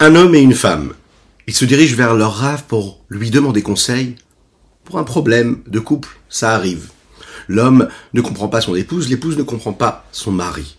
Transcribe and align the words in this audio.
Un 0.00 0.16
homme 0.16 0.34
et 0.34 0.40
une 0.40 0.54
femme. 0.54 0.92
Ils 1.46 1.54
se 1.54 1.64
dirigent 1.64 1.94
vers 1.94 2.14
leur 2.14 2.34
rave 2.34 2.64
pour 2.66 3.04
lui 3.08 3.30
demander 3.30 3.62
conseil 3.62 4.16
pour 4.82 4.98
un 4.98 5.04
problème 5.04 5.62
de 5.68 5.78
couple. 5.78 6.18
Ça 6.28 6.52
arrive. 6.52 6.90
L'homme 7.46 7.88
ne 8.12 8.20
comprend 8.20 8.48
pas 8.48 8.60
son 8.60 8.74
épouse, 8.74 9.08
l'épouse 9.08 9.38
ne 9.38 9.44
comprend 9.44 9.72
pas 9.72 10.04
son 10.10 10.32
mari. 10.32 10.78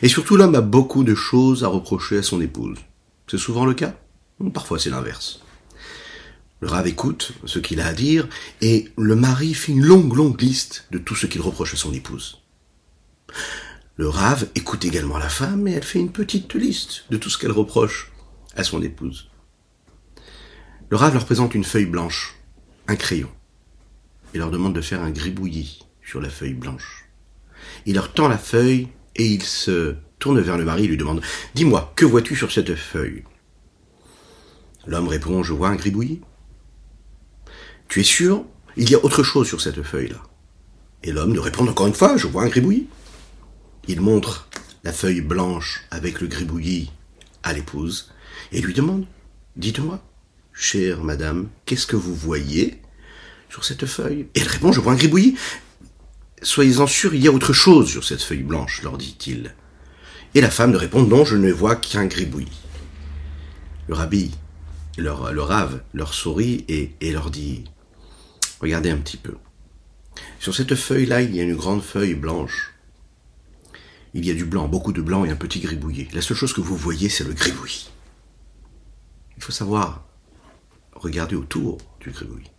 Et 0.00 0.08
surtout, 0.08 0.36
l'homme 0.36 0.54
a 0.54 0.62
beaucoup 0.62 1.04
de 1.04 1.14
choses 1.14 1.62
à 1.62 1.68
reprocher 1.68 2.18
à 2.18 2.22
son 2.22 2.40
épouse. 2.40 2.78
C'est 3.30 3.36
souvent 3.36 3.66
le 3.66 3.74
cas? 3.74 3.94
Parfois, 4.54 4.78
c'est 4.78 4.90
l'inverse. 4.90 5.40
Le 6.60 6.68
rave 6.68 6.86
écoute 6.86 7.32
ce 7.44 7.58
qu'il 7.58 7.80
a 7.80 7.86
à 7.86 7.92
dire, 7.92 8.28
et 8.62 8.88
le 8.96 9.14
mari 9.14 9.52
fait 9.52 9.72
une 9.72 9.84
longue, 9.84 10.14
longue 10.14 10.40
liste 10.40 10.86
de 10.90 10.98
tout 10.98 11.14
ce 11.14 11.26
qu'il 11.26 11.42
reproche 11.42 11.74
à 11.74 11.76
son 11.76 11.92
épouse. 11.92 12.38
Le 13.96 14.08
rave 14.08 14.48
écoute 14.54 14.86
également 14.86 15.18
la 15.18 15.28
femme, 15.28 15.68
et 15.68 15.72
elle 15.72 15.84
fait 15.84 15.98
une 15.98 16.12
petite 16.12 16.54
liste 16.54 17.04
de 17.10 17.18
tout 17.18 17.28
ce 17.28 17.36
qu'elle 17.36 17.52
reproche 17.52 18.10
à 18.58 18.64
son 18.64 18.82
épouse. 18.82 19.30
Le 20.90 20.96
rave 20.96 21.14
leur 21.14 21.24
présente 21.24 21.54
une 21.54 21.64
feuille 21.64 21.86
blanche, 21.86 22.34
un 22.88 22.96
crayon, 22.96 23.30
et 24.34 24.38
leur 24.38 24.50
demande 24.50 24.74
de 24.74 24.80
faire 24.80 25.02
un 25.02 25.10
gribouillis 25.10 25.80
sur 26.02 26.20
la 26.20 26.28
feuille 26.28 26.54
blanche. 26.54 27.08
Il 27.86 27.94
leur 27.94 28.12
tend 28.12 28.28
la 28.28 28.38
feuille 28.38 28.88
et 29.16 29.26
il 29.26 29.42
se 29.42 29.94
tourne 30.18 30.40
vers 30.40 30.58
le 30.58 30.64
mari 30.64 30.84
et 30.84 30.88
lui 30.88 30.96
demande 30.96 31.22
Dis-moi, 31.54 31.92
que 31.94 32.04
vois-tu 32.04 32.34
sur 32.34 32.50
cette 32.50 32.74
feuille? 32.74 33.22
L'homme 34.86 35.08
répond 35.08 35.42
Je 35.42 35.52
vois 35.52 35.68
un 35.68 35.76
gribouillis. 35.76 36.20
Tu 37.88 38.00
es 38.00 38.04
sûr? 38.04 38.44
Il 38.76 38.90
y 38.90 38.94
a 38.94 39.04
autre 39.04 39.22
chose 39.22 39.46
sur 39.46 39.60
cette 39.60 39.82
feuille-là. 39.82 40.22
Et 41.02 41.12
l'homme 41.12 41.32
lui 41.32 41.40
répond 41.40 41.66
encore 41.66 41.86
une 41.86 41.94
fois 41.94 42.16
Je 42.16 42.26
vois 42.26 42.42
un 42.42 42.48
gribouillis. 42.48 42.88
Il 43.86 44.00
montre 44.00 44.48
la 44.84 44.92
feuille 44.92 45.20
blanche 45.20 45.84
avec 45.90 46.20
le 46.20 46.26
gribouillis 46.26 46.90
à 47.42 47.52
l'épouse 47.52 48.10
et 48.52 48.60
lui 48.60 48.74
demande 48.74 49.06
Dites-moi, 49.56 50.02
chère 50.52 51.02
madame, 51.02 51.48
qu'est-ce 51.66 51.86
que 51.86 51.96
vous 51.96 52.14
voyez 52.14 52.80
sur 53.48 53.64
cette 53.64 53.86
feuille? 53.86 54.28
Et 54.34 54.40
elle 54.40 54.48
répond 54.48 54.72
Je 54.72 54.80
vois 54.80 54.92
un 54.92 54.96
gribouillis. 54.96 55.36
Soyez-en 56.42 56.86
sûrs, 56.86 57.14
il 57.14 57.22
y 57.22 57.28
a 57.28 57.32
autre 57.32 57.52
chose 57.52 57.90
sur 57.90 58.04
cette 58.04 58.22
feuille 58.22 58.44
blanche, 58.44 58.82
leur 58.82 58.96
dit-il. 58.96 59.54
Et 60.34 60.40
la 60.40 60.50
femme 60.50 60.72
de 60.72 60.76
répond 60.76 61.02
Non, 61.02 61.24
je 61.24 61.36
ne 61.36 61.50
vois 61.50 61.76
qu'un 61.76 62.06
gribouillis. 62.06 62.62
Le 63.88 63.94
rabbi, 63.94 64.30
leur, 64.96 65.32
le 65.32 65.42
rave, 65.42 65.80
leur 65.94 66.14
sourit 66.14 66.64
et, 66.68 66.92
et 67.00 67.12
leur 67.12 67.30
dit 67.30 67.64
Regardez 68.60 68.90
un 68.90 68.98
petit 68.98 69.16
peu. 69.16 69.34
Sur 70.38 70.54
cette 70.54 70.74
feuille-là, 70.74 71.22
il 71.22 71.34
y 71.34 71.40
a 71.40 71.44
une 71.44 71.56
grande 71.56 71.82
feuille 71.82 72.14
blanche. 72.14 72.74
Il 74.14 74.24
y 74.24 74.30
a 74.30 74.34
du 74.34 74.44
blanc, 74.44 74.68
beaucoup 74.68 74.92
de 74.92 75.02
blanc 75.02 75.24
et 75.24 75.30
un 75.30 75.36
petit 75.36 75.60
gribouillis. 75.60 76.08
La 76.12 76.22
seule 76.22 76.36
chose 76.36 76.52
que 76.52 76.60
vous 76.60 76.76
voyez, 76.76 77.08
c'est 77.08 77.24
le 77.24 77.32
gribouillis. 77.32 77.90
Il 79.38 79.44
faut 79.44 79.52
savoir 79.52 80.04
regarder 80.94 81.36
autour 81.36 81.78
du 82.00 82.10
gribouillis. 82.10 82.50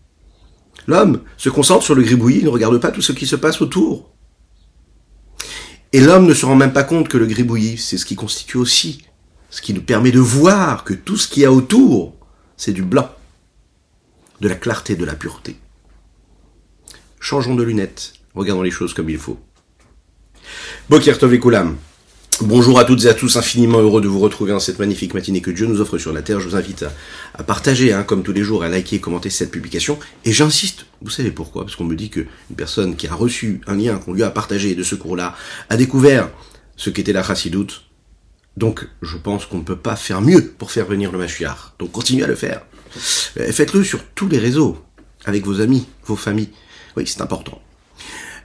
L'homme 0.87 1.23
se 1.35 1.49
concentre 1.49 1.83
sur 1.83 1.93
le 1.93 2.03
gribouillis, 2.03 2.39
il 2.39 2.45
ne 2.45 2.49
regarde 2.49 2.79
pas 2.79 2.89
tout 2.89 3.01
ce 3.01 3.11
qui 3.11 3.27
se 3.27 3.35
passe 3.35 3.61
autour. 3.61 4.09
Et 5.91 5.99
l'homme 5.99 6.25
ne 6.25 6.33
se 6.33 6.45
rend 6.45 6.55
même 6.55 6.71
pas 6.71 6.85
compte 6.85 7.09
que 7.09 7.17
le 7.17 7.25
gribouillis, 7.25 7.77
c'est 7.77 7.97
ce 7.97 8.05
qui 8.05 8.15
constitue 8.15 8.55
aussi, 8.55 9.03
ce 9.49 9.61
qui 9.61 9.73
nous 9.73 9.81
permet 9.81 10.11
de 10.11 10.21
voir 10.21 10.85
que 10.85 10.93
tout 10.93 11.17
ce 11.17 11.27
qu'il 11.27 11.43
y 11.43 11.45
a 11.45 11.51
autour, 11.51 12.15
c'est 12.55 12.71
du 12.71 12.83
blanc, 12.83 13.09
de 14.39 14.47
la 14.47 14.55
clarté, 14.55 14.95
de 14.95 15.03
la 15.03 15.15
pureté. 15.15 15.57
Changeons 17.19 17.55
de 17.55 17.63
lunettes, 17.63 18.13
regardons 18.35 18.61
les 18.61 18.71
choses 18.71 18.93
comme 18.93 19.09
il 19.09 19.17
faut. 19.17 19.37
Bokir 20.89 21.19
Tov 21.19 21.37
Bonjour 22.41 22.79
à 22.79 22.85
toutes 22.85 23.03
et 23.03 23.09
à 23.09 23.13
tous, 23.13 23.35
infiniment 23.35 23.79
heureux 23.79 23.99
de 23.99 24.07
vous 24.07 24.19
retrouver 24.19 24.53
en 24.53 24.61
cette 24.61 24.79
magnifique 24.79 25.13
matinée 25.13 25.41
que 25.41 25.51
Dieu 25.51 25.65
nous 25.65 25.81
offre 25.81 25.97
sur 25.97 26.13
la 26.13 26.21
terre. 26.21 26.39
Je 26.39 26.47
vous 26.47 26.55
invite 26.55 26.85
à, 27.33 27.43
partager, 27.43 27.91
hein, 27.91 28.03
comme 28.03 28.23
tous 28.23 28.31
les 28.31 28.43
jours, 28.43 28.63
à 28.63 28.69
liker 28.69 28.95
et 28.95 28.99
commenter 29.01 29.29
cette 29.29 29.51
publication. 29.51 29.99
Et 30.23 30.31
j'insiste, 30.31 30.85
vous 31.01 31.09
savez 31.09 31.31
pourquoi 31.31 31.65
Parce 31.65 31.75
qu'on 31.75 31.83
me 31.83 31.97
dit 31.97 32.09
qu'une 32.09 32.27
personne 32.55 32.95
qui 32.95 33.07
a 33.07 33.13
reçu 33.13 33.59
un 33.67 33.75
lien 33.75 33.97
qu'on 33.97 34.13
lui 34.13 34.23
a 34.23 34.29
partagé 34.29 34.73
de 34.73 34.83
ce 34.83 34.95
cours-là 34.95 35.35
a 35.67 35.75
découvert 35.75 36.29
ce 36.77 36.89
qu'était 36.89 37.11
la 37.11 37.23
chassidoute. 37.23 37.83
Donc, 38.55 38.87
je 39.01 39.17
pense 39.17 39.45
qu'on 39.45 39.57
ne 39.57 39.63
peut 39.63 39.75
pas 39.75 39.97
faire 39.97 40.21
mieux 40.21 40.45
pour 40.45 40.71
faire 40.71 40.85
venir 40.85 41.11
le 41.11 41.17
Mashiach. 41.17 41.73
Donc, 41.77 41.91
continuez 41.91 42.23
à 42.23 42.27
le 42.27 42.35
faire. 42.35 42.61
Euh, 43.37 43.51
faites-le 43.51 43.83
sur 43.83 44.01
tous 44.15 44.29
les 44.29 44.39
réseaux, 44.39 44.77
avec 45.25 45.45
vos 45.45 45.59
amis, 45.59 45.87
vos 46.05 46.15
familles. 46.15 46.51
Oui, 46.95 47.03
c'est 47.05 47.21
important. 47.21 47.61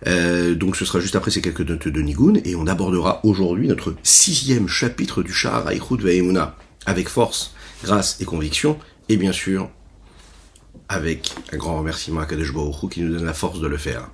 Euh, 0.07 0.55
donc 0.55 0.77
ce 0.77 0.85
sera 0.85 1.01
juste 1.01 1.17
après 1.17 1.31
ces 1.31 1.41
quelques 1.41 1.63
notes 1.63 1.89
de 1.89 2.01
Nigun, 2.01 2.35
et 2.45 2.55
on 2.55 2.67
abordera 2.67 3.21
aujourd'hui 3.25 3.69
notre 3.69 3.95
sixième 4.03 4.69
chapitre 4.69 5.23
du 5.23 5.33
Shahar 5.33 5.67
Aïchoud 5.67 6.03
Ve'emuna, 6.03 6.57
avec 6.87 7.09
force, 7.09 7.55
grâce 7.83 8.21
et 8.21 8.25
conviction, 8.25 8.79
et 9.09 9.17
bien 9.17 9.33
sûr, 9.33 9.71
avec 10.89 11.33
un 11.53 11.57
grand 11.57 11.79
remerciement 11.79 12.21
à 12.21 12.27
Kadesh 12.27 12.53
Baruch 12.53 12.91
qui 12.91 13.01
nous 13.01 13.15
donne 13.15 13.25
la 13.25 13.35
force 13.35 13.61
de 13.61 13.67
le 13.67 13.79
faire. 13.79 14.11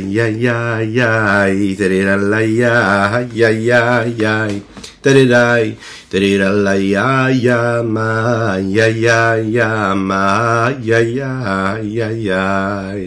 ya 0.00 0.82
ya 0.82 1.06
ya 2.42 3.20
ya 3.30 3.50
ya 3.50 4.04
ya, 4.18 4.48
terera 5.02 5.58
Terira 6.10 6.50
la 6.50 6.74
ya 6.74 7.30
ya 7.30 7.82
ma 7.86 8.58
ya 8.58 8.90
ya 8.90 9.38
ya 9.38 9.94
ma 9.94 10.74
ya 10.82 10.98
ya 10.98 11.78
ya 11.78 12.10
ya. 12.10 12.98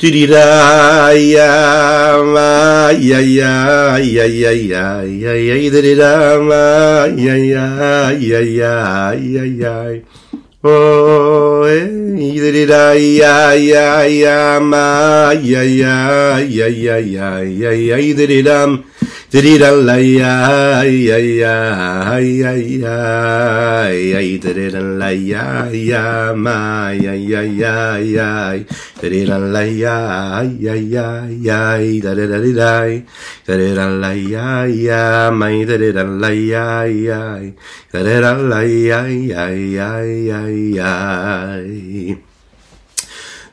Tirira 0.00 1.12
ya 1.12 2.16
ma 2.24 2.88
ya 2.96 3.20
ya 3.20 4.00
ya 4.00 4.24
ya 4.24 4.52
ya 4.56 5.04
ya 5.04 5.32
ya 5.36 5.54
tirira 5.68 6.40
ma 6.40 7.04
ya 7.12 7.36
ya 7.36 7.66
ya 8.16 8.40
ya 8.40 9.12
ya 9.12 9.44
ya. 9.44 10.00
Oh, 10.64 11.68
eh, 11.68 11.92
tirira 12.16 12.96
ya 12.96 13.52
Yeah. 40.78 42.27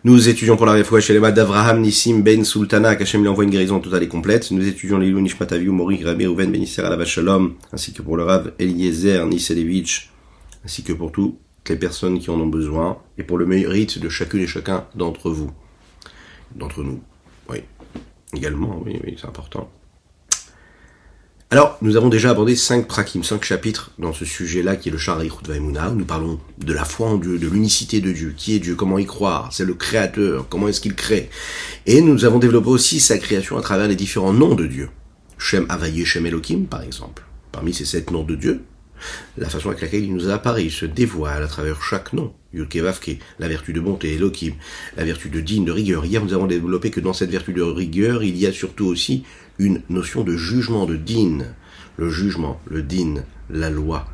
Nous 0.06 0.30
étudions 0.30 0.56
pour 0.56 0.68
la 0.68 0.74
réfoua 0.74 1.02
chez 1.02 1.20
les 1.20 1.32
d'Avraham 1.32 1.82
Nissim 1.82 2.22
Ben 2.22 2.46
Sultana, 2.46 2.96
qu'Hachem 2.96 3.22
lui 3.22 3.28
envoie 3.28 3.44
une 3.44 3.50
guérison 3.50 3.80
totale 3.80 4.04
et 4.04 4.08
complète. 4.08 4.52
Nous 4.52 4.68
étudions 4.68 5.00
les 5.00 5.12
Nishmat 5.12 5.48
Aviou, 5.50 5.74
Mori, 5.74 6.04
Rabbi, 6.04 6.28
Rouven, 6.28 6.52
Benisser, 6.52 6.84
Alava 6.84 7.06
Shalom, 7.06 7.56
ainsi 7.74 7.92
que 7.92 8.04
pour 8.04 8.16
le 8.16 8.22
Rav 8.22 8.54
Eliezer 8.60 9.26
Niselevich, 9.26 10.12
ainsi 10.64 10.84
que 10.84 10.94
pour 10.94 11.12
toutes 11.12 11.40
les 11.68 11.76
personnes 11.76 12.20
qui 12.20 12.30
en 12.30 12.40
ont 12.40 12.46
besoin, 12.46 13.00
et 13.18 13.24
pour 13.24 13.40
le 13.40 13.48
mérite 13.48 13.98
de 13.98 14.08
chacune 14.08 14.42
et 14.42 14.46
chacun 14.46 14.86
d'entre 14.94 15.32
vous. 15.32 15.50
D'entre 16.56 16.84
nous. 16.84 17.02
Oui. 17.50 17.64
Également, 18.32 18.80
oui, 18.86 19.00
oui, 19.04 19.16
c'est 19.20 19.26
important. 19.26 19.72
Alors, 21.52 21.78
nous 21.84 21.96
avons 21.96 22.10
déjà 22.10 22.32
abordé 22.32 22.56
cinq 22.56 22.88
prakim, 22.88 23.24
cinq 23.24 23.44
chapitres 23.44 23.92
dans 24.00 24.14
ce 24.14 24.26
sujet-là 24.26 24.76
qui 24.78 24.90
est 24.90 24.92
le 24.92 24.98
Shari 24.98 25.30
Vaimuna, 25.48 25.92
où 25.92 25.96
nous 25.96 26.04
parlons 26.04 26.40
de 26.58 26.74
la 26.74 26.86
foi 26.86 27.08
en 27.08 27.18
Dieu, 27.18 27.38
de 27.38 27.48
l'unicité 27.48 28.02
de 28.02 28.12
Dieu, 28.12 28.34
qui 28.36 28.56
est 28.56 28.60
Dieu, 28.60 28.74
comment 28.74 28.98
y 28.98 29.06
croire, 29.06 29.50
c'est 29.54 29.64
le 29.64 29.76
créateur, 29.76 30.48
comment 30.50 30.68
est-ce 30.68 30.82
qu'il 30.82 30.96
crée? 30.96 31.30
Et 31.86 32.02
nous 32.02 32.26
avons 32.26 32.40
développé 32.40 32.70
aussi 32.70 33.00
sa 33.00 33.20
création 33.20 33.58
à 33.58 33.62
travers 33.62 33.88
les 33.88 33.96
différents 33.96 34.34
noms 34.34 34.56
de 34.56 34.66
Dieu. 34.66 34.90
Shem 35.38 35.68
Avaye, 35.70 36.04
Shem 36.04 36.26
Elohim, 36.26 36.66
par 36.66 36.82
exemple. 36.82 37.24
Parmi 37.52 37.76
ces 37.76 37.86
sept 37.86 38.10
noms 38.10 38.24
de 38.24 38.36
Dieu, 38.36 38.64
la 39.38 39.48
façon 39.48 39.70
avec 39.70 39.82
laquelle 39.82 40.04
il 40.04 40.16
nous 40.16 40.30
apparaît, 40.30 40.66
il 40.66 40.72
se 40.72 40.88
dévoile 40.88 41.44
à 41.44 41.48
travers 41.48 41.84
chaque 41.84 42.14
nom. 42.14 42.34
Yudkevavke, 42.54 43.20
la 43.38 43.48
vertu 43.48 43.72
de 43.72 43.82
bonté, 43.82 44.16
Elohim, 44.16 44.54
la 44.98 45.04
vertu 45.04 45.30
de 45.30 45.42
digne, 45.42 45.66
de 45.66 45.72
rigueur. 45.72 46.06
Hier, 46.06 46.24
nous 46.24 46.34
avons 46.34 46.48
développé 46.48 46.90
que 46.90 47.02
dans 47.02 47.14
cette 47.14 47.30
vertu 47.30 47.54
de 47.54 47.62
rigueur, 47.62 48.24
il 48.24 48.36
y 48.36 48.48
a 48.48 48.52
surtout 48.52 48.86
aussi 48.86 49.24
une 49.60 49.82
notion 49.90 50.24
de 50.24 50.36
jugement, 50.36 50.86
de 50.86 50.96
din. 50.96 51.46
Le 51.98 52.10
jugement, 52.10 52.60
le 52.66 52.84
din, 52.84 53.24
la 53.50 53.70
loi. 53.70 54.08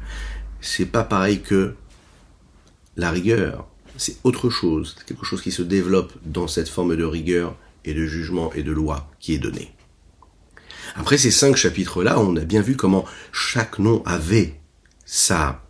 C'est 0.61 0.85
pas 0.85 1.03
pareil 1.03 1.41
que 1.41 1.75
la 2.97 3.11
rigueur. 3.11 3.67
c'est 3.97 4.17
autre 4.23 4.49
chose, 4.49 4.95
c'est 4.97 5.05
quelque 5.05 5.25
chose 5.25 5.41
qui 5.41 5.51
se 5.51 5.61
développe 5.61 6.13
dans 6.25 6.47
cette 6.47 6.69
forme 6.69 6.95
de 6.95 7.03
rigueur 7.03 7.55
et 7.85 7.93
de 7.93 8.05
jugement 8.05 8.53
et 8.53 8.63
de 8.63 8.71
loi 8.71 9.09
qui 9.19 9.33
est 9.33 9.39
donnée. 9.39 9.71
Après 10.95 11.17
ces 11.17 11.31
cinq 11.31 11.55
chapitres-là, 11.55 12.19
on 12.19 12.35
a 12.35 12.41
bien 12.41 12.61
vu 12.61 12.75
comment 12.75 13.05
chaque 13.31 13.79
nom 13.79 14.03
avait 14.05 14.59
sa 15.05 15.63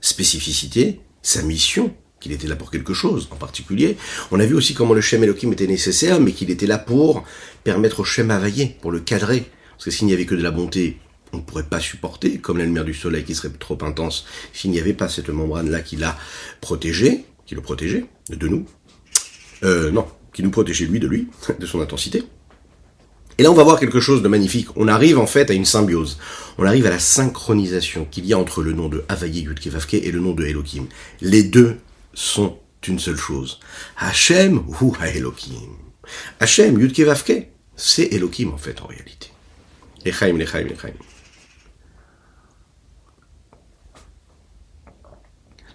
spécificité, 0.00 1.00
sa 1.22 1.42
mission, 1.42 1.94
qu'il 2.26 2.34
était 2.34 2.48
là 2.48 2.56
pour 2.56 2.72
quelque 2.72 2.92
chose 2.92 3.28
en 3.30 3.36
particulier. 3.36 3.96
On 4.32 4.40
a 4.40 4.46
vu 4.46 4.54
aussi 4.54 4.74
comment 4.74 4.94
le 4.94 5.00
Shem 5.00 5.22
Elohim 5.22 5.52
était 5.52 5.68
nécessaire, 5.68 6.20
mais 6.20 6.32
qu'il 6.32 6.50
était 6.50 6.66
là 6.66 6.76
pour 6.76 7.22
permettre 7.62 8.00
au 8.00 8.04
Shem 8.04 8.32
Availlé, 8.32 8.76
pour 8.80 8.90
le 8.90 8.98
cadrer. 8.98 9.44
Parce 9.70 9.84
que 9.84 9.90
s'il 9.92 10.08
n'y 10.08 10.12
avait 10.12 10.26
que 10.26 10.34
de 10.34 10.42
la 10.42 10.50
bonté, 10.50 10.98
on 11.32 11.36
ne 11.36 11.42
pourrait 11.42 11.62
pas 11.62 11.78
supporter, 11.78 12.38
comme 12.38 12.58
la 12.58 12.64
lumière 12.64 12.84
du 12.84 12.94
soleil 12.94 13.22
qui 13.22 13.36
serait 13.36 13.50
trop 13.50 13.78
intense, 13.82 14.26
s'il 14.52 14.72
n'y 14.72 14.80
avait 14.80 14.92
pas 14.92 15.08
cette 15.08 15.28
membrane-là 15.28 15.82
qui 15.82 15.96
l'a 15.96 16.18
protégé, 16.60 17.24
qui 17.46 17.54
le 17.54 17.60
protégeait 17.60 18.06
de 18.30 18.48
nous. 18.48 18.66
Euh, 19.62 19.92
non, 19.92 20.06
qui 20.32 20.42
nous 20.42 20.50
protégeait 20.50 20.86
lui 20.86 20.98
de 20.98 21.06
lui, 21.06 21.28
de 21.60 21.66
son 21.66 21.80
intensité. 21.80 22.24
Et 23.38 23.42
là, 23.44 23.52
on 23.52 23.54
va 23.54 23.62
voir 23.62 23.78
quelque 23.78 24.00
chose 24.00 24.22
de 24.22 24.28
magnifique. 24.28 24.68
On 24.76 24.88
arrive 24.88 25.18
en 25.18 25.26
fait 25.26 25.48
à 25.50 25.54
une 25.54 25.66
symbiose. 25.66 26.18
On 26.58 26.64
arrive 26.64 26.86
à 26.86 26.90
la 26.90 26.98
synchronisation 26.98 28.06
qu'il 28.10 28.24
y 28.26 28.32
a 28.32 28.38
entre 28.38 28.62
le 28.62 28.72
nom 28.72 28.88
de 28.88 29.04
Havaye 29.08 29.42
Yudkevavke 29.42 29.94
et 29.94 30.10
le 30.10 30.20
nom 30.20 30.32
de 30.32 30.44
Elohim. 30.44 30.86
Les 31.20 31.42
deux 31.44 31.76
sont 32.16 32.58
une 32.88 32.98
seule 32.98 33.16
chose. 33.16 33.60
Hachem 33.96 34.64
ou 34.80 34.96
Elohim. 35.00 35.76
Hachem, 36.40 36.80
Yudkevavke, 36.80 37.48
c'est 37.76 38.12
Elohim 38.12 38.52
en 38.52 38.58
fait 38.58 38.80
en 38.80 38.86
réalité. 38.86 39.30
Lechaim, 40.04 40.38
Lechaim, 40.38 40.64
Lechaim. 40.64 40.94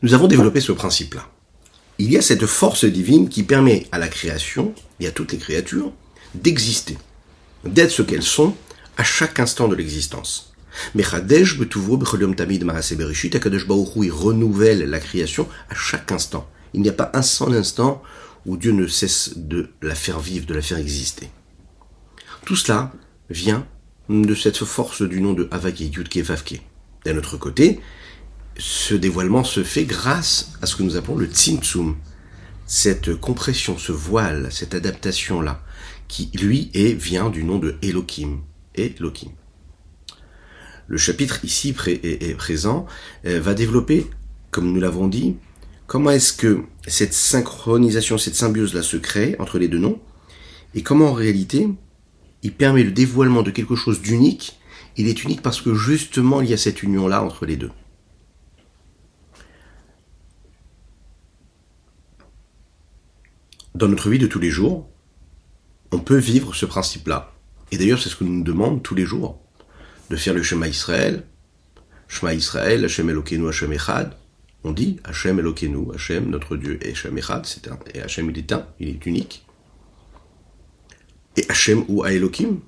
Nous 0.02 0.14
avons 0.14 0.28
développé 0.28 0.62
ce 0.62 0.72
principe-là. 0.72 1.30
Il 2.00 2.12
y 2.12 2.18
a 2.18 2.22
cette 2.22 2.48
force 2.48 2.86
divine 2.86 3.30
qui 3.30 3.44
permet 3.44 3.86
à 3.92 4.00
la 4.00 4.08
création 4.08 4.74
et 5.00 5.08
à 5.08 5.12
toutes 5.12 5.34
les 5.34 5.38
créatures 5.38 5.94
d'exister 6.34 6.98
d'être 7.64 7.92
ce 7.92 8.02
qu'elles 8.02 8.24
sont 8.24 8.56
à 8.98 9.04
chaque 9.04 9.40
instant 9.40 9.68
de 9.68 9.76
l'existence. 9.76 10.51
Mais 10.96 11.04
Akadosh 11.04 11.58
il 11.58 14.12
renouvelle 14.12 14.90
la 14.90 15.00
création 15.00 15.48
à 15.70 15.76
chaque 15.76 16.12
instant. 16.12 16.50
Il 16.74 16.82
n'y 16.82 16.90
a 16.90 16.94
pas 16.94 17.12
un 17.14 17.22
seul 17.22 17.54
instant 17.54 18.02
où 18.46 18.58
Dieu 18.58 18.72
ne 18.72 18.88
cesse 18.88 19.34
de 19.36 19.70
la 19.82 19.96
faire 19.96 20.20
vivre, 20.20 20.46
de 20.46 20.54
la 20.54 20.62
faire 20.62 20.78
exister. 20.78 21.30
Tout 22.46 22.56
cela 22.56 22.92
vient 23.30 23.68
de 24.10 24.36
cette 24.36 24.64
force 24.66 25.02
du 25.02 25.22
nom 25.22 25.34
de 25.34 25.48
Havake, 25.52 25.82
Yudke, 25.82 26.18
Vavke. 26.18 26.62
D'un 27.06 27.18
autre 27.18 27.38
côté, 27.38 27.80
ce 28.58 28.94
dévoilement 28.94 29.44
se 29.44 29.64
fait 29.64 29.86
grâce 29.86 30.54
à 30.62 30.66
ce 30.66 30.76
que 30.76 30.84
nous 30.84 30.98
appelons 30.98 31.16
le 31.16 31.28
Tzimtzum, 31.28 31.96
cette 32.66 33.16
compression, 33.16 33.78
ce 33.78 33.92
voile, 33.92 34.50
cette 34.52 34.76
adaptation-là, 34.76 35.64
qui 36.08 36.30
lui 36.34 36.70
est, 36.74 36.94
vient 36.94 37.30
du 37.30 37.44
nom 37.44 37.58
de 37.58 37.76
Elohim. 37.82 38.42
Elohim. 38.76 39.32
Le 40.88 40.98
chapitre 40.98 41.44
ici 41.44 41.76
est, 41.88 42.38
présent 42.38 42.86
euh, 43.26 43.40
va 43.40 43.54
développer, 43.54 44.08
comme 44.50 44.72
nous 44.72 44.80
l'avons 44.80 45.08
dit, 45.08 45.38
comment 45.88 46.12
est-ce 46.12 46.34
que 46.34 46.64
cette 46.88 47.14
synchronisation, 47.14 48.18
cette 48.18 48.36
symbiose-là 48.36 48.82
se 48.82 48.98
crée 48.98 49.36
entre 49.40 49.58
les 49.58 49.68
deux 49.68 49.80
noms, 49.80 50.00
et 50.74 50.84
comment 50.84 51.10
en 51.10 51.14
réalité 51.14 51.68
il 52.44 52.54
permet 52.54 52.84
le 52.84 52.92
dévoilement 52.92 53.44
de 53.44 53.52
quelque 53.52 53.76
chose 53.76 54.02
d'unique. 54.02 54.60
Il 54.98 55.08
est 55.08 55.24
unique 55.24 55.42
parce 55.42 55.62
que 55.62 55.74
justement 55.74 56.42
il 56.42 56.50
y 56.50 56.54
a 56.54 56.58
cette 56.58 56.84
union-là 56.84 57.24
entre 57.24 57.46
les 57.46 57.56
deux. 57.56 57.72
Dans 63.76 63.88
notre 63.88 64.10
vie 64.10 64.20
de 64.20 64.28
tous 64.28 64.40
les 64.40 64.50
jours, 64.50 64.90
on 65.92 66.00
peut 66.00 66.18
vivre 66.18 66.54
ce 66.54 66.66
principe-là. 66.66 67.34
Et 67.72 67.78
d'ailleurs, 67.78 68.00
c'est 68.02 68.10
ce 68.10 68.16
que 68.16 68.24
nous 68.24 68.34
nous 68.34 68.44
demandons 68.44 68.80
tous 68.80 68.96
les 68.96 69.06
jours, 69.06 69.40
de 70.12 70.18
faire 70.18 70.34
le 70.34 70.44
Shema 70.44 70.68
Israël, 70.68 71.24
Shema 72.10 72.34
Israël, 72.34 72.84
Hashem 72.84 73.10
Elokeinu, 73.10 73.48
Hashem 73.48 73.72
Echad. 73.72 74.12
On 74.64 74.74
dit 74.74 75.00
Hashem 75.06 75.40
Elokeinu, 75.40 75.94
Hashem, 75.94 76.30
notre 76.30 76.58
Dieu, 76.58 76.78
et 76.86 76.92
Hashem 76.92 77.18
Echad, 77.18 77.46
c'est 77.46 77.70
un, 77.70 77.80
et 77.94 78.02
Hashem 78.02 78.30
il 78.30 78.38
est 78.38 78.52
un, 78.52 78.68
il 78.80 78.90
est 78.90 79.06
unique. 79.06 79.46
Et 81.38 81.46
Hashem 81.48 81.86
ou 81.88 82.06
Elohim, 82.06 82.60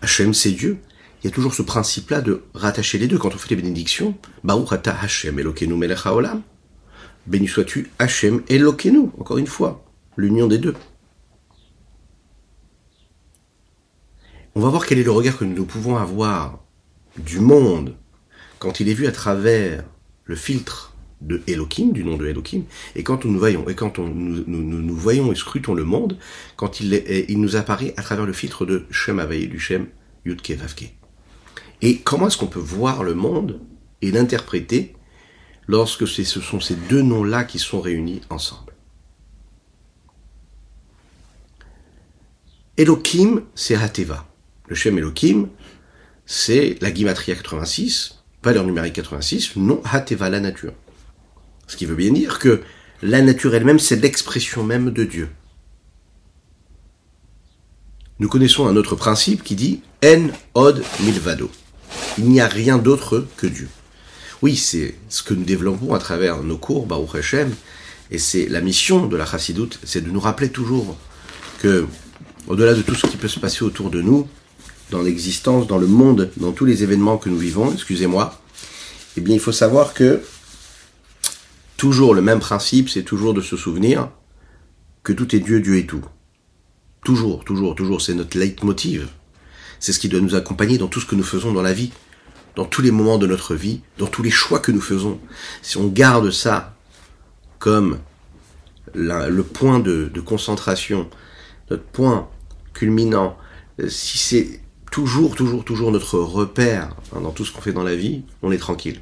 Hashem 0.00 0.32
c'est 0.32 0.52
Dieu. 0.52 0.78
Il 1.22 1.26
y 1.26 1.30
a 1.30 1.34
toujours 1.34 1.52
ce 1.52 1.62
principe-là 1.62 2.22
de 2.22 2.42
rattacher 2.54 2.96
les 2.96 3.06
deux. 3.06 3.18
Quand 3.18 3.34
on 3.34 3.38
fait 3.38 3.50
les 3.50 3.56
bénédictions, 3.56 4.16
Baruch 4.44 4.72
Ata 4.72 4.96
Hashem 4.98 5.38
Elokeinu 5.38 5.76
Melech 5.76 6.06
HaOlam. 6.06 6.42
Béni 7.26 7.46
sois-tu 7.46 7.90
Hashem 7.98 8.42
Elokeinu, 8.48 9.10
encore 9.18 9.36
une 9.36 9.46
fois, 9.46 9.84
l'union 10.16 10.46
des 10.46 10.58
deux. 10.58 10.74
On 14.58 14.60
va 14.60 14.70
voir 14.70 14.86
quel 14.86 14.98
est 14.98 15.04
le 15.04 15.12
regard 15.12 15.38
que 15.38 15.44
nous 15.44 15.64
pouvons 15.64 15.98
avoir 15.98 16.58
du 17.16 17.38
monde 17.38 17.94
quand 18.58 18.80
il 18.80 18.88
est 18.88 18.94
vu 18.94 19.06
à 19.06 19.12
travers 19.12 19.84
le 20.24 20.34
filtre 20.34 20.96
de 21.20 21.42
Elohim, 21.46 21.92
du 21.92 22.02
nom 22.02 22.16
de 22.16 22.26
Elohim, 22.26 22.64
et 22.96 23.04
quand 23.04 23.24
nous 23.24 23.38
voyons, 23.38 23.68
et 23.68 23.76
quand 23.76 24.00
nous, 24.00 24.96
voyons 24.96 25.30
et 25.30 25.36
scrutons 25.36 25.74
le 25.74 25.84
monde, 25.84 26.18
quand 26.56 26.80
il, 26.80 27.38
nous 27.38 27.54
apparaît 27.54 27.94
à 27.96 28.02
travers 28.02 28.26
le 28.26 28.32
filtre 28.32 28.66
de 28.66 28.84
Shem 28.90 29.20
Avaye, 29.20 29.46
du 29.46 29.60
Shem 29.60 29.86
Yudke 30.24 30.50
Vavke. 30.58 30.92
Et 31.80 31.98
comment 31.98 32.26
est-ce 32.26 32.36
qu'on 32.36 32.48
peut 32.48 32.58
voir 32.58 33.04
le 33.04 33.14
monde 33.14 33.60
et 34.02 34.10
l'interpréter 34.10 34.96
lorsque 35.68 36.08
ce 36.08 36.24
sont 36.24 36.58
ces 36.58 36.74
deux 36.74 37.02
noms-là 37.02 37.44
qui 37.44 37.60
sont 37.60 37.80
réunis 37.80 38.22
ensemble? 38.28 38.72
Elohim, 42.76 43.44
c'est 43.54 43.76
Hateva 43.76 44.28
le 44.68 44.74
Shem 44.74 44.98
Elohim, 44.98 45.48
c'est 46.26 46.76
la 46.80 46.92
Gimatria 46.92 47.34
86, 47.34 48.18
valeur 48.42 48.64
numérique 48.64 48.94
86, 48.94 49.56
non 49.56 49.80
Hateva, 49.84 50.28
la 50.28 50.40
nature. 50.40 50.74
Ce 51.66 51.76
qui 51.76 51.86
veut 51.86 51.96
bien 51.96 52.12
dire 52.12 52.38
que 52.38 52.62
la 53.02 53.22
nature 53.22 53.54
elle-même, 53.54 53.78
c'est 53.78 53.96
l'expression 53.96 54.64
même 54.64 54.90
de 54.90 55.04
Dieu. 55.04 55.30
Nous 58.18 58.28
connaissons 58.28 58.66
un 58.66 58.76
autre 58.76 58.96
principe 58.96 59.42
qui 59.42 59.54
dit 59.54 59.80
En 60.04 60.28
od 60.54 60.82
milvado. 61.00 61.50
Il 62.18 62.24
n'y 62.24 62.40
a 62.40 62.48
rien 62.48 62.78
d'autre 62.78 63.26
que 63.36 63.46
Dieu. 63.46 63.68
Oui, 64.42 64.56
c'est 64.56 64.96
ce 65.08 65.22
que 65.22 65.34
nous 65.34 65.44
développons 65.44 65.94
à 65.94 65.98
travers 65.98 66.42
nos 66.42 66.58
cours, 66.58 66.86
Baruch 66.86 67.14
Hashem, 67.14 67.54
et 68.10 68.18
c'est 68.18 68.48
la 68.48 68.60
mission 68.60 69.06
de 69.06 69.16
la 69.16 69.24
Chassidoute, 69.24 69.78
c'est 69.84 70.00
de 70.00 70.10
nous 70.10 70.20
rappeler 70.20 70.50
toujours 70.50 70.96
que, 71.60 71.86
au-delà 72.46 72.74
de 72.74 72.82
tout 72.82 72.94
ce 72.94 73.06
qui 73.06 73.16
peut 73.16 73.28
se 73.28 73.40
passer 73.40 73.64
autour 73.64 73.90
de 73.90 74.00
nous, 74.00 74.28
dans 74.90 75.02
l'existence, 75.02 75.66
dans 75.66 75.78
le 75.78 75.86
monde, 75.86 76.30
dans 76.36 76.52
tous 76.52 76.64
les 76.64 76.82
événements 76.82 77.18
que 77.18 77.28
nous 77.28 77.38
vivons, 77.38 77.72
excusez-moi, 77.72 78.40
eh 79.16 79.20
bien 79.20 79.34
il 79.34 79.40
faut 79.40 79.52
savoir 79.52 79.94
que 79.94 80.22
toujours 81.76 82.14
le 82.14 82.22
même 82.22 82.40
principe, 82.40 82.88
c'est 82.88 83.02
toujours 83.02 83.34
de 83.34 83.40
se 83.40 83.56
souvenir 83.56 84.10
que 85.02 85.12
tout 85.12 85.34
est 85.34 85.40
Dieu, 85.40 85.60
Dieu 85.60 85.78
est 85.78 85.88
tout. 85.88 86.04
Toujours, 87.04 87.44
toujours, 87.44 87.74
toujours, 87.74 88.02
c'est 88.02 88.14
notre 88.14 88.38
leitmotiv. 88.38 89.08
C'est 89.80 89.92
ce 89.92 89.98
qui 89.98 90.08
doit 90.08 90.20
nous 90.20 90.34
accompagner 90.34 90.78
dans 90.78 90.88
tout 90.88 91.00
ce 91.00 91.06
que 91.06 91.14
nous 91.14 91.22
faisons 91.22 91.52
dans 91.52 91.62
la 91.62 91.72
vie, 91.72 91.92
dans 92.56 92.64
tous 92.64 92.82
les 92.82 92.90
moments 92.90 93.18
de 93.18 93.26
notre 93.26 93.54
vie, 93.54 93.80
dans 93.98 94.08
tous 94.08 94.22
les 94.22 94.30
choix 94.30 94.58
que 94.58 94.72
nous 94.72 94.80
faisons. 94.80 95.20
Si 95.62 95.76
on 95.76 95.86
garde 95.86 96.30
ça 96.30 96.74
comme 97.58 97.98
le 98.94 99.42
point 99.42 99.78
de, 99.78 100.10
concentration, 100.24 101.08
notre 101.70 101.84
point 101.84 102.28
culminant, 102.74 103.36
euh, 103.80 103.88
si 103.88 104.18
c'est 104.18 104.60
toujours, 104.90 105.34
toujours, 105.34 105.64
toujours 105.64 105.92
notre 105.92 106.18
repère 106.18 106.94
hein, 107.14 107.20
dans 107.20 107.30
tout 107.30 107.44
ce 107.44 107.52
qu'on 107.52 107.60
fait 107.60 107.72
dans 107.72 107.82
la 107.82 107.96
vie, 107.96 108.22
on 108.42 108.52
est 108.52 108.58
tranquille. 108.58 109.00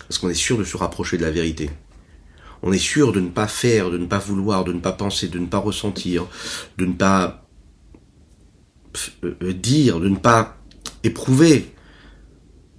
Parce 0.00 0.18
qu'on 0.18 0.28
est 0.28 0.34
sûr 0.34 0.58
de 0.58 0.64
se 0.64 0.76
rapprocher 0.76 1.16
de 1.16 1.22
la 1.22 1.30
vérité. 1.30 1.70
On 2.62 2.72
est 2.72 2.78
sûr 2.78 3.12
de 3.12 3.20
ne 3.20 3.28
pas 3.28 3.48
faire, 3.48 3.90
de 3.90 3.98
ne 3.98 4.06
pas 4.06 4.18
vouloir, 4.18 4.64
de 4.64 4.72
ne 4.72 4.80
pas 4.80 4.92
penser, 4.92 5.28
de 5.28 5.38
ne 5.38 5.46
pas 5.46 5.58
ressentir, 5.58 6.26
de 6.78 6.86
ne 6.86 6.92
pas 6.92 7.48
euh, 9.24 9.34
euh, 9.42 9.52
dire, 9.52 10.00
de 10.00 10.08
ne 10.08 10.16
pas 10.16 10.58
éprouver 11.02 11.74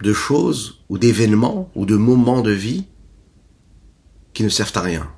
de 0.01 0.13
choses 0.13 0.83
ou 0.89 0.97
d'événements 0.97 1.71
ou 1.75 1.85
de 1.85 1.95
moments 1.95 2.41
de 2.41 2.51
vie 2.51 2.85
qui 4.33 4.43
ne 4.43 4.49
servent 4.49 4.77
à 4.77 4.81
rien. 4.81 5.09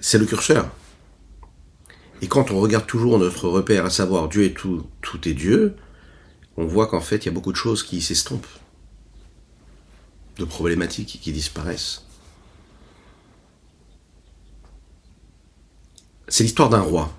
C'est 0.00 0.18
le 0.18 0.26
curseur. 0.26 0.70
Et 2.24 2.26
quand 2.26 2.50
on 2.50 2.58
regarde 2.58 2.86
toujours 2.86 3.18
notre 3.18 3.50
repère, 3.50 3.84
à 3.84 3.90
savoir 3.90 4.30
Dieu 4.30 4.44
est 4.44 4.56
tout, 4.56 4.86
tout 5.02 5.28
est 5.28 5.34
Dieu, 5.34 5.76
on 6.56 6.64
voit 6.64 6.86
qu'en 6.86 7.02
fait, 7.02 7.16
il 7.16 7.26
y 7.26 7.28
a 7.28 7.32
beaucoup 7.32 7.52
de 7.52 7.56
choses 7.58 7.82
qui 7.82 8.00
s'estompent, 8.00 8.46
de 10.38 10.46
problématiques 10.46 11.20
qui 11.20 11.32
disparaissent. 11.32 12.06
C'est 16.26 16.44
l'histoire 16.44 16.70
d'un 16.70 16.80
roi. 16.80 17.14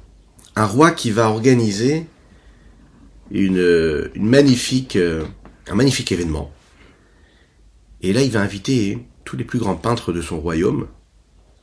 Un 0.55 0.65
roi 0.65 0.89
qui 0.89 1.11
va 1.11 1.29
organiser 1.29 2.07
magnifique, 3.29 4.97
un 4.97 5.75
magnifique 5.75 6.11
événement. 6.13 6.51
Et 8.01 8.11
là, 8.11 8.23
il 8.23 8.31
va 8.31 8.41
inviter 8.41 9.05
tous 9.23 9.37
les 9.37 9.43
plus 9.43 9.59
grands 9.59 9.75
peintres 9.75 10.11
de 10.11 10.23
son 10.23 10.39
royaume 10.39 10.87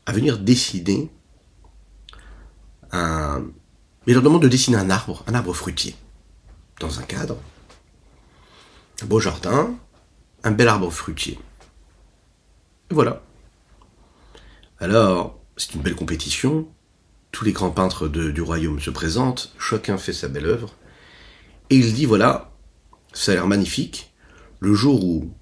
à 0.06 0.12
venir 0.12 0.38
dessiner 0.38 1.10
un... 2.92 3.44
Il 4.06 4.14
leur 4.14 4.22
demande 4.22 4.42
de 4.42 4.48
dessiner 4.48 4.76
un 4.76 4.90
arbre, 4.90 5.24
un 5.26 5.34
arbre 5.34 5.52
fruitier, 5.52 5.94
dans 6.80 6.98
un 6.98 7.02
cadre. 7.02 7.36
Un 9.02 9.06
beau 9.06 9.20
jardin, 9.20 9.74
un 10.44 10.50
bel 10.50 10.68
arbre 10.68 10.90
fruitier. 10.90 11.38
Et 12.90 12.94
voilà. 12.94 13.22
Alors, 14.78 15.38
c'est 15.56 15.74
une 15.74 15.82
belle 15.82 15.94
compétition. 15.94 16.68
Tous 17.30 17.44
les 17.44 17.52
grands 17.52 17.70
peintres 17.70 18.08
du 18.08 18.42
royaume 18.42 18.80
se 18.80 18.90
présentent, 18.90 19.54
chacun 19.58 19.96
fait 19.96 20.12
sa 20.12 20.28
belle 20.28 20.46
œuvre. 20.46 20.74
Et 21.70 21.76
il 21.76 21.94
dit, 21.94 22.04
voilà, 22.04 22.52
ça 23.12 23.32
a 23.32 23.34
l'air 23.36 23.46
magnifique. 23.46 24.12
Le 24.60 24.74
jour 24.74 25.04
où 25.04 25.32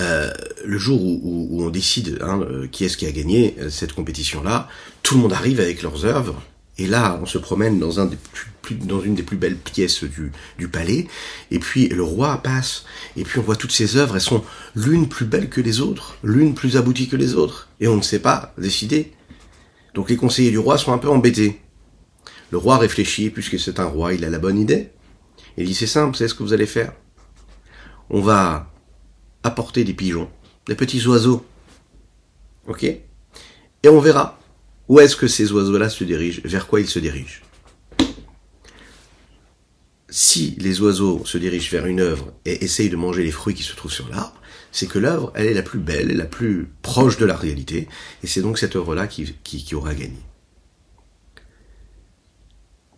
euh, 0.00 0.30
le 0.64 0.78
jour 0.78 1.02
où, 1.02 1.62
on 1.62 1.70
décide 1.70 2.18
hein, 2.22 2.40
euh, 2.40 2.66
qui 2.66 2.84
est-ce 2.84 2.96
qui 2.96 3.06
a 3.06 3.12
gagné 3.12 3.56
euh, 3.58 3.70
cette 3.70 3.92
compétition-là, 3.92 4.68
tout 5.02 5.14
le 5.14 5.20
monde 5.20 5.32
arrive 5.32 5.60
avec 5.60 5.82
leurs 5.82 6.04
œuvres. 6.06 6.42
Et 6.78 6.86
là, 6.86 7.18
on 7.20 7.26
se 7.26 7.36
promène 7.36 7.78
dans, 7.78 8.00
un 8.00 8.06
des 8.06 8.16
plus, 8.62 8.76
dans 8.76 9.02
une 9.02 9.14
des 9.14 9.22
plus 9.22 9.36
belles 9.36 9.56
pièces 9.56 10.04
du, 10.04 10.32
du, 10.58 10.68
palais. 10.68 11.06
Et 11.50 11.58
puis 11.58 11.88
le 11.88 12.02
roi 12.02 12.38
passe. 12.42 12.84
Et 13.16 13.24
puis 13.24 13.38
on 13.38 13.42
voit 13.42 13.56
toutes 13.56 13.72
ces 13.72 13.96
œuvres. 13.96 14.14
Elles 14.14 14.22
sont 14.22 14.42
l'une 14.74 15.06
plus 15.06 15.26
belle 15.26 15.50
que 15.50 15.60
les 15.60 15.80
autres, 15.80 16.16
l'une 16.22 16.54
plus 16.54 16.78
aboutie 16.78 17.08
que 17.08 17.16
les 17.16 17.34
autres. 17.34 17.68
Et 17.80 17.88
on 17.88 17.96
ne 17.96 18.02
sait 18.02 18.20
pas 18.20 18.54
décider. 18.56 19.12
Donc 19.94 20.08
les 20.08 20.16
conseillers 20.16 20.50
du 20.50 20.58
roi 20.58 20.78
sont 20.78 20.92
un 20.92 20.98
peu 20.98 21.10
embêtés. 21.10 21.60
Le 22.50 22.58
roi 22.58 22.78
réfléchit, 22.78 23.28
puisque 23.28 23.58
c'est 23.58 23.78
un 23.78 23.84
roi, 23.84 24.14
il 24.14 24.24
a 24.24 24.30
la 24.30 24.38
bonne 24.38 24.58
idée. 24.58 24.88
Il 25.58 25.66
dit 25.66 25.74
c'est 25.74 25.86
simple, 25.86 26.16
c'est 26.16 26.28
ce 26.28 26.34
que 26.34 26.42
vous 26.42 26.54
allez 26.54 26.66
faire. 26.66 26.92
On 28.08 28.22
va 28.22 28.69
apporter 29.42 29.84
des 29.84 29.94
pigeons, 29.94 30.30
des 30.66 30.74
petits 30.74 31.06
oiseaux. 31.06 31.44
Ok? 32.66 32.84
Et 32.84 33.88
on 33.88 34.00
verra 34.00 34.38
où 34.88 35.00
est-ce 35.00 35.16
que 35.16 35.28
ces 35.28 35.52
oiseaux-là 35.52 35.88
se 35.88 36.04
dirigent, 36.04 36.42
vers 36.44 36.66
quoi 36.66 36.80
ils 36.80 36.88
se 36.88 36.98
dirigent. 36.98 37.40
Si 40.08 40.56
les 40.58 40.80
oiseaux 40.80 41.24
se 41.24 41.38
dirigent 41.38 41.70
vers 41.70 41.86
une 41.86 42.00
œuvre 42.00 42.32
et 42.44 42.64
essayent 42.64 42.90
de 42.90 42.96
manger 42.96 43.22
les 43.22 43.30
fruits 43.30 43.54
qui 43.54 43.62
se 43.62 43.76
trouvent 43.76 43.92
sur 43.92 44.08
l'arbre, 44.08 44.40
c'est 44.72 44.88
que 44.88 44.98
l'œuvre, 44.98 45.32
elle 45.36 45.46
est 45.46 45.54
la 45.54 45.62
plus 45.62 45.78
belle, 45.78 46.16
la 46.16 46.24
plus 46.24 46.68
proche 46.82 47.16
de 47.18 47.24
la 47.24 47.36
réalité, 47.36 47.88
et 48.22 48.26
c'est 48.26 48.42
donc 48.42 48.58
cette 48.58 48.74
œuvre-là 48.76 49.06
qui, 49.06 49.32
qui 49.44 49.74
aura 49.74 49.94
gagné. 49.94 50.18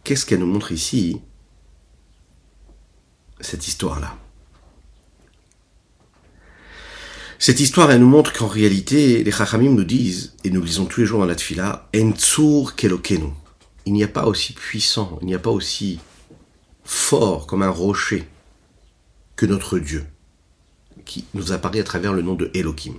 Qu'est-ce 0.05 0.27
qu'elle 0.27 0.41
nous 0.41 0.47
montre 0.47 0.73
ici, 0.73 1.21
cette 3.41 3.69
histoire-là? 3.69 4.19
Cette 7.45 7.59
histoire, 7.59 7.91
elle 7.91 7.99
nous 7.99 8.09
montre 8.09 8.33
qu'en 8.33 8.47
réalité, 8.47 9.25
les 9.25 9.33
Chachamim 9.33 9.71
nous 9.71 9.83
disent, 9.83 10.35
et 10.45 10.51
nous 10.51 10.63
lisons 10.63 10.85
tous 10.85 11.01
les 11.01 11.07
jours 11.07 11.19
dans 11.19 11.27
la 11.27 11.35
Tfila, 11.35 11.89
Entsur 11.93 12.77
kelokenu. 12.77 13.33
Il 13.85 13.95
n'y 13.95 14.05
a 14.05 14.07
pas 14.09 14.27
aussi 14.27 14.53
puissant, 14.53 15.19
il 15.23 15.27
n'y 15.27 15.35
a 15.35 15.41
pas 15.41 15.51
aussi 15.51 15.99
fort 16.85 17.49
comme 17.49 17.65
un 17.65 17.69
rocher 17.69 18.29
que 19.35 19.45
notre 19.45 19.81
Dieu, 19.81 20.07
qui 21.05 21.25
nous 21.35 21.51
apparaît 21.51 21.81
à 21.81 21.83
travers 21.83 22.13
le 22.13 22.23
nom 22.23 22.35
de 22.35 22.49
Elohim. 22.55 22.95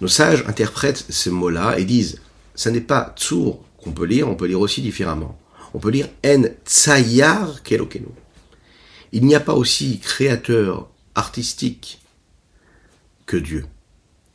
Nos 0.00 0.08
sages 0.08 0.42
interprètent 0.46 1.04
ces 1.10 1.28
mots-là 1.28 1.78
et 1.78 1.84
disent, 1.84 2.22
ça 2.54 2.70
n'est 2.70 2.80
pas 2.80 3.12
Tsur 3.18 3.58
qu'on 3.76 3.92
peut 3.92 4.06
lire, 4.06 4.30
on 4.30 4.34
peut 4.34 4.46
lire 4.46 4.60
aussi 4.60 4.80
différemment. 4.80 5.38
On 5.74 5.78
peut 5.78 5.90
lire 5.90 6.08
En 6.24 6.44
Tsayar 6.64 7.62
kelokenu. 7.64 8.06
Il 9.12 9.26
n'y 9.26 9.34
a 9.34 9.40
pas 9.40 9.52
aussi 9.52 9.98
créateur 9.98 10.88
artistique 11.14 12.00
que 13.26 13.36
Dieu. 13.36 13.66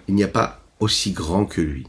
Il 0.07 0.15
n'y 0.15 0.23
a 0.23 0.27
pas 0.27 0.63
aussi 0.79 1.11
grand 1.11 1.45
que 1.45 1.61
lui. 1.61 1.87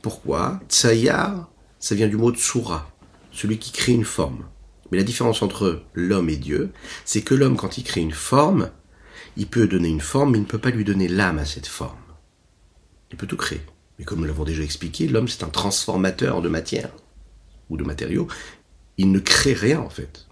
Pourquoi? 0.00 0.60
Tsayar, 0.68 1.50
ça 1.78 1.94
vient 1.94 2.08
du 2.08 2.16
mot 2.16 2.32
tsura, 2.32 2.90
celui 3.32 3.58
qui 3.58 3.72
crée 3.72 3.92
une 3.92 4.04
forme. 4.04 4.44
Mais 4.90 4.98
la 4.98 5.04
différence 5.04 5.42
entre 5.42 5.82
l'homme 5.94 6.28
et 6.28 6.36
Dieu, 6.36 6.72
c'est 7.04 7.22
que 7.22 7.34
l'homme, 7.34 7.56
quand 7.56 7.78
il 7.78 7.84
crée 7.84 8.00
une 8.00 8.12
forme, 8.12 8.70
il 9.36 9.46
peut 9.46 9.66
donner 9.66 9.88
une 9.88 10.00
forme, 10.00 10.32
mais 10.32 10.38
il 10.38 10.42
ne 10.42 10.46
peut 10.46 10.58
pas 10.58 10.70
lui 10.70 10.84
donner 10.84 11.08
l'âme 11.08 11.38
à 11.38 11.44
cette 11.44 11.66
forme. 11.66 11.96
Il 13.10 13.16
peut 13.16 13.26
tout 13.26 13.36
créer. 13.36 13.62
Mais 13.98 14.04
comme 14.04 14.20
nous 14.20 14.26
l'avons 14.26 14.44
déjà 14.44 14.62
expliqué, 14.62 15.08
l'homme, 15.08 15.28
c'est 15.28 15.44
un 15.44 15.48
transformateur 15.48 16.42
de 16.42 16.48
matière 16.48 16.90
ou 17.70 17.76
de 17.76 17.84
matériaux. 17.84 18.28
Il 18.98 19.10
ne 19.10 19.18
crée 19.18 19.54
rien, 19.54 19.80
en 19.80 19.90
fait. 19.90 20.26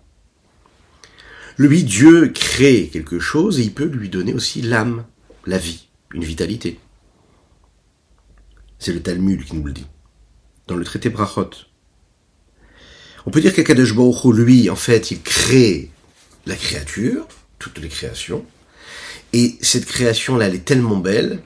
Lui, 1.57 1.85
Dieu 1.85 2.29
crée 2.29 2.89
quelque 2.93 3.19
chose 3.19 3.59
et 3.61 3.63
il 3.63 3.73
peut 3.73 3.85
lui 3.85 4.09
donner 4.09 4.35
aussi 4.35 4.63
l'âme 4.63 5.05
la 5.47 5.59
vie, 5.59 5.89
une 6.15 6.25
vitalité. 6.25 6.79
C'est 8.79 8.93
le 8.93 9.03
Talmud 9.03 9.45
qui 9.45 9.57
nous 9.57 9.65
le 9.65 9.73
dit. 9.73 9.87
Dans 10.67 10.77
le 10.77 10.85
traité 10.85 11.11
Brachot. 11.11 11.51
On 13.27 13.31
peut 13.31 13.41
dire 13.41 13.55
qu'Akadosh 13.55 13.95
Baruch 13.95 14.25
lui, 14.35 14.71
en 14.71 14.77
fait, 14.77 15.11
il 15.11 15.21
crée 15.21 15.91
la 16.47 16.57
créature, 16.57 17.27
toutes 17.59 17.79
les 17.79 17.89
créations, 17.89 18.45
et 19.33 19.57
cette 19.61 19.85
création-là, 19.85 20.47
elle 20.47 20.55
est 20.55 20.65
tellement 20.65 20.97
belle, 20.97 21.43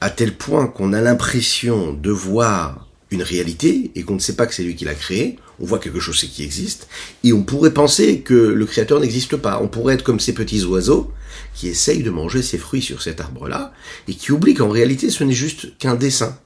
à 0.00 0.10
tel 0.10 0.34
point 0.34 0.66
qu'on 0.66 0.92
a 0.92 1.00
l'impression 1.00 1.92
de 1.92 2.10
voir 2.10 2.88
une 3.10 3.22
réalité 3.22 3.90
et 3.94 4.02
qu'on 4.02 4.14
ne 4.14 4.20
sait 4.20 4.36
pas 4.36 4.46
que 4.46 4.54
c'est 4.54 4.62
lui 4.62 4.76
qui 4.76 4.84
l'a 4.84 4.94
créée, 4.94 5.38
on 5.60 5.66
voit 5.66 5.78
quelque 5.78 6.00
chose 6.00 6.20
qui 6.20 6.44
existe, 6.44 6.88
et 7.24 7.32
on 7.32 7.42
pourrait 7.42 7.74
penser 7.74 8.20
que 8.20 8.34
le 8.34 8.66
créateur 8.66 9.00
n'existe 9.00 9.36
pas. 9.36 9.60
On 9.62 9.68
pourrait 9.68 9.94
être 9.94 10.04
comme 10.04 10.20
ces 10.20 10.34
petits 10.34 10.64
oiseaux 10.64 11.12
qui 11.54 11.68
essayent 11.68 12.02
de 12.02 12.10
manger 12.10 12.42
ces 12.42 12.58
fruits 12.58 12.82
sur 12.82 13.02
cet 13.02 13.20
arbre-là, 13.20 13.72
et 14.06 14.14
qui 14.14 14.32
oublient 14.32 14.54
qu'en 14.54 14.70
réalité 14.70 15.10
ce 15.10 15.24
n'est 15.24 15.32
juste 15.32 15.76
qu'un 15.78 15.94
dessin. 15.94 16.38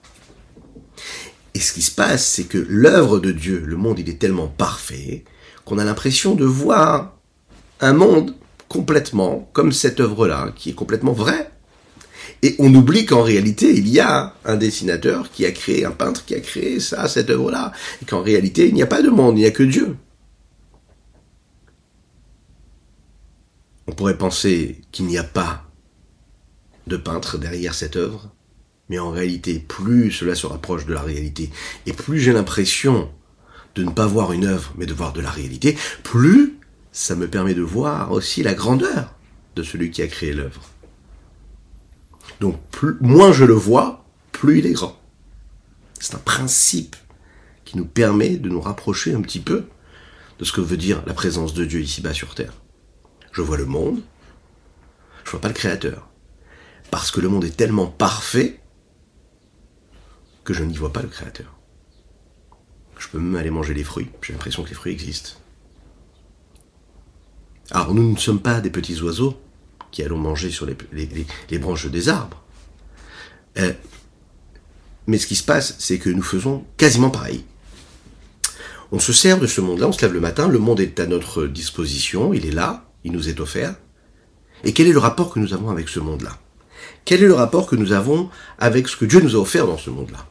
Et 1.55 1.61
ce 1.61 1.73
qui 1.73 1.83
se 1.83 1.91
passe, 1.91 2.27
c'est 2.27 2.45
que 2.45 2.65
l'œuvre 2.69 3.19
de 3.19 3.31
Dieu, 3.31 3.63
le 3.67 3.77
monde, 3.77 3.99
il 3.99 4.09
est 4.09 4.19
tellement 4.19 4.49
parfait, 4.49 5.25
qu'on 5.65 5.79
a 5.79 5.85
l'impression 5.85 6.35
de 6.35 6.45
voir 6.45 7.19
un 7.81 7.93
monde 7.93 8.35
complètement 8.69 9.51
comme 9.53 9.73
cette 9.73 10.01
œuvre-là, 10.01 10.53
qui 10.57 10.71
est 10.71 10.75
complètement 10.75 11.13
vraie. 11.13 11.51
Et 12.43 12.57
on 12.59 12.75
oublie 12.75 13.07
qu'en 13.07 13.23
réalité, 13.23 13.73
il 13.73 13.89
y 13.89 14.01
a 14.01 14.35
un 14.45 14.57
dessinateur 14.57 15.31
qui 15.31 15.47
a 15.47 15.53
créé, 15.53 15.85
un 15.85 15.93
peintre 15.93 16.25
qui 16.25 16.35
a 16.35 16.41
créé 16.41 16.81
ça, 16.81 17.07
cette 17.07 17.31
œuvre-là. 17.31 17.73
Et 18.03 18.05
qu'en 18.05 18.21
réalité, 18.21 18.67
il 18.67 18.75
n'y 18.75 18.83
a 18.83 18.87
pas 18.89 19.03
de 19.03 19.11
monde, 19.11 19.39
il 19.39 19.43
n'y 19.43 19.47
a 19.47 19.53
que 19.53 19.63
Dieu. 19.63 19.97
On 23.87 23.93
pourrait 23.93 24.19
penser 24.19 24.81
qu'il 24.91 25.07
n'y 25.07 25.19
a 25.19 25.25
pas 25.25 25.65
de 26.87 26.97
peintre 26.97 27.39
derrière 27.39 27.75
cette 27.75 27.97
œuvre, 27.97 28.33
mais 28.89 28.99
en 28.99 29.11
réalité, 29.11 29.59
plus 29.61 30.11
cela 30.11 30.35
se 30.35 30.47
rapproche 30.47 30.87
de 30.87 30.95
la 30.95 31.03
réalité, 31.03 31.51
et 31.87 31.93
plus 31.93 32.19
j'ai 32.19 32.33
l'impression 32.33 33.11
de 33.75 33.85
ne 33.85 33.91
pas 33.91 34.07
voir 34.07 34.33
une 34.33 34.47
œuvre, 34.47 34.73
mais 34.77 34.87
de 34.87 34.95
voir 34.95 35.13
de 35.13 35.21
la 35.21 35.31
réalité, 35.31 35.77
plus 36.03 36.59
ça 36.91 37.15
me 37.15 37.29
permet 37.29 37.55
de 37.55 37.63
voir 37.63 38.13
aussi 38.13 38.43
la 38.43 38.55
grandeur 38.55 39.15
de 39.57 39.63
celui 39.63 39.91
qui 39.91 40.03
a 40.03 40.07
créé 40.07 40.33
l'œuvre. 40.33 40.72
Donc 42.41 42.59
moins 43.01 43.33
je 43.33 43.45
le 43.45 43.55
vois, 43.55 44.05
plus 44.33 44.59
il 44.59 44.67
est 44.67 44.73
grand. 44.73 44.99
C'est 46.01 46.15
un 46.15 46.19
principe 46.19 46.97
qui 47.65 47.77
nous 47.77 47.85
permet 47.85 48.37
de 48.37 48.49
nous 48.49 48.61
rapprocher 48.61 49.15
un 49.15 49.21
petit 49.21 49.41
peu 49.41 49.65
de 50.39 50.45
ce 50.45 50.53
que 50.53 50.61
veut 50.61 50.77
dire 50.77 51.03
la 51.07 51.15
présence 51.15 51.55
de 51.55 51.65
Dieu 51.65 51.81
ici-bas 51.81 52.13
sur 52.13 52.35
Terre. 52.35 52.55
Je 53.31 53.41
vois 53.41 53.57
le 53.57 53.67
monde, 53.67 54.03
je 55.25 55.31
vois 55.31 55.41
pas 55.41 55.49
le 55.49 55.55
Créateur. 55.55 56.09
Parce 56.91 57.11
que 57.11 57.21
le 57.21 57.29
monde 57.29 57.45
est 57.45 57.57
tellement 57.57 57.87
parfait 57.87 58.61
que 60.45 60.53
je 60.53 60.65
n'y 60.65 60.77
vois 60.77 60.93
pas 60.93 61.03
le 61.03 61.09
Créateur. 61.09 61.57
Je 62.99 63.09
peux 63.09 63.19
même 63.19 63.37
aller 63.37 63.51
manger 63.51 63.75
les 63.75 63.85
fruits, 63.85 64.11
j'ai 64.21 64.33
l'impression 64.33 64.63
que 64.65 64.69
les 64.69 64.75
fruits 64.75 64.93
existent. 64.93 65.33
Alors 67.71 67.95
nous 67.95 68.13
ne 68.13 68.19
sommes 68.19 68.43
pas 68.43 68.61
des 68.61 68.71
petits 68.71 69.01
oiseaux, 69.01 69.41
qui 69.93 70.03
allons 70.03 70.19
manger 70.19 70.51
sur 70.51 70.67
les, 70.67 71.59
branches 71.59 71.87
des 71.87 72.09
arbres. 72.09 72.43
Euh, 73.59 73.73
mais 75.07 75.19
ce 75.19 75.27
qui 75.27 75.37
se 75.37 75.45
passe, 75.45 75.77
c'est 75.79 75.99
que 75.99 76.11
nous 76.11 76.23
faisons 76.23 76.65
quasiment 76.77 77.11
pareil. 77.11 77.45
On 78.91 78.99
se 78.99 79.13
sert 79.13 79.39
de 79.39 79.47
ce 79.47 79.61
monde-là, 79.61 79.89
on 79.89 79.93
se 79.93 80.03
lève 80.03 80.13
le 80.13 80.21
matin, 80.21 80.49
le 80.49 80.59
monde 80.59 80.81
est 80.81 80.99
à 80.99 81.07
notre 81.07 81.47
disposition, 81.47 82.35
il 82.35 82.47
est 82.47 82.53
là, 82.53 82.91
il 83.05 83.13
nous 83.13 83.29
est 83.29 83.41
offert. 83.41 83.75
Et 84.65 84.73
quel 84.73 84.87
est 84.87 84.93
le 84.93 84.99
rapport 84.99 85.33
que 85.33 85.39
nous 85.39 85.55
avons 85.55 85.71
avec 85.71 85.89
ce 85.89 86.01
monde-là? 86.01 86.39
Quel 87.05 87.23
est 87.23 87.27
le 87.27 87.35
rapport 87.35 87.67
que 87.67 87.77
nous 87.77 87.93
avons 87.93 88.31
avec 88.59 88.89
ce 88.89 88.97
que 88.97 89.05
Dieu 89.05 89.21
nous 89.21 89.37
a 89.37 89.39
offert 89.39 89.67
dans 89.67 89.79
ce 89.79 89.91
monde-là? 89.91 90.27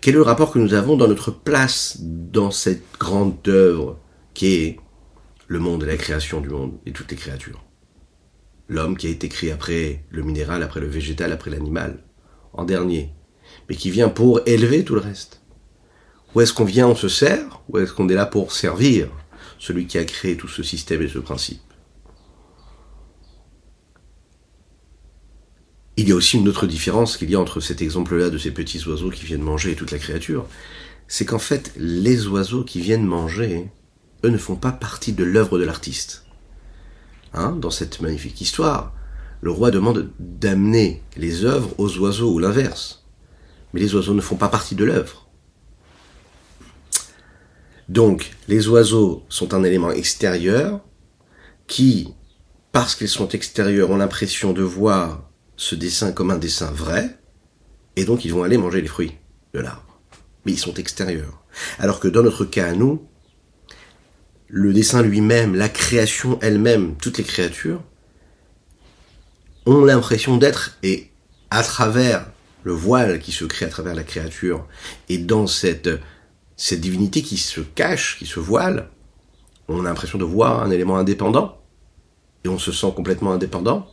Quel 0.00 0.14
est 0.14 0.16
le 0.16 0.22
rapport 0.22 0.50
que 0.50 0.58
nous 0.58 0.74
avons 0.74 0.96
dans 0.96 1.06
notre 1.06 1.30
place 1.30 1.98
dans 2.00 2.50
cette 2.50 2.84
grande 2.98 3.36
œuvre 3.46 3.98
qui 4.34 4.54
est 4.54 4.80
le 5.46 5.58
monde 5.58 5.84
et 5.84 5.86
la 5.86 5.96
création 5.96 6.40
du 6.40 6.48
monde 6.48 6.72
et 6.86 6.92
toutes 6.92 7.10
les 7.10 7.16
créatures? 7.16 7.62
L'homme 8.68 8.96
qui 8.96 9.06
a 9.06 9.10
été 9.10 9.28
créé 9.28 9.52
après 9.52 10.04
le 10.10 10.22
minéral, 10.22 10.62
après 10.62 10.80
le 10.80 10.86
végétal, 10.86 11.32
après 11.32 11.50
l'animal, 11.50 12.02
en 12.52 12.64
dernier, 12.64 13.10
mais 13.68 13.76
qui 13.76 13.90
vient 13.90 14.08
pour 14.08 14.40
élever 14.46 14.84
tout 14.84 14.94
le 14.94 15.00
reste. 15.00 15.42
Où 16.34 16.40
est-ce 16.40 16.52
qu'on 16.52 16.64
vient, 16.64 16.88
on 16.88 16.94
se 16.94 17.08
sert, 17.08 17.60
ou 17.68 17.78
est-ce 17.78 17.92
qu'on 17.92 18.08
est 18.08 18.14
là 18.14 18.26
pour 18.26 18.52
servir 18.52 19.08
celui 19.58 19.86
qui 19.86 19.98
a 19.98 20.04
créé 20.04 20.36
tout 20.36 20.48
ce 20.48 20.62
système 20.62 21.02
et 21.02 21.08
ce 21.08 21.18
principe? 21.18 21.60
Il 25.98 26.08
y 26.08 26.12
a 26.12 26.14
aussi 26.14 26.38
une 26.38 26.48
autre 26.48 26.66
différence 26.66 27.18
qu'il 27.18 27.30
y 27.30 27.34
a 27.34 27.40
entre 27.40 27.60
cet 27.60 27.82
exemple-là 27.82 28.30
de 28.30 28.38
ces 28.38 28.50
petits 28.50 28.82
oiseaux 28.88 29.10
qui 29.10 29.26
viennent 29.26 29.42
manger 29.42 29.72
et 29.72 29.76
toute 29.76 29.90
la 29.92 29.98
créature. 29.98 30.46
C'est 31.06 31.26
qu'en 31.26 31.38
fait, 31.38 31.72
les 31.76 32.26
oiseaux 32.28 32.64
qui 32.64 32.80
viennent 32.80 33.04
manger, 33.04 33.68
eux 34.24 34.30
ne 34.30 34.38
font 34.38 34.56
pas 34.56 34.72
partie 34.72 35.12
de 35.12 35.22
l'œuvre 35.22 35.58
de 35.58 35.64
l'artiste. 35.64 36.24
Hein, 37.34 37.52
dans 37.52 37.70
cette 37.70 38.00
magnifique 38.00 38.40
histoire, 38.40 38.92
le 39.40 39.50
roi 39.50 39.70
demande 39.70 40.10
d'amener 40.18 41.02
les 41.16 41.44
œuvres 41.44 41.70
aux 41.78 41.98
oiseaux 41.98 42.32
ou 42.32 42.38
l'inverse. 42.38 43.04
Mais 43.72 43.80
les 43.80 43.94
oiseaux 43.94 44.14
ne 44.14 44.20
font 44.20 44.36
pas 44.36 44.48
partie 44.48 44.74
de 44.74 44.84
l'œuvre. 44.84 45.28
Donc, 47.88 48.30
les 48.48 48.68
oiseaux 48.68 49.24
sont 49.28 49.54
un 49.54 49.64
élément 49.64 49.90
extérieur 49.90 50.80
qui, 51.66 52.14
parce 52.70 52.94
qu'ils 52.94 53.08
sont 53.08 53.28
extérieurs, 53.28 53.90
ont 53.90 53.96
l'impression 53.96 54.52
de 54.52 54.62
voir 54.62 55.28
ce 55.56 55.74
dessin 55.74 56.12
comme 56.12 56.30
un 56.30 56.38
dessin 56.38 56.70
vrai, 56.70 57.18
et 57.96 58.04
donc 58.04 58.24
ils 58.24 58.32
vont 58.32 58.44
aller 58.44 58.56
manger 58.56 58.80
les 58.80 58.88
fruits 58.88 59.12
de 59.54 59.60
l'arbre. 59.60 60.00
Mais 60.44 60.52
ils 60.52 60.58
sont 60.58 60.74
extérieurs. 60.74 61.42
Alors 61.78 62.00
que 62.00 62.08
dans 62.08 62.22
notre 62.22 62.44
cas 62.44 62.68
à 62.68 62.72
nous, 62.72 63.06
le 64.54 64.74
dessin 64.74 65.00
lui-même, 65.00 65.54
la 65.54 65.70
création 65.70 66.38
elle-même, 66.42 66.94
toutes 66.96 67.16
les 67.16 67.24
créatures, 67.24 67.82
ont 69.64 69.82
l'impression 69.82 70.36
d'être, 70.36 70.76
et 70.82 71.08
à 71.50 71.62
travers 71.62 72.26
le 72.62 72.72
voile 72.72 73.18
qui 73.18 73.32
se 73.32 73.46
crée 73.46 73.64
à 73.64 73.70
travers 73.70 73.94
la 73.94 74.02
créature, 74.02 74.66
et 75.08 75.16
dans 75.16 75.46
cette, 75.46 75.88
cette 76.58 76.82
divinité 76.82 77.22
qui 77.22 77.38
se 77.38 77.62
cache, 77.62 78.18
qui 78.18 78.26
se 78.26 78.40
voile, 78.40 78.90
on 79.68 79.80
a 79.80 79.88
l'impression 79.88 80.18
de 80.18 80.24
voir 80.24 80.62
un 80.62 80.70
élément 80.70 80.98
indépendant, 80.98 81.58
et 82.44 82.48
on 82.48 82.58
se 82.58 82.72
sent 82.72 82.92
complètement 82.94 83.32
indépendant, 83.32 83.88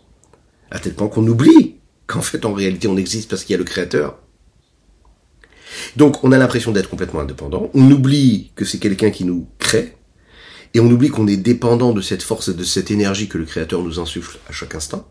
à 0.72 0.80
tel 0.80 0.94
point 0.94 1.08
qu'on 1.08 1.26
oublie 1.26 1.78
qu'en 2.06 2.22
fait 2.22 2.44
en 2.44 2.52
réalité 2.52 2.90
on 2.90 2.98
existe 2.98 3.30
parce 3.30 3.46
qu'il 3.46 3.54
y 3.54 3.56
a 3.56 3.60
le 3.60 3.64
créateur. 3.64 4.20
Donc 5.96 6.22
on 6.26 6.34
a 6.34 6.38
l'impression 6.38 6.74
d'être 6.74 6.90
complètement 6.90 7.22
indépendant, 7.22 7.70
on 7.74 7.90
oublie 7.90 8.52
que 8.56 8.66
c'est 8.66 8.80
quelqu'un 8.80 9.10
qui 9.10 9.24
nous 9.24 9.48
crée, 9.58 9.96
et 10.74 10.80
on 10.80 10.90
oublie 10.90 11.10
qu'on 11.10 11.28
est 11.28 11.38
dépendant 11.38 11.94
de 11.94 12.02
cette 12.02 12.24
force 12.24 12.50
et 12.50 12.54
de 12.54 12.64
cette 12.64 12.92
énergie 12.92 13.28
que 13.28 13.38
le 13.38 13.46
créateur 13.46 13.82
nous 13.82 14.00
insuffle 14.00 14.38
à 14.48 14.52
chaque 14.52 14.76
instant. 14.76 15.08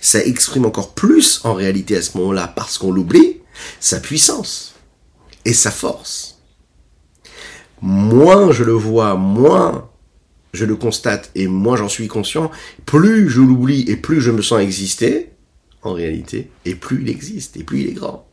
Ça 0.00 0.24
exprime 0.24 0.66
encore 0.66 0.94
plus 0.94 1.40
en 1.44 1.54
réalité 1.54 1.96
à 1.96 2.02
ce 2.02 2.16
moment-là, 2.18 2.48
parce 2.48 2.78
qu'on 2.78 2.92
l'oublie, 2.92 3.40
sa 3.78 4.00
puissance 4.00 4.74
et 5.44 5.52
sa 5.52 5.70
force. 5.70 6.40
Moins 7.82 8.52
je 8.52 8.64
le 8.64 8.72
vois, 8.72 9.14
moins 9.14 9.90
je 10.52 10.64
le 10.64 10.76
constate 10.76 11.30
et 11.34 11.46
moins 11.46 11.76
j'en 11.76 11.88
suis 11.88 12.08
conscient, 12.08 12.50
plus 12.86 13.28
je 13.28 13.42
l'oublie 13.42 13.84
et 13.88 13.96
plus 13.96 14.20
je 14.20 14.30
me 14.30 14.42
sens 14.42 14.60
exister, 14.60 15.30
en 15.82 15.92
réalité, 15.92 16.50
et 16.64 16.74
plus 16.74 17.02
il 17.02 17.08
existe, 17.08 17.56
et 17.56 17.62
plus 17.62 17.82
il 17.82 17.88
est 17.90 17.92
grand. 17.92 18.26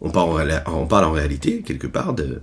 On 0.00 0.10
parle 0.10 0.62
en, 0.66 0.88
on 0.90 1.12
réalité, 1.12 1.62
quelque 1.62 1.86
part, 1.86 2.12
de, 2.12 2.42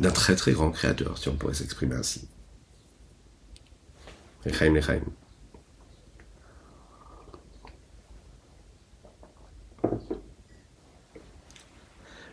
d'un 0.00 0.10
très 0.10 0.34
très 0.34 0.52
grand 0.52 0.70
créateur, 0.70 1.18
si 1.18 1.28
on 1.28 1.36
pourrait 1.36 1.54
s'exprimer 1.54 1.94
ainsi. 1.94 2.26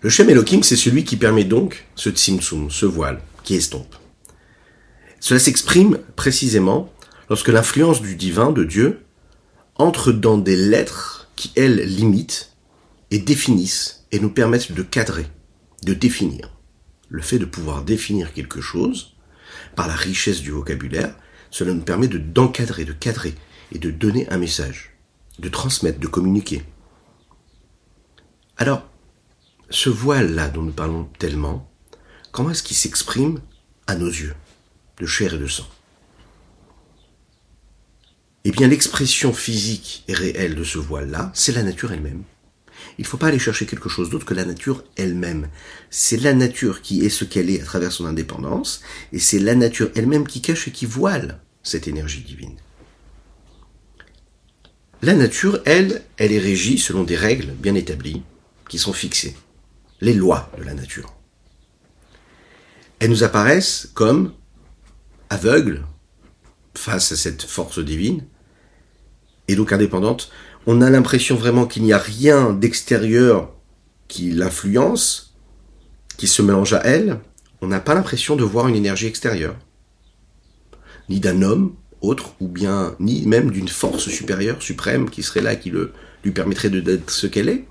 Le 0.01 0.09
Shem 0.09 0.29
Elohim, 0.29 0.63
c'est 0.63 0.75
celui 0.75 1.03
qui 1.03 1.17
permet 1.17 1.43
donc 1.43 1.85
ce 1.95 2.09
tsimtsum, 2.09 2.71
ce 2.71 2.85
voile, 2.85 3.21
qui 3.43 3.55
estompe. 3.55 3.95
Cela 5.19 5.39
s'exprime 5.39 5.99
précisément 6.15 6.93
lorsque 7.29 7.49
l'influence 7.49 8.01
du 8.01 8.15
divin, 8.15 8.51
de 8.51 8.63
Dieu, 8.63 9.03
entre 9.75 10.11
dans 10.11 10.37
des 10.37 10.55
lettres 10.55 11.29
qui, 11.35 11.51
elles, 11.55 11.81
limitent 11.81 12.53
et 13.11 13.19
définissent 13.19 14.05
et 14.11 14.19
nous 14.19 14.29
permettent 14.29 14.71
de 14.71 14.83
cadrer, 14.83 15.25
de 15.83 15.93
définir. 15.93 16.56
Le 17.09 17.21
fait 17.21 17.39
de 17.39 17.45
pouvoir 17.45 17.83
définir 17.83 18.33
quelque 18.33 18.61
chose, 18.61 19.15
par 19.75 19.87
la 19.87 19.95
richesse 19.95 20.41
du 20.41 20.51
vocabulaire, 20.51 21.15
cela 21.51 21.73
nous 21.73 21.83
permet 21.83 22.07
de 22.07 22.17
d'encadrer, 22.17 22.85
de 22.85 22.93
cadrer 22.93 23.35
et 23.71 23.79
de 23.79 23.91
donner 23.91 24.29
un 24.29 24.37
message, 24.37 24.97
de 25.39 25.49
transmettre, 25.49 25.99
de 25.99 26.07
communiquer. 26.07 26.63
Alors, 28.57 28.89
ce 29.69 29.89
voile-là 29.89 30.49
dont 30.49 30.63
nous 30.63 30.73
parlons 30.73 31.05
tellement, 31.19 31.69
comment 32.31 32.51
est-ce 32.51 32.63
qu'il 32.63 32.77
s'exprime 32.77 33.39
à 33.85 33.95
nos 33.95 34.07
yeux, 34.07 34.35
de 34.99 35.05
chair 35.05 35.33
et 35.33 35.37
de 35.37 35.47
sang? 35.47 35.67
Eh 38.43 38.51
bien, 38.51 38.67
l'expression 38.67 39.33
physique 39.33 40.05
et 40.07 40.13
réelle 40.13 40.55
de 40.55 40.63
ce 40.63 40.77
voile-là, 40.77 41.31
c'est 41.33 41.51
la 41.51 41.63
nature 41.63 41.91
elle-même. 41.91 42.23
Il 42.97 43.03
ne 43.03 43.07
faut 43.07 43.17
pas 43.17 43.27
aller 43.27 43.39
chercher 43.39 43.65
quelque 43.65 43.89
chose 43.89 44.09
d'autre 44.09 44.25
que 44.25 44.33
la 44.33 44.45
nature 44.45 44.83
elle-même. 44.95 45.49
C'est 45.89 46.17
la 46.17 46.33
nature 46.33 46.81
qui 46.81 47.05
est 47.05 47.09
ce 47.09 47.25
qu'elle 47.25 47.49
est 47.49 47.61
à 47.61 47.65
travers 47.65 47.91
son 47.91 48.05
indépendance, 48.05 48.81
et 49.13 49.19
c'est 49.19 49.39
la 49.39 49.55
nature 49.55 49.91
elle-même 49.95 50.27
qui 50.27 50.41
cache 50.41 50.67
et 50.67 50.71
qui 50.71 50.85
voile 50.85 51.39
cette 51.63 51.87
énergie 51.87 52.21
divine. 52.21 52.57
La 55.01 55.13
nature, 55.13 55.61
elle, 55.65 56.03
elle 56.17 56.31
est 56.31 56.39
régie 56.39 56.79
selon 56.79 57.03
des 57.03 57.15
règles 57.15 57.51
bien 57.51 57.75
établies, 57.75 58.23
qui 58.67 58.79
sont 58.79 58.93
fixées 58.93 59.35
les 60.01 60.13
lois 60.13 60.51
de 60.57 60.63
la 60.63 60.73
nature. 60.73 61.13
Elles 62.99 63.09
nous 63.09 63.23
apparaissent 63.23 63.89
comme 63.93 64.33
aveugles 65.29 65.85
face 66.73 67.11
à 67.11 67.15
cette 67.15 67.43
force 67.43 67.79
divine, 67.79 68.25
et 69.47 69.55
donc 69.55 69.71
indépendantes. 69.71 70.31
On 70.69 70.81
a 70.81 70.89
l'impression 70.89 71.37
vraiment 71.37 71.65
qu'il 71.65 71.83
n'y 71.83 71.93
a 71.93 71.97
rien 71.97 72.51
d'extérieur 72.51 73.53
qui 74.09 74.31
l'influence, 74.31 75.33
qui 76.17 76.27
se 76.27 76.41
mélange 76.41 76.73
à 76.73 76.81
elle. 76.83 77.21
On 77.61 77.67
n'a 77.67 77.79
pas 77.79 77.95
l'impression 77.95 78.35
de 78.35 78.43
voir 78.43 78.67
une 78.67 78.75
énergie 78.75 79.07
extérieure, 79.07 79.55
ni 81.07 81.21
d'un 81.21 81.41
homme 81.41 81.73
autre, 82.01 82.33
ou 82.41 82.49
bien 82.49 82.95
ni 82.99 83.25
même 83.25 83.49
d'une 83.49 83.69
force 83.69 84.09
supérieure, 84.09 84.61
suprême, 84.61 85.09
qui 85.09 85.23
serait 85.23 85.41
là, 85.41 85.55
qui 85.55 85.69
le, 85.69 85.93
lui 86.25 86.31
permettrait 86.31 86.69
d'être 86.69 87.11
ce 87.11 87.27
qu'elle 87.27 87.47
est. 87.47 87.63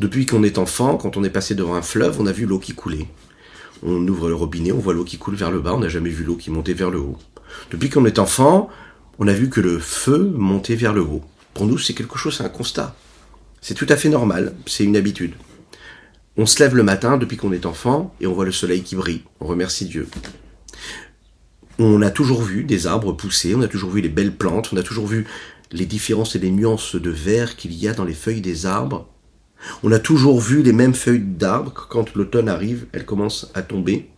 Depuis 0.00 0.26
qu'on 0.26 0.42
est 0.42 0.58
enfant, 0.58 0.96
quand 0.96 1.16
on 1.16 1.22
est 1.22 1.30
passé 1.30 1.54
devant 1.54 1.76
un 1.76 1.82
fleuve, 1.82 2.20
on 2.20 2.26
a 2.26 2.32
vu 2.32 2.44
l'eau 2.44 2.58
qui 2.58 2.74
coulait. 2.74 3.06
On 3.84 4.06
ouvre 4.08 4.28
le 4.28 4.34
robinet, 4.34 4.72
on 4.72 4.78
voit 4.78 4.94
l'eau 4.94 5.04
qui 5.04 5.16
coule 5.16 5.36
vers 5.36 5.52
le 5.52 5.60
bas, 5.60 5.74
on 5.74 5.80
n'a 5.80 5.88
jamais 5.88 6.10
vu 6.10 6.24
l'eau 6.24 6.34
qui 6.34 6.50
montait 6.50 6.74
vers 6.74 6.90
le 6.90 6.98
haut. 6.98 7.18
Depuis 7.70 7.88
qu'on 7.88 8.04
est 8.04 8.18
enfant, 8.18 8.68
on 9.20 9.28
a 9.28 9.32
vu 9.32 9.48
que 9.48 9.60
le 9.60 9.78
feu 9.78 10.32
montait 10.34 10.74
vers 10.74 10.92
le 10.92 11.02
haut. 11.02 11.22
Pour 11.54 11.66
nous, 11.66 11.78
c'est 11.78 11.94
quelque 11.94 12.18
chose, 12.18 12.36
c'est 12.36 12.44
un 12.44 12.48
constat. 12.48 12.94
C'est 13.60 13.74
tout 13.74 13.86
à 13.88 13.96
fait 13.96 14.08
normal, 14.08 14.54
c'est 14.66 14.84
une 14.84 14.96
habitude. 14.96 15.34
On 16.36 16.46
se 16.46 16.62
lève 16.62 16.74
le 16.74 16.82
matin 16.82 17.18
depuis 17.18 17.36
qu'on 17.36 17.52
est 17.52 17.66
enfant 17.66 18.14
et 18.20 18.26
on 18.26 18.32
voit 18.32 18.44
le 18.44 18.52
soleil 18.52 18.82
qui 18.82 18.96
brille. 18.96 19.22
On 19.40 19.46
remercie 19.46 19.84
Dieu. 19.84 20.08
On 21.78 22.02
a 22.02 22.10
toujours 22.10 22.42
vu 22.42 22.64
des 22.64 22.86
arbres 22.86 23.12
pousser, 23.12 23.54
on 23.54 23.62
a 23.62 23.68
toujours 23.68 23.90
vu 23.90 24.00
les 24.00 24.08
belles 24.08 24.36
plantes, 24.36 24.70
on 24.72 24.76
a 24.76 24.82
toujours 24.82 25.06
vu 25.06 25.26
les 25.72 25.86
différences 25.86 26.36
et 26.36 26.38
les 26.38 26.50
nuances 26.50 26.94
de 26.94 27.10
vert 27.10 27.56
qu'il 27.56 27.74
y 27.74 27.88
a 27.88 27.92
dans 27.92 28.04
les 28.04 28.14
feuilles 28.14 28.40
des 28.40 28.66
arbres. 28.66 29.08
On 29.82 29.92
a 29.92 29.98
toujours 29.98 30.40
vu 30.40 30.62
les 30.62 30.72
mêmes 30.72 30.94
feuilles 30.94 31.20
d'arbres, 31.20 31.86
quand 31.90 32.14
l'automne 32.14 32.48
arrive, 32.48 32.86
elles 32.92 33.04
commencent 33.04 33.50
à 33.54 33.62
tomber. 33.62 34.08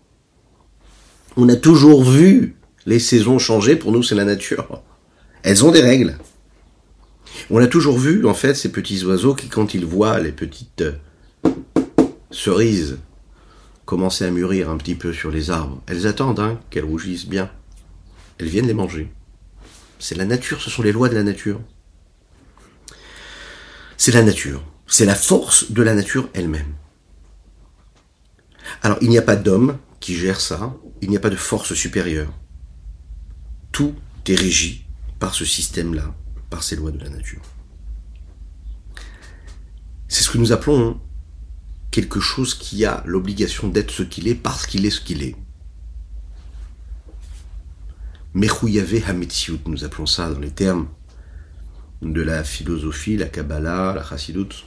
On 1.37 1.49
a 1.49 1.57
toujours 1.57 2.05
vu 2.05 2.57
les 2.87 2.99
saisons 2.99 3.39
changer, 3.39 3.77
pour 3.77 3.93
nous 3.93 4.03
c'est 4.03 4.15
la 4.15 4.25
nature. 4.25 4.83
Elles 5.43 5.65
ont 5.65 5.73
des 5.73 5.81
règles. 5.81 6.17
On 7.51 7.59
a 7.59 7.67
toujours 7.67 7.99
vu, 7.99 8.27
en 8.27 8.35
fait, 8.35 8.55
ces 8.55 8.73
petits 8.73 9.05
oiseaux 9.05 9.35
qui, 9.35 9.49
quand 9.49 9.75
ils 9.75 9.85
voient 9.85 10.19
les 10.21 10.33
petites 10.33 10.85
cerises 12.31 12.99
commencer 13.85 14.25
à 14.25 14.31
mûrir 14.31 14.71
un 14.71 14.77
petit 14.77 14.95
peu 14.95 15.13
sur 15.13 15.31
les 15.31 15.51
arbres, 15.51 15.83
elles 15.87 16.07
attendent 16.07 16.41
hein, 16.41 16.61
qu'elles 16.71 16.85
rougissent 16.85 17.27
bien. 17.27 17.51
Elles 18.39 18.49
viennent 18.49 18.67
les 18.67 18.75
manger. 18.75 19.13
C'est 19.99 20.17
la 20.17 20.25
nature, 20.25 20.61
ce 20.61 20.71
sont 20.71 20.83
les 20.83 20.93
lois 20.93 21.09
de 21.09 21.15
la 21.15 21.23
nature. 21.23 21.61
C'est 23.97 24.13
la 24.13 24.23
nature. 24.23 24.65
C'est 24.87 25.05
la 25.05 25.15
force 25.15 25.71
de 25.71 25.83
la 25.83 25.95
nature 25.95 26.29
elle-même. 26.35 26.75
Alors, 28.83 28.99
il 29.01 29.11
n'y 29.11 29.19
a 29.19 29.23
pas 29.23 29.37
d'homme 29.37 29.79
qui 30.01 30.17
gère 30.17 30.41
ça, 30.41 30.75
il 31.01 31.11
n'y 31.11 31.17
a 31.17 31.21
pas 31.21 31.31
de 31.31 31.37
force 31.37 31.75
supérieure. 31.75 32.33
Tout 33.71 33.95
est 34.27 34.35
régi 34.35 34.87
par 35.19 35.35
ce 35.35 35.45
système-là, 35.45 36.15
par 36.53 36.63
ces 36.63 36.77
lois 36.77 36.91
de 36.91 36.99
la 36.99 37.09
nature. 37.09 37.41
C'est 40.07 40.23
ce 40.23 40.29
que 40.29 40.37
nous 40.37 40.53
appelons 40.53 41.01
quelque 41.91 42.21
chose 42.21 42.55
qui 42.55 42.85
a 42.85 43.03
l'obligation 43.07 43.69
d'être 43.69 43.91
ce 43.91 44.03
qu'il 44.03 44.29
est 44.29 44.35
parce 44.35 44.67
qu'il 44.67 44.85
est 44.85 44.91
ce 44.91 45.01
qu'il 45.01 45.23
est. 45.23 45.35
Mechouyavé 48.35 49.03
Hametsiout, 49.03 49.61
nous 49.65 49.83
appelons 49.85 50.05
ça 50.05 50.31
dans 50.31 50.41
les 50.41 50.51
termes 50.51 50.89
de 52.03 52.21
la 52.21 52.45
philosophie, 52.45 53.17
la 53.17 53.29
Kabbalah, 53.29 53.95
la 53.95 54.05
Chassidut. 54.05 54.67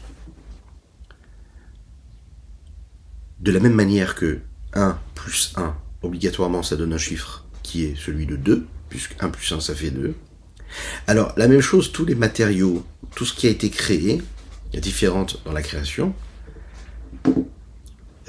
De 3.42 3.52
la 3.52 3.60
même 3.60 3.76
manière 3.76 4.16
que 4.16 4.40
1 4.74 4.98
plus 5.14 5.54
1, 5.56 5.76
obligatoirement, 6.02 6.64
ça 6.64 6.78
donne 6.78 6.94
un 6.94 6.98
chiffre 6.98 7.46
qui 7.62 7.84
est 7.84 7.96
celui 7.96 8.26
de 8.26 8.38
2, 8.38 8.66
puisque 8.90 9.16
1 9.22 9.30
plus 9.30 9.52
1, 9.52 9.60
ça 9.60 9.76
fait 9.76 9.92
2. 9.92 10.16
Alors, 11.08 11.34
la 11.38 11.48
même 11.48 11.62
chose, 11.62 11.92
tous 11.92 12.06
les 12.06 12.16
matériaux, 12.16 12.86
tout 13.16 13.26
ce 13.26 13.34
qui 13.34 13.48
a 13.48 13.50
été 13.50 13.70
créé, 13.70 14.22
il 14.74 15.10
dans 15.46 15.54
la 15.54 15.62
création, 15.62 16.14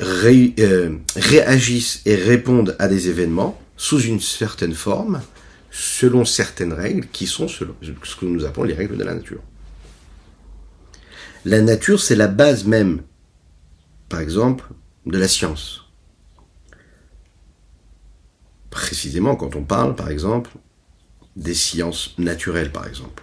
euh, 0.00 0.96
réagissent 1.16 2.02
et 2.04 2.14
répondent 2.14 2.76
à 2.78 2.86
des 2.88 3.08
événements 3.08 3.60
sous 3.76 4.00
une 4.00 4.20
certaine 4.20 4.74
forme, 4.74 5.22
selon 5.70 6.24
certaines 6.24 6.72
règles 6.72 7.06
qui 7.08 7.26
sont 7.26 7.48
ce 7.48 7.64
que 7.64 8.26
nous 8.26 8.44
appelons 8.44 8.64
les 8.64 8.74
règles 8.74 8.96
de 8.96 9.04
la 9.04 9.14
nature. 9.14 9.40
La 11.44 11.60
nature, 11.60 12.00
c'est 12.00 12.16
la 12.16 12.28
base 12.28 12.64
même, 12.64 13.02
par 14.08 14.20
exemple, 14.20 14.66
de 15.06 15.18
la 15.18 15.28
science. 15.28 15.84
Précisément 18.70 19.36
quand 19.36 19.56
on 19.56 19.62
parle, 19.62 19.94
par 19.94 20.10
exemple, 20.10 20.50
des 21.36 21.54
sciences 21.54 22.14
naturelles, 22.18 22.72
par 22.72 22.86
exemple. 22.86 23.22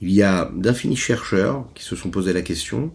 Il 0.00 0.10
y 0.10 0.22
a 0.22 0.50
d'infinis 0.54 0.96
chercheurs 0.96 1.66
qui 1.74 1.84
se 1.84 1.96
sont 1.96 2.10
posé 2.10 2.32
la 2.32 2.42
question 2.42 2.92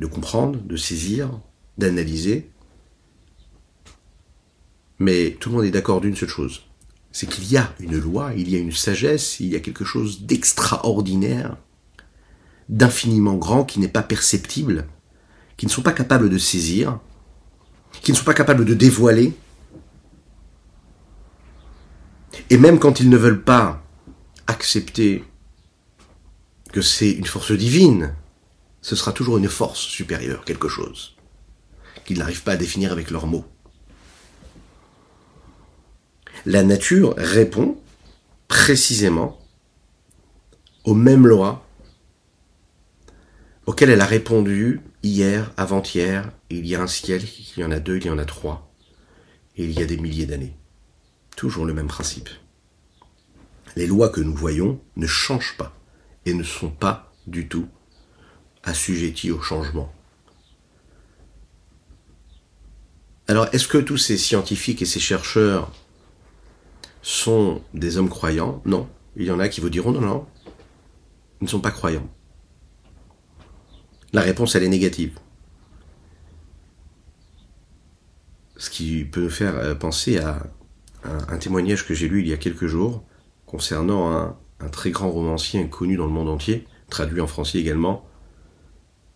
de 0.00 0.06
comprendre, 0.06 0.60
de 0.60 0.76
saisir, 0.76 1.40
d'analyser. 1.78 2.50
Mais 4.98 5.36
tout 5.40 5.50
le 5.50 5.56
monde 5.56 5.64
est 5.64 5.70
d'accord 5.70 6.00
d'une 6.00 6.16
seule 6.16 6.28
chose. 6.28 6.62
C'est 7.12 7.28
qu'il 7.28 7.50
y 7.50 7.56
a 7.56 7.72
une 7.78 7.96
loi, 7.96 8.32
il 8.36 8.50
y 8.50 8.56
a 8.56 8.58
une 8.58 8.72
sagesse, 8.72 9.38
il 9.40 9.48
y 9.48 9.56
a 9.56 9.60
quelque 9.60 9.84
chose 9.84 10.22
d'extraordinaire, 10.22 11.56
d'infiniment 12.68 13.34
grand 13.34 13.64
qui 13.64 13.78
n'est 13.78 13.88
pas 13.88 14.02
perceptible, 14.02 14.86
qui 15.56 15.66
ne 15.66 15.70
sont 15.70 15.82
pas 15.82 15.92
capables 15.92 16.28
de 16.28 16.38
saisir, 16.38 16.98
qui 18.02 18.10
ne 18.10 18.16
sont 18.16 18.24
pas 18.24 18.34
capables 18.34 18.64
de 18.64 18.74
dévoiler. 18.74 19.32
Et 22.50 22.56
même 22.56 22.78
quand 22.78 23.00
ils 23.00 23.08
ne 23.08 23.16
veulent 23.16 23.42
pas 23.42 23.82
accepter 24.46 25.24
que 26.72 26.80
c'est 26.80 27.10
une 27.10 27.26
force 27.26 27.52
divine, 27.52 28.14
ce 28.82 28.96
sera 28.96 29.12
toujours 29.12 29.38
une 29.38 29.48
force 29.48 29.80
supérieure, 29.80 30.44
quelque 30.44 30.68
chose, 30.68 31.16
qu'ils 32.04 32.18
n'arrivent 32.18 32.42
pas 32.42 32.52
à 32.52 32.56
définir 32.56 32.92
avec 32.92 33.10
leurs 33.10 33.26
mots. 33.26 33.46
La 36.46 36.62
nature 36.62 37.14
répond 37.16 37.78
précisément 38.48 39.38
aux 40.84 40.94
mêmes 40.94 41.26
lois 41.26 41.66
auxquelles 43.66 43.90
elle 43.90 44.02
a 44.02 44.06
répondu 44.06 44.80
hier, 45.02 45.52
avant-hier, 45.56 46.30
il 46.50 46.66
y 46.66 46.74
a 46.74 46.82
un 46.82 46.86
ciel, 46.86 47.22
il 47.56 47.60
y 47.60 47.64
en 47.64 47.70
a 47.70 47.80
deux, 47.80 47.96
il 47.96 48.06
y 48.06 48.10
en 48.10 48.18
a 48.18 48.24
trois, 48.24 48.70
et 49.56 49.64
il 49.64 49.72
y 49.78 49.82
a 49.82 49.86
des 49.86 49.96
milliers 49.96 50.26
d'années. 50.26 50.56
Toujours 51.44 51.66
le 51.66 51.74
même 51.74 51.88
principe. 51.88 52.30
Les 53.76 53.86
lois 53.86 54.08
que 54.08 54.22
nous 54.22 54.34
voyons 54.34 54.80
ne 54.96 55.06
changent 55.06 55.58
pas 55.58 55.76
et 56.24 56.32
ne 56.32 56.42
sont 56.42 56.70
pas 56.70 57.12
du 57.26 57.48
tout 57.48 57.68
assujettis 58.62 59.30
au 59.30 59.42
changement. 59.42 59.92
Alors, 63.28 63.46
est-ce 63.52 63.68
que 63.68 63.76
tous 63.76 63.98
ces 63.98 64.16
scientifiques 64.16 64.80
et 64.80 64.86
ces 64.86 65.00
chercheurs 65.00 65.70
sont 67.02 67.62
des 67.74 67.98
hommes 67.98 68.08
croyants? 68.08 68.62
Non. 68.64 68.88
Il 69.14 69.26
y 69.26 69.30
en 69.30 69.38
a 69.38 69.50
qui 69.50 69.60
vous 69.60 69.68
diront 69.68 69.92
non, 69.92 70.00
non, 70.00 70.26
ils 71.42 71.44
ne 71.44 71.50
sont 71.50 71.60
pas 71.60 71.72
croyants. 71.72 72.08
La 74.14 74.22
réponse, 74.22 74.54
elle 74.54 74.62
est 74.62 74.68
négative. 74.68 75.18
Ce 78.56 78.70
qui 78.70 79.04
peut 79.04 79.20
nous 79.20 79.28
faire 79.28 79.56
euh, 79.56 79.74
penser 79.74 80.16
à 80.16 80.42
un, 81.04 81.38
témoignage 81.38 81.86
que 81.86 81.94
j'ai 81.94 82.08
lu 82.08 82.20
il 82.20 82.28
y 82.28 82.32
a 82.32 82.36
quelques 82.36 82.66
jours 82.66 83.04
concernant 83.46 84.10
un, 84.12 84.68
très 84.72 84.90
grand 84.90 85.10
romancier 85.10 85.68
connu 85.68 85.96
dans 85.96 86.06
le 86.06 86.12
monde 86.12 86.28
entier, 86.28 86.66
traduit 86.88 87.20
en 87.20 87.26
français 87.26 87.58
également, 87.58 88.06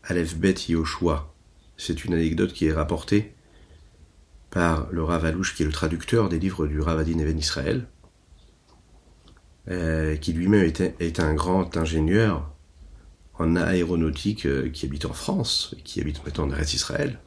Aleph 0.05 0.37
Bet 0.37 0.55
Yoshua. 0.69 1.35
C'est 1.77 2.05
une 2.05 2.15
anecdote 2.15 2.53
qui 2.53 2.67
est 2.67 2.73
rapportée 2.73 3.35
par 4.51 4.89
le 4.91 5.03
Rav 5.03 5.25
Alouche, 5.25 5.55
qui 5.55 5.63
est 5.63 5.67
le 5.67 5.73
traducteur 5.73 6.29
des 6.29 6.39
livres 6.39 6.67
du 6.67 6.81
Rav 6.81 6.99
Adin 6.99 7.19
Even 7.19 7.39
Israël, 7.39 7.87
euh, 9.71 10.17
qui 10.17 10.33
lui-même 10.33 10.71
est, 10.99 11.21
un 11.21 11.35
grand 11.35 11.77
ingénieur 11.77 12.51
en 13.35 13.55
aéronautique 13.57 14.47
euh, 14.47 14.71
qui 14.71 14.87
habite 14.87 15.05
en 15.05 15.13
France, 15.13 15.75
qui 15.85 16.01
habite 16.01 16.25
maintenant 16.25 16.49
en 16.49 16.63
Israël, 16.63 17.19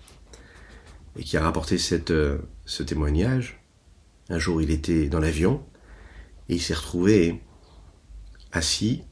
et 1.17 1.23
qui 1.23 1.37
a 1.37 1.43
rapporté 1.43 1.77
euh, 2.09 2.37
ce 2.65 2.83
témoignage. 2.83 3.60
Un 4.31 4.39
jour, 4.39 4.61
il 4.61 4.71
était 4.71 5.09
dans 5.09 5.19
l'avion, 5.19 5.61
et 6.47 6.55
il 6.55 6.61
s'est 6.61 6.73
retrouvé 6.73 7.41
assis 8.53 9.03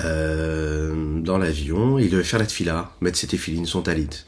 euh, 0.00 1.20
dans 1.20 1.38
l'avion, 1.38 1.98
il 1.98 2.10
devait 2.10 2.24
faire 2.24 2.38
la 2.38 2.46
tfila, 2.46 2.92
mettre 3.00 3.18
ses 3.18 3.26
téfilines, 3.26 3.64
son 3.64 3.80
talit. 3.82 4.26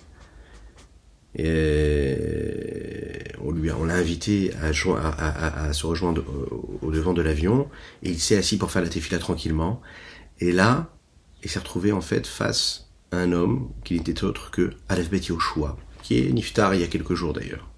Et 1.35 3.25
on 3.41 3.51
lui 3.53 3.71
on 3.71 3.85
l'a 3.85 3.95
invité 3.95 4.53
à, 4.55 4.69
à, 4.69 5.73
se 5.73 5.87
rejoindre 5.87 6.25
au, 6.83 6.91
devant 6.91 7.13
de 7.13 7.21
l'avion, 7.23 7.69
et 8.03 8.11
il 8.11 8.21
s'est 8.21 8.37
assis 8.37 8.57
pour 8.57 8.71
faire 8.71 8.83
la 8.83 8.89
tefila 8.89 9.19
tranquillement. 9.19 9.83
Et 10.41 10.53
là, 10.53 10.95
il 11.43 11.51
s'est 11.51 11.59
retrouvé 11.59 11.93
en 11.93 12.01
fait 12.01 12.27
face 12.27 12.91
à 13.11 13.19
un 13.19 13.33
homme 13.33 13.71
qui 13.85 13.95
n'était 13.95 14.25
autre 14.25 14.51
que 14.51 14.71
Aleph 14.89 15.11
Bet 15.11 15.21
Yoshua, 15.29 15.77
qui 16.03 16.19
est 16.19 16.33
niftar 16.33 16.75
il 16.75 16.81
y 16.81 16.85
a 16.85 16.89
quelques 16.89 17.15
jours 17.15 17.35
d'ailleurs. 17.35 17.72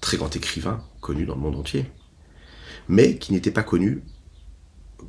Très 0.00 0.16
grand 0.16 0.34
écrivain, 0.34 0.82
connu 1.00 1.26
dans 1.26 1.34
le 1.34 1.40
monde 1.40 1.56
entier, 1.56 1.90
mais 2.88 3.16
qui 3.16 3.32
n'était 3.32 3.50
pas 3.50 3.62
connu 3.62 4.02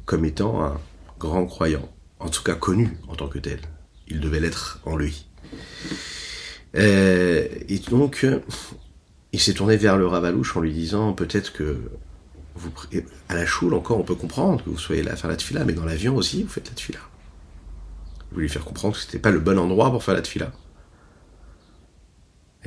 comme 0.05 0.25
étant 0.25 0.63
un, 0.63 0.79
grand 1.19 1.45
croyant, 1.45 1.87
en 2.19 2.29
tout 2.29 2.41
cas 2.41 2.55
connu 2.55 2.97
en 3.07 3.15
tant 3.15 3.27
que 3.27 3.37
tel. 3.37 3.59
Il 4.07 4.19
devait 4.19 4.39
l'être 4.39 4.79
en 4.85 4.95
lui. 4.95 5.27
Euh, 6.75 7.47
et 7.67 7.79
donc, 7.79 8.25
il 9.33 9.39
s'est 9.39 9.53
tourné 9.53 9.77
vers 9.77 9.97
le 9.97 10.07
Ravalouche 10.07 10.55
en 10.55 10.61
lui 10.61 10.73
disant 10.73 11.13
peut-être 11.13 11.53
que 11.53 11.77
vous, 12.55 12.71
à 13.27 13.35
la 13.35 13.45
choule 13.45 13.73
encore, 13.73 13.99
on 13.99 14.03
peut 14.03 14.15
comprendre 14.15 14.63
que 14.63 14.69
vous 14.69 14.77
soyez 14.77 15.03
là 15.03 15.13
à 15.13 15.15
faire 15.15 15.29
la 15.29 15.35
tfila, 15.35 15.65
mais 15.65 15.73
dans 15.73 15.85
l'avion 15.85 16.15
aussi, 16.15 16.43
vous 16.43 16.49
faites 16.49 16.69
la 16.69 16.75
tfila. 16.75 16.99
Vous 18.31 18.39
lui 18.39 18.49
faire 18.49 18.65
comprendre 18.65 18.95
que 18.95 19.01
c'était 19.01 19.19
pas 19.19 19.31
le 19.31 19.39
bon 19.39 19.59
endroit 19.59 19.91
pour 19.91 20.03
faire 20.03 20.15
la 20.15 20.21
tfila. 20.21 20.51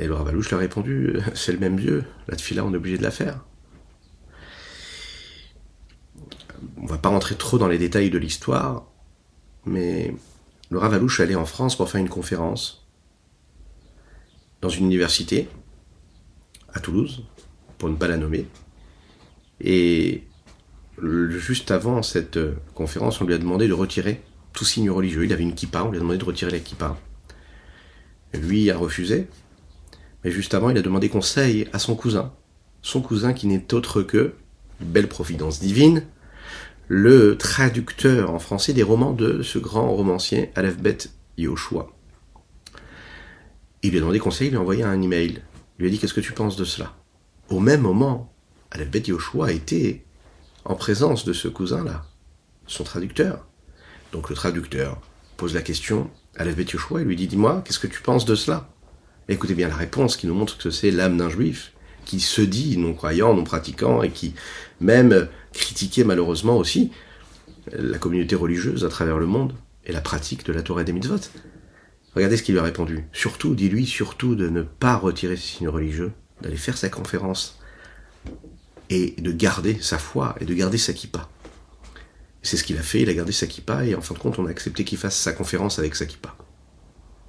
Et 0.02 0.06
le 0.08 0.14
Ravalouche 0.14 0.48
lui 0.48 0.56
a 0.56 0.58
répondu 0.58 1.16
c'est 1.34 1.52
le 1.52 1.60
même 1.60 1.78
Dieu, 1.78 2.04
la 2.26 2.36
tfila, 2.36 2.64
on 2.64 2.72
est 2.72 2.76
obligé 2.76 2.98
de 2.98 3.04
la 3.04 3.12
faire. 3.12 3.38
on 6.76 6.86
va 6.86 6.98
pas 6.98 7.08
rentrer 7.08 7.36
trop 7.36 7.56
dans 7.56 7.68
les 7.68 7.78
détails 7.78 8.10
de 8.10 8.18
l'histoire, 8.18 8.84
mais 9.64 10.12
le 10.70 10.78
Ravalouche 10.78 11.20
allait 11.20 11.36
en 11.36 11.44
France 11.44 11.76
pour 11.76 11.88
faire 11.88 12.00
une 12.00 12.08
conférence 12.08 12.88
dans 14.60 14.68
une 14.68 14.86
université 14.86 15.48
à 16.74 16.80
Toulouse, 16.80 17.24
pour 17.78 17.88
ne 17.88 17.94
pas 17.94 18.08
la 18.08 18.16
nommer. 18.16 18.48
Et 19.60 20.24
juste 20.98 21.70
avant 21.70 22.02
cette 22.02 22.40
conférence, 22.74 23.20
on 23.20 23.24
lui 23.24 23.34
a 23.34 23.38
demandé 23.38 23.68
de 23.68 23.72
retirer 23.72 24.20
tout 24.52 24.64
signe 24.64 24.90
religieux. 24.90 25.24
Il 25.24 25.32
avait 25.32 25.44
une 25.44 25.54
kippa, 25.54 25.84
on 25.84 25.90
lui 25.90 25.98
a 25.98 26.00
demandé 26.00 26.18
de 26.18 26.24
retirer 26.24 26.50
la 26.50 26.58
kippa. 26.58 26.98
Lui 28.34 28.68
a 28.72 28.76
refusé, 28.76 29.28
mais 30.24 30.30
juste 30.30 30.54
avant, 30.54 30.70
il 30.70 30.78
a 30.78 30.82
demandé 30.82 31.08
conseil 31.08 31.68
à 31.72 31.78
son 31.78 31.94
cousin. 31.94 32.32
Son 32.82 33.00
cousin 33.00 33.32
qui 33.32 33.46
n'est 33.46 33.74
autre 33.74 34.02
que, 34.02 34.34
belle 34.80 35.08
providence 35.08 35.60
divine, 35.60 36.04
le 36.88 37.36
traducteur 37.36 38.32
en 38.32 38.38
français 38.38 38.72
des 38.72 38.82
romans 38.82 39.12
de 39.12 39.42
ce 39.42 39.58
grand 39.58 39.90
romancier, 39.94 40.50
Aleph 40.54 40.78
Bet 40.78 40.98
Yoshua. 41.38 41.90
Il 43.82 43.90
lui 43.90 43.98
a 43.98 44.00
demandé 44.00 44.18
conseil, 44.18 44.48
il 44.48 44.50
lui 44.50 44.58
a 44.58 44.60
envoyé 44.60 44.82
un 44.82 45.00
email. 45.00 45.42
Il 45.78 45.82
lui 45.82 45.88
a 45.88 45.90
dit 45.90 45.98
Qu'est-ce 45.98 46.14
que 46.14 46.20
tu 46.20 46.32
penses 46.32 46.56
de 46.56 46.64
cela? 46.64 46.94
Au 47.48 47.60
même 47.60 47.80
moment, 47.80 48.32
Aleph 48.70 48.90
Bet 48.90 49.02
Yoshua 49.06 49.52
était 49.52 50.04
en 50.64 50.74
présence 50.74 51.24
de 51.24 51.32
ce 51.32 51.48
cousin-là, 51.48 52.04
son 52.66 52.84
traducteur. 52.84 53.46
Donc 54.12 54.30
le 54.30 54.36
traducteur 54.36 55.00
pose 55.36 55.54
la 55.54 55.62
question 55.62 56.10
à 56.36 56.42
Aleph 56.42 56.56
Bet 56.56 56.66
Yoshua 56.72 57.00
et 57.00 57.04
lui 57.04 57.16
dit 57.16 57.26
Dis-moi, 57.26 57.62
qu'est-ce 57.64 57.80
que 57.80 57.86
tu 57.88 58.02
penses 58.02 58.24
de 58.24 58.34
cela? 58.34 58.68
Écoutez 59.28 59.54
bien 59.54 59.68
la 59.68 59.76
réponse 59.76 60.16
qui 60.16 60.26
nous 60.26 60.34
montre 60.34 60.58
que 60.58 60.70
c'est 60.70 60.90
l'âme 60.90 61.16
d'un 61.16 61.30
juif 61.30 61.72
qui 62.04 62.20
se 62.20 62.42
dit 62.42 62.76
non 62.76 62.94
croyant, 62.94 63.34
non 63.34 63.44
pratiquant 63.44 64.02
et 64.02 64.10
qui 64.10 64.34
même 64.80 65.28
critiquait 65.52 66.04
malheureusement 66.04 66.56
aussi 66.56 66.90
la 67.70 67.98
communauté 67.98 68.34
religieuse 68.34 68.84
à 68.84 68.88
travers 68.88 69.18
le 69.18 69.26
monde 69.26 69.54
et 69.84 69.92
la 69.92 70.00
pratique 70.00 70.44
de 70.44 70.52
la 70.52 70.62
Torah 70.62 70.82
et 70.82 70.84
des 70.84 70.92
mitzvot. 70.92 71.20
Regardez 72.14 72.36
ce 72.36 72.42
qu'il 72.42 72.54
lui 72.54 72.60
a 72.60 72.64
répondu. 72.64 73.04
Surtout, 73.12 73.54
dis-lui 73.54 73.86
surtout 73.86 74.34
de 74.34 74.48
ne 74.48 74.62
pas 74.62 74.96
retirer 74.96 75.36
ses 75.36 75.56
signes 75.56 75.68
religieux, 75.68 76.12
d'aller 76.42 76.56
faire 76.56 76.76
sa 76.76 76.88
conférence 76.88 77.58
et 78.90 79.14
de 79.18 79.32
garder 79.32 79.78
sa 79.80 79.98
foi 79.98 80.34
et 80.40 80.44
de 80.44 80.54
garder 80.54 80.78
sa 80.78 80.92
kippa. 80.92 81.28
C'est 82.42 82.56
ce 82.56 82.64
qu'il 82.64 82.76
a 82.76 82.82
fait, 82.82 83.02
il 83.02 83.08
a 83.08 83.14
gardé 83.14 83.32
sa 83.32 83.46
kippa 83.46 83.84
et 83.86 83.94
en 83.94 84.00
fin 84.00 84.14
de 84.14 84.18
compte 84.18 84.38
on 84.38 84.46
a 84.46 84.50
accepté 84.50 84.84
qu'il 84.84 84.98
fasse 84.98 85.16
sa 85.16 85.32
conférence 85.32 85.78
avec 85.78 85.94
sa 85.94 86.06
kippa. 86.06 86.36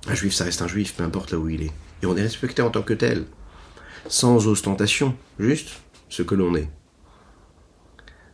Un 0.07 0.15
juif 0.15 0.33
ça 0.33 0.43
reste 0.43 0.61
un 0.61 0.67
juif, 0.67 0.95
peu 0.95 1.03
importe 1.03 1.31
là 1.31 1.37
où 1.37 1.49
il 1.49 1.63
est. 1.63 1.71
Et 2.01 2.05
on 2.05 2.17
est 2.17 2.21
respecté 2.21 2.61
en 2.61 2.69
tant 2.69 2.83
que 2.83 2.93
tel 2.93 3.25
sans 4.09 4.47
ostentation, 4.47 5.15
juste 5.39 5.81
ce 6.09 6.23
que 6.23 6.35
l'on 6.35 6.55
est. 6.55 6.69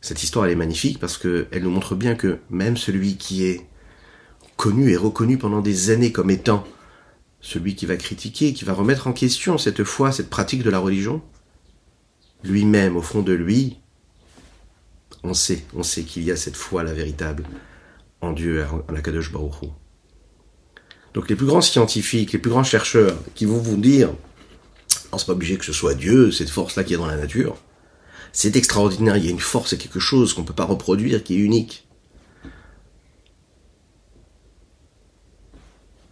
Cette 0.02 0.24
histoire, 0.24 0.46
elle 0.46 0.52
est 0.52 0.56
magnifique 0.56 1.00
parce 1.00 1.18
qu'elle 1.18 1.62
nous 1.62 1.70
montre 1.70 1.96
bien 1.96 2.16
que 2.16 2.40
même 2.50 2.78
celui 2.78 3.18
qui 3.18 3.46
est 3.46 3.68
connu 4.58 4.92
et 4.92 4.98
reconnu 4.98 5.38
pendant 5.38 5.62
des 5.62 5.90
années 5.90 6.12
comme 6.12 6.30
étant 6.30 6.66
celui 7.42 7.76
qui 7.76 7.86
va 7.86 7.98
critiquer, 7.98 8.54
qui 8.54 8.66
va 8.66 8.74
remettre 8.74 9.08
en 9.08 9.14
question 9.14 9.58
cette 9.58 9.84
foi, 9.84 10.12
cette 10.12 10.30
pratique 10.30 10.64
de 10.64 10.70
la 10.70 10.80
religion, 10.80 11.22
lui-même, 12.44 12.98
au 12.98 13.02
fond 13.02 13.22
de 13.22 13.34
lui, 13.34 13.78
on 15.24 15.34
sait, 15.34 15.64
on 15.74 15.84
sait 15.84 16.04
qu'il 16.04 16.24
y 16.24 16.32
a 16.32 16.36
cette 16.36 16.56
foi, 16.56 16.84
la 16.84 16.94
véritable, 16.94 17.44
en 18.22 18.32
Dieu, 18.32 18.66
en 18.88 18.92
la 18.92 19.02
Kadosh 19.02 19.32
Baruch. 19.32 19.70
Donc 21.14 21.30
les 21.30 21.36
plus 21.36 21.46
grands 21.46 21.62
scientifiques, 21.62 22.34
les 22.34 22.40
plus 22.40 22.52
grands 22.52 22.64
chercheurs 22.64 23.18
qui 23.36 23.46
vont 23.46 23.58
vous 23.58 23.78
dire, 23.78 24.10
c'est 25.18 25.26
pas 25.26 25.34
obligé 25.34 25.58
que 25.58 25.66
ce 25.66 25.74
soit 25.74 25.96
Dieu, 25.96 26.32
cette 26.32 26.50
force-là 26.50 26.84
qui 26.84 26.94
est 26.94 26.98
dans 26.98 27.08
la 27.08 27.18
nature. 27.18 27.58
C'est 28.32 28.56
extraordinaire, 28.56 29.18
il 29.18 29.26
y 29.26 29.28
a 29.28 29.32
une 29.32 29.40
force 29.40 29.74
et 29.74 29.78
quelque 29.78 30.00
chose 30.00 30.34
qu'on 30.34 30.42
ne 30.42 30.48
peut 30.48 30.54
pas 30.54 30.66
reproduire, 30.66 31.24
qui 31.24 31.34
est 31.36 31.40
unique. 31.40 31.88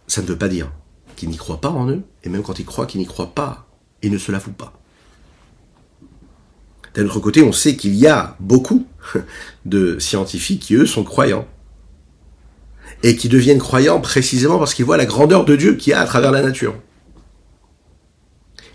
Ça 0.08 0.22
ne 0.22 0.26
veut 0.26 0.38
pas 0.38 0.48
dire 0.48 0.72
qu'ils 1.16 1.28
n'y 1.28 1.36
croient 1.36 1.60
pas 1.60 1.68
en 1.68 1.88
eux, 1.88 2.02
et 2.24 2.28
même 2.28 2.42
quand 2.42 2.58
ils 2.58 2.64
croient 2.64 2.86
qu'ils 2.86 3.00
n'y 3.00 3.06
croient 3.06 3.34
pas, 3.34 3.68
ils 4.02 4.10
ne 4.10 4.18
se 4.18 4.32
l'avouent 4.32 4.52
pas. 4.52 4.72
D'un 6.94 7.04
autre 7.04 7.20
côté, 7.20 7.42
on 7.42 7.52
sait 7.52 7.76
qu'il 7.76 7.94
y 7.94 8.06
a 8.06 8.36
beaucoup 8.40 8.86
de 9.64 9.98
scientifiques 9.98 10.62
qui, 10.62 10.74
eux, 10.74 10.86
sont 10.86 11.04
croyants. 11.04 11.46
Et 13.02 13.16
qui 13.16 13.28
deviennent 13.28 13.58
croyants 13.58 14.00
précisément 14.00 14.58
parce 14.58 14.74
qu'ils 14.74 14.84
voient 14.84 14.96
la 14.96 15.06
grandeur 15.06 15.44
de 15.44 15.54
Dieu 15.56 15.74
qu'il 15.74 15.92
y 15.92 15.94
a 15.94 16.00
à 16.00 16.06
travers 16.06 16.32
la 16.32 16.42
nature. 16.42 16.74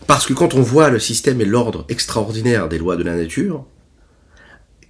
Parce 0.08 0.26
que 0.26 0.34
quand 0.34 0.54
on 0.54 0.62
voit 0.62 0.90
le 0.90 1.00
système 1.00 1.42
et 1.42 1.46
l'ordre 1.46 1.86
extraordinaire 1.90 2.70
des 2.70 2.78
lois 2.78 2.96
de 2.96 3.04
la 3.04 3.16
nature, 3.16 3.66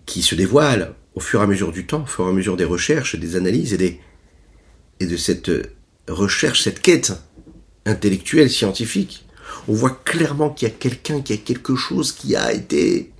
qui 0.05 0.21
se 0.21 0.35
dévoilent 0.35 0.93
au 1.15 1.19
fur 1.19 1.39
et 1.39 1.43
à 1.43 1.47
mesure 1.47 1.71
du 1.71 1.85
temps, 1.85 2.03
au 2.03 2.07
fur 2.07 2.25
et 2.25 2.29
à 2.29 2.31
mesure 2.31 2.57
des 2.57 2.63
recherches, 2.63 3.15
des 3.15 3.35
analyses 3.35 3.73
et, 3.73 3.99
et 4.99 5.05
de 5.05 5.17
cette 5.17 5.51
recherche, 6.07 6.63
cette 6.63 6.81
quête 6.81 7.13
intellectuelle, 7.85 8.49
scientifique, 8.49 9.25
on 9.67 9.73
voit 9.73 10.01
clairement 10.03 10.49
qu'il 10.49 10.67
y 10.67 10.71
a 10.71 10.73
quelqu'un, 10.73 11.21
qui 11.21 11.33
a 11.33 11.37
quelque 11.37 11.75
chose 11.75 12.11
qui 12.11 12.35
a 12.35 12.51
été 12.51 13.11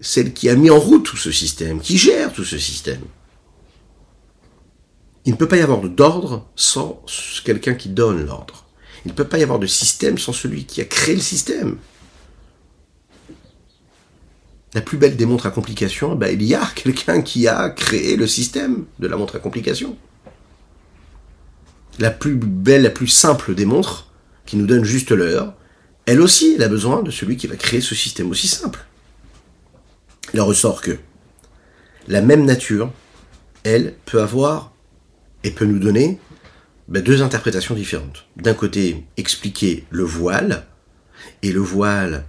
celle 0.00 0.32
qui 0.32 0.48
a 0.48 0.54
mis 0.54 0.70
en 0.70 0.78
route 0.78 1.04
tout 1.04 1.16
ce 1.16 1.32
système, 1.32 1.80
qui 1.80 1.98
gère 1.98 2.32
tout 2.32 2.44
ce 2.44 2.58
système. 2.58 3.00
Il 5.28 5.32
ne 5.32 5.36
peut 5.36 5.46
pas 5.46 5.58
y 5.58 5.60
avoir 5.60 5.82
d'ordre 5.82 6.48
sans 6.56 7.04
quelqu'un 7.44 7.74
qui 7.74 7.90
donne 7.90 8.24
l'ordre. 8.24 8.64
Il 9.04 9.08
ne 9.08 9.12
peut 9.14 9.28
pas 9.28 9.36
y 9.36 9.42
avoir 9.42 9.58
de 9.58 9.66
système 9.66 10.16
sans 10.16 10.32
celui 10.32 10.64
qui 10.64 10.80
a 10.80 10.86
créé 10.86 11.14
le 11.14 11.20
système. 11.20 11.76
La 14.72 14.80
plus 14.80 14.96
belle 14.96 15.16
des 15.16 15.26
montres 15.26 15.44
à 15.44 15.50
complications, 15.50 16.14
ben, 16.14 16.32
il 16.32 16.42
y 16.42 16.54
a 16.54 16.64
quelqu'un 16.74 17.20
qui 17.20 17.46
a 17.46 17.68
créé 17.68 18.16
le 18.16 18.26
système 18.26 18.86
de 19.00 19.06
la 19.06 19.18
montre 19.18 19.36
à 19.36 19.38
complications. 19.38 19.98
La 21.98 22.10
plus 22.10 22.36
belle, 22.36 22.84
la 22.84 22.90
plus 22.90 23.08
simple 23.08 23.54
des 23.54 23.66
montres, 23.66 24.10
qui 24.46 24.56
nous 24.56 24.66
donne 24.66 24.84
juste 24.84 25.10
l'heure, 25.10 25.52
elle 26.06 26.22
aussi, 26.22 26.54
elle 26.56 26.62
a 26.62 26.68
besoin 26.68 27.02
de 27.02 27.10
celui 27.10 27.36
qui 27.36 27.48
va 27.48 27.56
créer 27.56 27.82
ce 27.82 27.94
système 27.94 28.30
aussi 28.30 28.48
simple. 28.48 28.86
Il 30.32 30.40
ressort 30.40 30.80
que 30.80 30.96
la 32.06 32.22
même 32.22 32.46
nature, 32.46 32.90
elle, 33.62 33.92
peut 34.06 34.22
avoir 34.22 34.72
et 35.48 35.50
peut 35.50 35.64
nous 35.64 35.78
donner 35.78 36.18
ben, 36.88 37.02
deux 37.02 37.22
interprétations 37.22 37.74
différentes. 37.74 38.26
D'un 38.36 38.54
côté, 38.54 39.04
expliquer 39.16 39.84
le 39.90 40.04
voile, 40.04 40.66
et 41.42 41.52
le 41.52 41.60
voile 41.60 42.24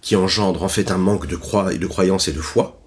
qui 0.00 0.16
engendre 0.16 0.62
en 0.62 0.68
fait 0.68 0.90
un 0.90 0.98
manque 0.98 1.26
de, 1.26 1.36
croyance 1.36 2.28
et 2.28 2.32
de 2.32 2.40
foi. 2.40 2.80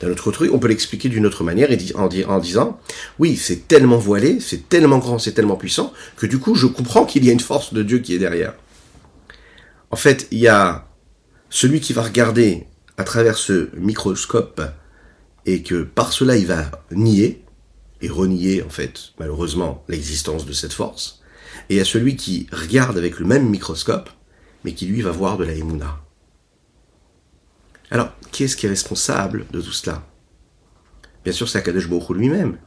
D'un 0.00 0.10
autre 0.10 0.24
côté, 0.24 0.50
on 0.50 0.58
peut 0.58 0.68
l'expliquer 0.68 1.08
d'une 1.08 1.26
autre 1.26 1.44
manière 1.44 1.68
en, 1.94 2.08
en 2.08 2.38
disant, 2.38 2.80
oui, 3.18 3.36
c'est 3.36 3.68
tellement 3.68 3.98
voilé, 3.98 4.38
c'est 4.40 4.68
tellement 4.68 4.98
grand, 4.98 5.18
c'est 5.18 5.32
tellement 5.32 5.56
puissant, 5.56 5.92
que 6.16 6.26
du 6.26 6.38
coup, 6.38 6.54
je 6.54 6.66
comprends 6.66 7.04
qu'il 7.04 7.24
y 7.24 7.30
a 7.30 7.32
une 7.32 7.40
force 7.40 7.72
de 7.72 7.82
Dieu 7.82 7.98
qui 7.98 8.14
est 8.14 8.18
derrière. 8.18 8.54
En 9.90 9.96
fait, 9.96 10.28
il 10.30 10.38
y 10.38 10.48
a 10.48 10.88
celui 11.50 11.80
qui 11.80 11.92
va 11.92 12.02
regarder 12.02 12.66
à 12.96 13.04
travers 13.04 13.38
ce 13.38 13.70
microscope 13.76 14.60
et 15.46 15.62
que 15.62 15.82
par 15.82 16.12
cela 16.12 16.36
il 16.36 16.46
va 16.46 16.70
nier 16.90 17.42
et 18.00 18.08
renier 18.08 18.62
en 18.62 18.70
fait 18.70 19.12
malheureusement 19.18 19.84
l'existence 19.88 20.46
de 20.46 20.52
cette 20.52 20.72
force, 20.72 21.20
et 21.70 21.80
à 21.80 21.84
celui 21.84 22.16
qui 22.16 22.46
regarde 22.52 22.96
avec 22.98 23.18
le 23.18 23.26
même 23.26 23.48
microscope 23.48 24.10
mais 24.64 24.72
qui 24.72 24.86
lui 24.86 25.02
va 25.02 25.10
voir 25.10 25.36
de 25.36 25.44
la 25.44 25.54
Emouna. 25.54 26.00
Alors, 27.90 28.10
qui 28.32 28.44
est-ce 28.44 28.56
qui 28.56 28.66
est 28.66 28.68
responsable 28.68 29.46
de 29.50 29.60
tout 29.60 29.72
cela? 29.72 30.04
Bien 31.24 31.32
sûr, 31.32 31.48
c'est 31.48 31.58
Akadosh 31.58 31.88
Baruch 31.88 32.10
lui-même. 32.10 32.58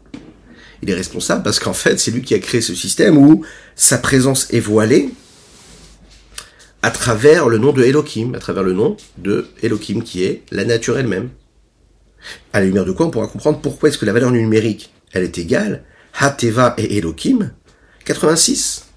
Il 0.81 0.89
est 0.89 0.95
responsable 0.95 1.43
parce 1.43 1.59
qu'en 1.59 1.73
fait, 1.73 1.99
c'est 1.99 2.11
lui 2.11 2.21
qui 2.21 2.33
a 2.33 2.39
créé 2.39 2.61
ce 2.61 2.73
système 2.73 3.17
où 3.17 3.45
sa 3.75 3.97
présence 3.97 4.51
est 4.51 4.59
voilée 4.59 5.09
à 6.81 6.89
travers 6.89 7.49
le 7.49 7.59
nom 7.59 7.71
de 7.71 7.83
Elohim, 7.83 8.33
à 8.33 8.39
travers 8.39 8.63
le 8.63 8.73
nom 8.73 8.97
de 9.19 9.47
Elohim 9.61 10.01
qui 10.01 10.23
est 10.23 10.43
la 10.49 10.65
nature 10.65 10.97
elle-même. 10.97 11.29
À 12.53 12.59
la 12.59 12.65
lumière 12.65 12.85
de 12.85 12.91
quoi 12.91 13.05
on 13.05 13.11
pourra 13.11 13.27
comprendre 13.27 13.59
pourquoi 13.61 13.89
est-ce 13.89 13.99
que 13.99 14.05
la 14.05 14.13
valeur 14.13 14.31
numérique, 14.31 14.91
elle 15.13 15.23
est 15.23 15.37
égale, 15.37 15.83
Hateva 16.13 16.73
et 16.77 16.97
Elohim, 16.97 17.51
86. 18.05 18.87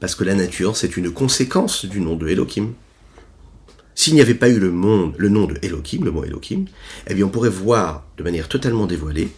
Parce 0.00 0.14
que 0.14 0.24
la 0.24 0.34
nature, 0.34 0.76
c'est 0.76 0.96
une 0.96 1.10
conséquence 1.10 1.84
du 1.84 2.00
nom 2.00 2.16
de 2.16 2.28
Elohim. 2.28 2.74
S'il 3.94 4.14
n'y 4.14 4.20
avait 4.20 4.34
pas 4.34 4.48
eu 4.48 4.58
le, 4.58 4.70
monde, 4.70 5.14
le 5.16 5.28
nom 5.28 5.46
de 5.46 5.56
Elohim, 5.62 6.04
le 6.04 6.10
mot 6.10 6.24
Elohim, 6.24 6.66
eh 7.06 7.14
bien 7.14 7.26
on 7.26 7.30
pourrait 7.30 7.48
voir 7.48 8.04
de 8.16 8.22
manière 8.22 8.48
totalement 8.48 8.86
dévoilée 8.86 9.30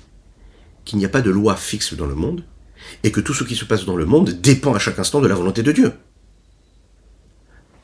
qu'il 0.85 0.99
n'y 0.99 1.05
a 1.05 1.11
pas 1.11 1.21
de 1.21 1.31
loi 1.31 1.57
fixe 1.57 1.95
dans 1.95 2.07
le 2.07 2.15
monde, 2.15 2.45
et 3.03 3.11
que 3.11 3.21
tout 3.21 3.35
ce 3.35 3.45
qui 3.45 3.57
se 3.57 3.65
passe 3.65 3.85
dans 3.85 3.97
le 3.97 4.07
monde 4.07 4.31
dépend 4.31 4.75
à 4.75 4.79
chaque 4.79 4.99
instant 4.99 5.21
de 5.21 5.27
la 5.27 5.35
volonté 5.35 5.63
de 5.63 5.73
Dieu. 5.73 5.93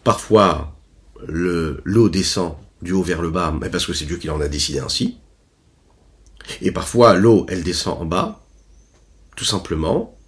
Parfois, 0.04 0.76
l'eau 1.26 2.08
descend 2.08 2.54
du 2.80 2.92
haut 2.92 3.02
vers 3.02 3.22
le 3.22 3.30
bas, 3.30 3.54
mais 3.60 3.70
parce 3.70 3.86
que 3.86 3.92
c'est 3.92 4.04
Dieu 4.04 4.16
qui 4.16 4.30
en 4.30 4.40
a 4.40 4.48
décidé 4.48 4.80
ainsi. 4.80 5.18
Et 6.60 6.72
parfois, 6.72 7.14
l'eau, 7.14 7.46
elle 7.48 7.62
descend 7.62 8.00
en 8.00 8.04
bas, 8.04 8.44
tout 9.36 9.44
simplement. 9.44 10.18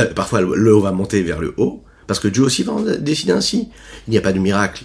Euh, 0.00 0.12
parfois, 0.14 0.40
l'eau 0.40 0.80
va 0.80 0.92
monter 0.92 1.22
vers 1.22 1.40
le 1.40 1.54
haut, 1.56 1.84
parce 2.06 2.20
que 2.20 2.28
Dieu 2.28 2.42
aussi 2.42 2.62
va 2.62 2.72
en 2.72 2.82
décider 2.82 3.32
ainsi. 3.32 3.68
Il 4.06 4.10
n'y 4.12 4.18
a 4.18 4.22
pas 4.22 4.32
de 4.32 4.38
miracle 4.38 4.84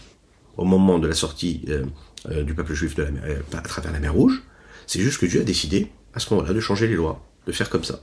au 0.57 0.65
moment 0.65 0.99
de 0.99 1.07
la 1.07 1.15
sortie 1.15 1.61
euh, 1.69 1.83
euh, 2.29 2.43
du 2.43 2.53
peuple 2.53 2.73
juif 2.73 2.95
de 2.95 3.03
la 3.03 3.59
à 3.59 3.61
travers 3.61 3.91
la 3.91 3.99
mer 3.99 4.13
Rouge. 4.13 4.43
C'est 4.87 4.99
juste 4.99 5.19
que 5.19 5.25
Dieu 5.25 5.41
a 5.41 5.43
décidé, 5.43 5.91
à 6.13 6.19
ce 6.19 6.33
moment-là, 6.33 6.53
de 6.53 6.59
changer 6.59 6.87
les 6.87 6.95
lois, 6.95 7.25
de 7.47 7.51
faire 7.51 7.69
comme 7.69 7.83
ça. 7.83 8.01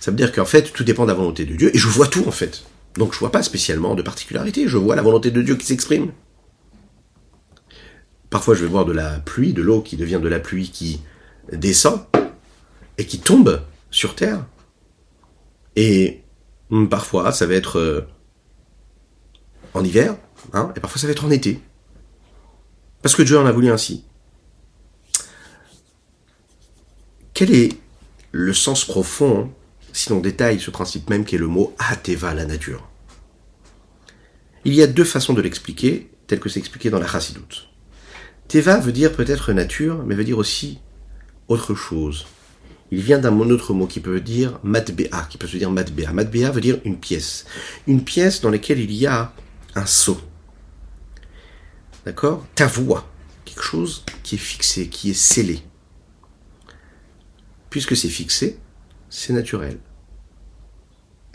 Ça 0.00 0.10
veut 0.10 0.16
dire 0.16 0.32
qu'en 0.32 0.44
fait, 0.44 0.72
tout 0.72 0.84
dépend 0.84 1.04
de 1.04 1.08
la 1.08 1.14
volonté 1.14 1.44
de 1.44 1.54
Dieu, 1.56 1.74
et 1.74 1.78
je 1.78 1.88
vois 1.88 2.06
tout, 2.06 2.24
en 2.26 2.32
fait. 2.32 2.64
Donc 2.96 3.14
je 3.14 3.18
vois 3.18 3.32
pas 3.32 3.42
spécialement 3.42 3.94
de 3.94 4.02
particularité, 4.02 4.68
je 4.68 4.76
vois 4.76 4.96
la 4.96 5.02
volonté 5.02 5.30
de 5.30 5.42
Dieu 5.42 5.56
qui 5.56 5.66
s'exprime. 5.66 6.12
Parfois 8.30 8.54
je 8.54 8.62
vais 8.62 8.70
voir 8.70 8.84
de 8.84 8.92
la 8.92 9.18
pluie, 9.20 9.52
de 9.52 9.62
l'eau 9.62 9.80
qui 9.80 9.96
devient 9.96 10.20
de 10.22 10.28
la 10.28 10.40
pluie 10.40 10.70
qui 10.70 11.00
descend 11.50 12.00
et 12.98 13.06
qui 13.06 13.18
tombe 13.18 13.62
sur 13.90 14.14
terre. 14.14 14.44
Et 15.76 16.22
hum, 16.70 16.88
parfois 16.88 17.32
ça 17.32 17.46
va 17.46 17.54
être 17.54 17.78
euh, 17.78 18.06
en 19.74 19.84
hiver, 19.84 20.16
hein, 20.52 20.72
et 20.76 20.80
parfois 20.80 21.00
ça 21.00 21.06
va 21.06 21.12
être 21.12 21.24
en 21.24 21.30
été. 21.30 21.60
Parce 23.00 23.16
que 23.16 23.22
Dieu 23.22 23.38
en 23.38 23.46
a 23.46 23.52
voulu 23.52 23.70
ainsi. 23.70 24.04
Quel 27.34 27.52
est 27.54 27.76
le 28.30 28.52
sens 28.52 28.84
profond 28.84 29.50
si 29.92 30.10
l'on 30.10 30.20
détaille 30.20 30.60
ce 30.60 30.70
principe 30.70 31.10
même 31.10 31.24
qui 31.24 31.34
est 31.34 31.38
le 31.38 31.46
mot 31.46 31.74
Ateva, 31.78 32.34
la 32.34 32.46
nature. 32.46 32.88
Il 34.64 34.74
y 34.74 34.82
a 34.82 34.86
deux 34.86 35.04
façons 35.04 35.34
de 35.34 35.42
l'expliquer, 35.42 36.10
tel 36.26 36.40
que 36.40 36.48
c'est 36.48 36.60
expliqué 36.60 36.88
dans 36.88 36.98
la 36.98 37.06
Chassidut. 37.06 37.68
Teva 38.48 38.78
veut 38.78 38.92
dire 38.92 39.12
peut-être 39.12 39.52
nature, 39.52 40.02
mais 40.04 40.14
veut 40.14 40.24
dire 40.24 40.38
aussi 40.38 40.78
autre 41.48 41.74
chose. 41.74 42.26
Il 42.90 43.00
vient 43.00 43.18
d'un 43.18 43.34
autre 43.38 43.72
mot 43.72 43.86
qui 43.86 44.00
peut 44.00 44.20
dire 44.20 44.60
matbea, 44.62 45.26
qui 45.30 45.38
peut 45.38 45.46
se 45.46 45.56
dire 45.56 45.70
matbea. 45.70 46.12
Matbea 46.12 46.50
veut 46.50 46.60
dire 46.60 46.78
une 46.84 46.98
pièce. 46.98 47.46
Une 47.86 48.04
pièce 48.04 48.42
dans 48.42 48.50
laquelle 48.50 48.80
il 48.80 48.92
y 48.92 49.06
a 49.06 49.32
un 49.74 49.86
seau. 49.86 50.20
D'accord? 52.04 52.46
Ta 52.54 52.66
voix. 52.66 53.08
Quelque 53.46 53.62
chose 53.62 54.04
qui 54.22 54.34
est 54.34 54.38
fixé, 54.38 54.88
qui 54.88 55.10
est 55.10 55.14
scellé. 55.14 55.62
Puisque 57.70 57.96
c'est 57.96 58.10
fixé, 58.10 58.58
c'est 59.08 59.32
naturel. 59.32 59.78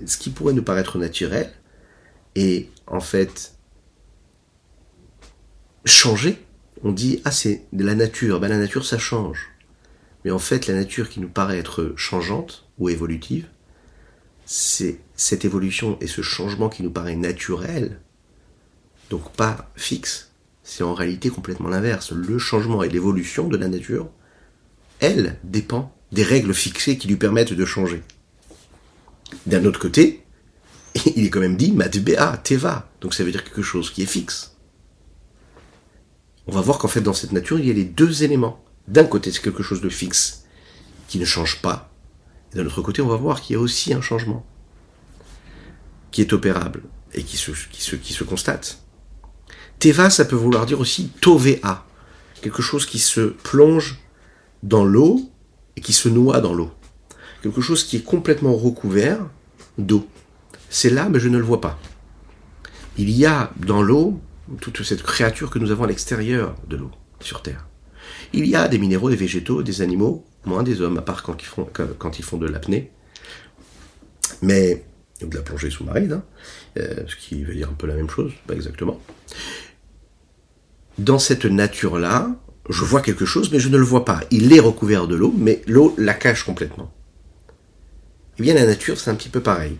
Ce 0.06 0.18
qui 0.18 0.30
pourrait 0.30 0.54
nous 0.54 0.64
paraître 0.64 1.00
naturel 1.00 1.52
est 2.36 2.70
en 2.86 3.00
fait 3.00 3.56
changé. 5.86 6.38
On 6.84 6.92
dit 6.92 7.20
ah 7.26 7.32
c'est 7.32 7.66
de 7.74 7.84
la 7.84 7.96
nature, 7.96 8.40
ben 8.40 8.50
la 8.50 8.60
nature 8.60 8.86
ça 8.86 9.00
change. 9.00 9.50
Mais 10.28 10.34
en 10.34 10.40
fait 10.40 10.68
la 10.68 10.74
nature 10.74 11.10
qui 11.10 11.22
nous 11.22 11.30
paraît 11.30 11.58
être 11.58 11.94
changeante 11.96 12.66
ou 12.80 12.90
évolutive, 12.90 13.48
c'est 14.46 15.00
cette 15.16 15.46
évolution 15.46 15.98
et 16.02 16.08
ce 16.08 16.22
changement 16.22 16.68
qui 16.68 16.84
nous 16.84 16.92
paraît 16.92 17.16
naturel, 17.16 18.02
donc 19.10 19.32
pas 19.32 19.72
fixe, 19.78 20.34
c'est 20.64 20.84
en 20.84 20.94
réalité 20.94 21.30
complètement 21.30 21.70
l'inverse. 21.70 22.12
Le 22.12 22.38
changement 22.40 22.84
et 22.84 22.90
l'évolution 22.90 23.48
de 23.48 23.56
la 23.56 23.70
nature, 23.70 24.10
elle, 25.00 25.40
dépend 25.46 25.96
des 26.12 26.24
règles 26.24 26.54
fixées 26.54 26.98
qui 26.98 27.08
lui 27.08 27.16
permettent 27.16 27.54
de 27.54 27.66
changer. 27.66 28.04
D'un 29.46 29.64
autre 29.64 29.80
côté, 29.80 30.26
il 31.16 31.24
est 31.24 31.30
quand 31.30 31.40
même 31.40 31.56
dit 31.56 31.72
matbea, 31.72 32.36
teva, 32.44 32.92
donc 33.00 33.14
ça 33.14 33.24
veut 33.24 33.32
dire 33.32 33.46
quelque 33.46 33.62
chose 33.62 33.92
qui 33.92 34.04
est 34.04 34.08
fixe. 34.08 34.58
On 36.48 36.52
va 36.52 36.60
voir 36.60 36.80
qu'en 36.80 36.90
fait 36.90 37.00
dans 37.00 37.14
cette 37.14 37.32
nature, 37.32 37.60
il 37.60 37.68
y 37.68 37.72
a 37.72 37.74
les 37.74 37.86
deux 37.86 38.24
éléments. 38.24 38.62
D'un 38.88 39.04
côté, 39.04 39.32
c'est 39.32 39.42
quelque 39.42 39.64
chose 39.64 39.82
de 39.82 39.90
fixe, 39.90 40.46
qui 41.08 41.20
ne 41.20 41.26
change 41.26 41.62
pas. 41.62 41.92
Et 42.54 42.58
d'un 42.58 42.66
autre 42.66 42.82
côté, 42.82 43.02
on 43.02 43.08
va 43.08 43.18
voir 43.18 43.42
qu'il 43.42 43.56
y 43.56 43.58
a 43.58 43.62
aussi 43.62 43.94
un 43.94 44.02
changement, 44.02 44.46
qui 46.12 46.22
est 46.22 46.34
opérable, 46.34 46.84
et 47.14 47.24
qui 47.24 47.38
se, 47.38 47.52
qui 47.72 47.82
se, 47.82 47.96
qui 47.96 48.14
se 48.14 48.24
constate. 48.24 48.80
Teva, 49.80 50.10
ça 50.10 50.26
peut 50.26 50.36
vouloir 50.36 50.66
dire 50.66 50.80
aussi 50.80 51.10
tovea, 51.22 51.86
quelque 52.42 52.62
chose 52.62 52.86
qui 52.86 53.00
se 53.00 53.22
plonge 53.22 54.00
dans 54.64 54.86
l'eau 54.86 55.30
et 55.76 55.82
qui 55.82 55.94
se 55.94 56.10
noie 56.10 56.42
dans 56.42 56.54
l'eau. 56.54 56.72
Quelque 57.44 57.62
chose 57.62 57.84
qui 57.84 57.98
est 57.98 58.04
complètement 58.04 58.56
recouvert 58.56 59.20
d'eau. 59.78 60.08
C'est 60.70 60.90
là, 60.90 61.10
mais 61.10 61.20
je 61.20 61.30
ne 61.30 61.38
le 61.38 61.44
vois 61.44 61.62
pas. 61.62 61.80
Il 62.98 63.10
y 63.12 63.26
a 63.26 63.52
dans 63.58 63.82
l'eau 63.82 64.20
toute 64.60 64.84
cette 64.84 65.04
créature 65.04 65.50
que 65.50 65.60
nous 65.60 65.72
avons 65.72 65.84
à 65.84 65.88
l'extérieur 65.88 66.56
de 66.68 66.78
l'eau, 66.78 66.92
sur 67.20 67.44
Terre. 67.44 67.67
Il 68.34 68.46
y 68.48 68.56
a 68.56 68.68
des 68.68 68.78
minéraux, 68.78 69.10
des 69.10 69.16
végétaux, 69.16 69.64
des 69.64 69.82
animaux, 69.82 70.26
moins 70.46 70.64
des 70.64 70.82
hommes, 70.82 70.98
à 70.98 71.02
part 71.02 71.24
quand 71.24 71.42
ils 71.44 72.24
font, 72.24 72.38
de 72.38 72.48
l'apnée. 72.48 72.92
Mais, 74.42 74.84
de 75.22 75.36
la 75.36 75.42
plongée 75.42 75.70
sous-marine, 75.70 76.14
hein, 76.14 76.24
euh, 76.78 77.04
ce 77.08 77.16
qui 77.16 77.44
veut 77.44 77.56
dire 77.56 77.70
un 77.70 77.74
peu 77.74 77.88
la 77.88 77.96
même 77.96 78.10
chose, 78.10 78.32
pas 78.46 78.54
exactement. 78.54 79.00
Dans 80.98 81.20
cette 81.20 81.46
nature-là, 81.46 82.36
je 82.70 82.84
vois 82.84 83.02
quelque 83.02 83.26
chose, 83.26 83.52
mais 83.52 83.60
je 83.60 83.70
ne 83.70 83.78
le 83.78 83.84
vois 83.84 84.06
pas. 84.06 84.22
Il 84.32 84.52
est 84.54 84.60
recouvert 84.60 85.08
de 85.08 85.16
l'eau, 85.16 85.34
mais 85.38 85.62
l'eau 85.68 85.96
la 85.98 86.14
cache 86.14 86.44
complètement. 86.44 86.92
Eh 88.40 88.44
bien, 88.44 88.54
la 88.54 88.66
nature, 88.66 89.00
c'est 89.00 89.10
un 89.10 89.16
petit 89.16 89.30
peu 89.30 89.42
pareil. 89.42 89.78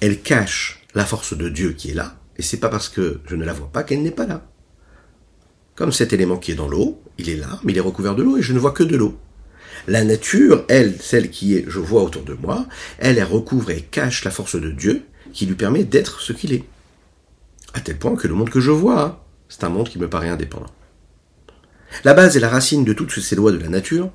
Elle 0.00 0.20
cache 0.20 0.82
la 0.94 1.04
force 1.04 1.36
de 1.36 1.48
Dieu 1.48 1.72
qui 1.72 1.90
est 1.90 1.94
là, 1.94 2.18
et 2.36 2.42
c'est 2.42 2.58
pas 2.58 2.68
parce 2.68 2.88
que 2.88 3.20
je 3.26 3.36
ne 3.36 3.44
la 3.44 3.52
vois 3.52 3.70
pas 3.70 3.82
qu'elle 3.82 4.02
n'est 4.02 4.10
pas 4.10 4.26
là. 4.26 4.46
Comme 5.74 5.92
cet 5.92 6.12
élément 6.12 6.36
qui 6.36 6.52
est 6.52 6.56
dans 6.56 6.68
l'eau, 6.68 7.00
il 7.18 7.28
est 7.28 7.36
là, 7.36 7.58
mais 7.62 7.72
il 7.72 7.78
est 7.78 7.80
recouvert 7.80 8.14
de 8.14 8.22
l'eau, 8.22 8.36
et 8.36 8.42
je 8.42 8.52
ne 8.52 8.58
vois 8.58 8.72
que 8.72 8.84
de 8.84 8.96
l'eau. 8.96 9.18
La 9.86 10.04
nature, 10.04 10.64
elle, 10.68 10.96
celle 11.00 11.30
qui 11.30 11.56
est, 11.56 11.64
je 11.68 11.78
vois 11.78 12.02
autour 12.02 12.22
de 12.22 12.34
moi, 12.34 12.66
elle, 12.98 13.18
elle 13.18 13.24
recouvre 13.24 13.70
et 13.70 13.82
cache 13.82 14.24
la 14.24 14.30
force 14.30 14.56
de 14.56 14.70
Dieu, 14.70 15.02
qui 15.32 15.46
lui 15.46 15.56
permet 15.56 15.84
d'être 15.84 16.20
ce 16.20 16.32
qu'il 16.32 16.52
est. 16.52 16.64
À 17.74 17.80
tel 17.80 17.98
point 17.98 18.14
que 18.14 18.28
le 18.28 18.34
monde 18.34 18.50
que 18.50 18.60
je 18.60 18.70
vois, 18.70 19.24
c'est 19.48 19.64
un 19.64 19.68
monde 19.68 19.88
qui 19.88 19.98
me 19.98 20.08
paraît 20.08 20.28
indépendant. 20.28 20.70
La 22.04 22.14
base 22.14 22.36
et 22.36 22.40
la 22.40 22.48
racine 22.48 22.84
de 22.84 22.92
toutes 22.92 23.12
ces 23.12 23.36
lois 23.36 23.52
de 23.52 23.58
la 23.58 23.68
nature 23.68 24.10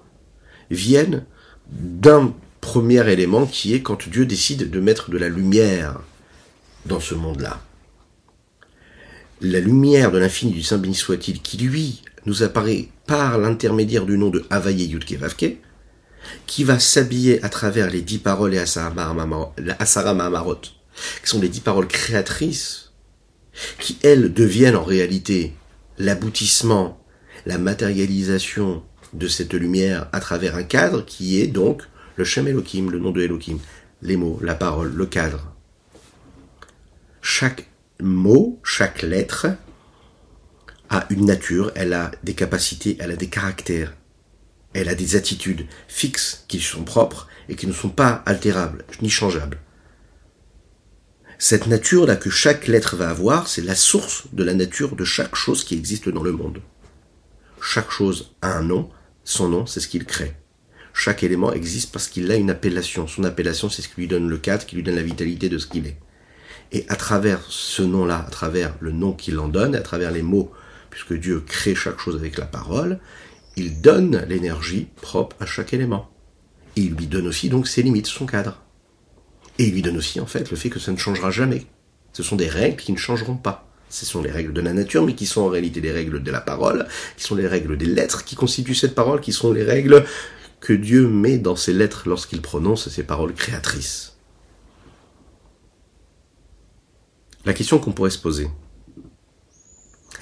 viennent 0.71 1.25
d'un 1.69 2.33
premier 2.61 3.07
élément 3.11 3.45
qui 3.45 3.73
est 3.73 3.81
quand 3.81 4.07
Dieu 4.09 4.25
décide 4.25 4.69
de 4.69 4.79
mettre 4.79 5.11
de 5.11 5.17
la 5.17 5.29
lumière 5.29 5.99
dans 6.85 6.99
ce 6.99 7.15
monde-là. 7.15 7.61
La 9.41 9.61
lumière 9.61 10.11
de 10.11 10.17
l'infini 10.17 10.51
du 10.51 10.63
Saint 10.63 10.77
béni 10.77 10.95
soit-il, 10.95 11.41
qui 11.41 11.57
lui 11.57 12.01
nous 12.25 12.43
apparaît 12.43 12.89
par 13.07 13.37
l'intermédiaire 13.37 14.05
du 14.05 14.17
nom 14.17 14.29
de 14.29 14.45
Havaye 14.49 14.85
Yudke 14.85 15.13
Vavke, 15.13 15.57
qui 16.45 16.65
va 16.65 16.77
s'habiller 16.77 17.41
à 17.43 17.47
travers 17.47 17.89
les 17.89 18.01
dix 18.01 18.17
paroles 18.17 18.53
et 18.53 18.59
Asara 18.59 18.91
Mahamarot, 20.13 20.61
qui 21.23 21.29
sont 21.29 21.39
les 21.39 21.47
dix 21.47 21.61
paroles 21.61 21.87
créatrices, 21.87 22.91
qui 23.79 23.97
elles 24.03 24.33
deviennent 24.33 24.75
en 24.75 24.83
réalité 24.83 25.53
l'aboutissement 25.97 27.01
la 27.45 27.57
matérialisation 27.57 28.83
de 29.13 29.27
cette 29.29 29.53
lumière 29.53 30.09
à 30.11 30.19
travers 30.19 30.57
un 30.57 30.63
cadre 30.63 31.05
qui 31.05 31.39
est 31.39 31.47
donc 31.47 31.83
le 32.17 32.25
Shem 32.25 32.49
Elohim, 32.49 32.91
le 32.91 32.99
nom 32.99 33.11
de 33.11 33.21
Elohim, 33.21 33.59
les 34.01 34.17
mots, 34.17 34.39
la 34.43 34.55
parole, 34.55 34.93
le 34.93 35.05
cadre. 35.05 35.55
Chaque 37.21 37.69
mot, 38.01 38.59
chaque 38.63 39.01
lettre 39.01 39.47
a 40.89 41.05
une 41.09 41.25
nature, 41.25 41.71
elle 41.75 41.93
a 41.93 42.11
des 42.23 42.33
capacités, 42.33 42.97
elle 42.99 43.11
a 43.11 43.15
des 43.15 43.27
caractères, 43.27 43.93
elle 44.73 44.89
a 44.89 44.95
des 44.95 45.15
attitudes 45.15 45.67
fixes 45.87 46.45
qui 46.47 46.59
sont 46.59 46.83
propres 46.83 47.27
et 47.47 47.55
qui 47.55 47.67
ne 47.67 47.73
sont 47.73 47.89
pas 47.89 48.23
altérables 48.25 48.85
ni 49.01 49.09
changeables. 49.09 49.59
Cette 51.37 51.67
nature-là 51.67 52.15
que 52.15 52.29
chaque 52.29 52.67
lettre 52.67 52.95
va 52.95 53.09
avoir, 53.09 53.47
c'est 53.47 53.61
la 53.61 53.75
source 53.75 54.25
de 54.33 54.43
la 54.43 54.53
nature 54.53 54.95
de 54.95 55.05
chaque 55.05 55.35
chose 55.35 55.63
qui 55.63 55.75
existe 55.75 56.09
dans 56.09 56.23
le 56.23 56.33
monde. 56.33 56.61
Chaque 57.61 57.91
chose 57.91 58.35
a 58.41 58.57
un 58.57 58.63
nom, 58.63 58.89
son 59.23 59.47
nom 59.47 59.65
c'est 59.65 59.79
ce 59.79 59.87
qu'il 59.87 60.05
crée. 60.05 60.35
Chaque 60.93 61.23
élément 61.23 61.53
existe 61.53 61.91
parce 61.91 62.07
qu'il 62.07 62.29
a 62.31 62.35
une 62.35 62.49
appellation. 62.49 63.07
Son 63.07 63.23
appellation 63.23 63.69
c'est 63.69 63.81
ce 63.81 63.87
qui 63.87 64.01
lui 64.01 64.07
donne 64.07 64.27
le 64.27 64.37
cadre, 64.37 64.65
qui 64.65 64.75
lui 64.75 64.83
donne 64.83 64.95
la 64.95 65.03
vitalité 65.03 65.49
de 65.49 65.57
ce 65.57 65.67
qu'il 65.67 65.87
est. 65.87 65.97
Et 66.71 66.85
à 66.87 66.95
travers 66.95 67.41
ce 67.49 67.81
nom-là, 67.81 68.25
à 68.27 68.29
travers 68.29 68.75
le 68.79 68.91
nom 68.91 69.13
qu'il 69.13 69.39
en 69.39 69.47
donne, 69.47 69.75
à 69.75 69.81
travers 69.81 70.11
les 70.11 70.21
mots, 70.21 70.51
puisque 70.89 71.13
Dieu 71.13 71.41
crée 71.45 71.75
chaque 71.75 71.99
chose 71.99 72.15
avec 72.15 72.37
la 72.37 72.45
parole, 72.45 72.99
il 73.55 73.81
donne 73.81 74.25
l'énergie 74.27 74.87
propre 75.01 75.35
à 75.39 75.45
chaque 75.45 75.73
élément. 75.73 76.09
Et 76.75 76.81
il 76.81 76.93
lui 76.93 77.07
donne 77.07 77.27
aussi 77.27 77.49
donc 77.49 77.67
ses 77.67 77.81
limites, 77.81 78.07
son 78.07 78.25
cadre. 78.25 78.61
Et 79.57 79.65
il 79.65 79.73
lui 79.73 79.81
donne 79.81 79.97
aussi 79.97 80.19
en 80.19 80.25
fait 80.25 80.49
le 80.51 80.57
fait 80.57 80.69
que 80.69 80.79
ça 80.79 80.91
ne 80.91 80.97
changera 80.97 81.31
jamais. 81.31 81.65
Ce 82.13 82.23
sont 82.23 82.35
des 82.35 82.47
règles 82.47 82.77
qui 82.77 82.91
ne 82.91 82.97
changeront 82.97 83.35
pas. 83.35 83.67
Ce 83.89 84.05
sont 84.05 84.21
les 84.21 84.31
règles 84.31 84.53
de 84.53 84.61
la 84.61 84.73
nature, 84.73 85.03
mais 85.03 85.15
qui 85.15 85.25
sont 85.25 85.41
en 85.41 85.49
réalité 85.49 85.81
les 85.81 85.91
règles 85.91 86.21
de 86.21 86.31
la 86.31 86.41
parole, 86.41 86.87
qui 87.17 87.23
sont 87.23 87.35
les 87.35 87.47
règles 87.47 87.75
des 87.75 87.87
lettres 87.87 88.23
qui 88.23 88.35
constituent 88.35 88.75
cette 88.75 88.93
parole, 88.93 89.19
qui 89.19 89.33
sont 89.33 89.51
les 89.51 89.63
règles 89.63 90.05
que 90.59 90.73
Dieu 90.73 91.07
met 91.07 91.37
dans 91.37 91.55
ses 91.55 91.73
lettres 91.73 92.03
lorsqu'il 92.07 92.41
prononce 92.41 92.89
ces 92.89 93.03
paroles 93.03 93.33
créatrices. 93.33 94.18
La 97.45 97.53
question 97.53 97.79
qu'on 97.79 97.91
pourrait 97.91 98.09
se 98.09 98.17
poser, 98.17 98.49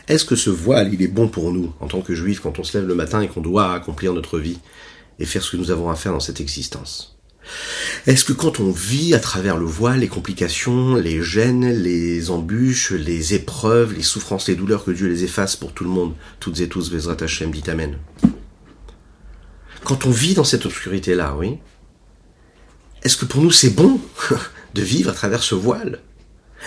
est-ce 0.07 0.23
que 0.23 0.35
ce 0.35 0.49
voile, 0.49 0.93
il 0.93 1.01
est 1.01 1.07
bon 1.07 1.27
pour 1.27 1.51
nous, 1.51 1.73
en 1.79 1.87
tant 1.87 2.01
que 2.01 2.15
juifs, 2.15 2.39
quand 2.39 2.59
on 2.59 2.63
se 2.63 2.77
lève 2.77 2.87
le 2.87 2.95
matin 2.95 3.21
et 3.21 3.27
qu'on 3.27 3.41
doit 3.41 3.73
accomplir 3.73 4.13
notre 4.13 4.39
vie 4.39 4.59
et 5.19 5.25
faire 5.25 5.43
ce 5.43 5.51
que 5.51 5.57
nous 5.57 5.71
avons 5.71 5.89
à 5.89 5.95
faire 5.95 6.13
dans 6.13 6.19
cette 6.19 6.39
existence? 6.39 7.17
Est-ce 8.05 8.23
que 8.23 8.33
quand 8.33 8.59
on 8.59 8.71
vit 8.71 9.13
à 9.13 9.19
travers 9.19 9.57
le 9.57 9.65
voile, 9.65 9.99
les 9.99 10.07
complications, 10.07 10.95
les 10.95 11.21
gênes, 11.21 11.71
les 11.71 12.29
embûches, 12.29 12.91
les 12.91 13.33
épreuves, 13.33 13.93
les 13.93 14.03
souffrances, 14.03 14.47
les 14.47 14.55
douleurs, 14.55 14.85
que 14.85 14.91
Dieu 14.91 15.07
les 15.07 15.23
efface 15.23 15.55
pour 15.55 15.73
tout 15.73 15.83
le 15.83 15.89
monde, 15.89 16.13
toutes 16.39 16.59
et 16.59 16.69
tous, 16.69 16.91
Vezrat 16.91 17.17
Hashem, 17.21 17.51
dit 17.51 17.63
Amen. 17.69 17.97
Quand 19.83 20.05
on 20.05 20.11
vit 20.11 20.33
dans 20.33 20.43
cette 20.43 20.65
obscurité-là, 20.65 21.35
oui, 21.37 21.57
est-ce 23.03 23.17
que 23.17 23.25
pour 23.25 23.41
nous 23.41 23.51
c'est 23.51 23.69
bon 23.69 23.99
de 24.73 24.81
vivre 24.81 25.09
à 25.09 25.13
travers 25.13 25.43
ce 25.43 25.55
voile? 25.55 26.01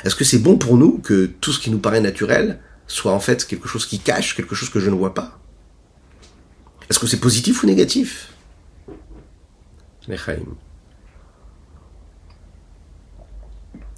Est-ce 0.05 0.15
que 0.15 0.25
c'est 0.25 0.39
bon 0.39 0.57
pour 0.57 0.77
nous 0.77 0.99
que 0.99 1.27
tout 1.27 1.53
ce 1.53 1.61
qui 1.61 1.71
nous 1.71 1.79
paraît 1.79 2.01
naturel 2.01 2.61
soit 2.87 3.13
en 3.13 3.21
fait 3.21 3.47
quelque 3.47 3.69
chose 3.69 3.87
qui 3.87 3.99
cache, 3.99 4.37
quelque 4.37 4.55
chose 4.55 4.71
que 4.71 4.81
je 4.81 4.91
ne 4.91 4.95
vois 4.95 5.15
pas? 5.15 5.39
Est-ce 6.89 6.99
que 6.99 7.07
c'est 7.07 7.21
positif 7.21 7.63
ou 7.63 7.67
négatif? 7.67 8.33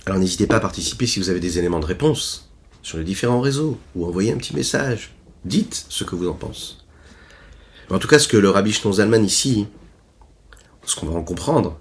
Alors 0.05 0.19
n'hésitez 0.19 0.47
pas 0.47 0.57
à 0.57 0.61
participer 0.61 1.07
si 1.07 1.21
vous 1.21 1.31
avez 1.31 1.41
des 1.41 1.59
éléments 1.59 1.81
de 1.81 1.87
réponse 1.87 2.51
sur 2.83 2.99
les 2.99 3.05
différents 3.05 3.41
réseaux 3.41 3.79
ou 3.95 4.07
envoyez 4.07 4.33
un 4.33 4.37
petit 4.37 4.55
message. 4.55 5.15
Dites 5.45 5.87
ce 5.89 6.05
que 6.05 6.17
vous 6.17 6.29
en 6.29 6.35
pensez. 6.35 6.75
En 7.91 7.99
tout 7.99 8.09
cas, 8.09 8.19
ce 8.19 8.29
que 8.29 8.37
le 8.37 8.51
rabbi 8.51 8.73
Zalman 8.73 9.25
ici, 9.25 9.67
ce 10.85 10.97
qu'on 10.97 11.07
va 11.07 11.19
en 11.19 11.23
comprendre, 11.23 11.79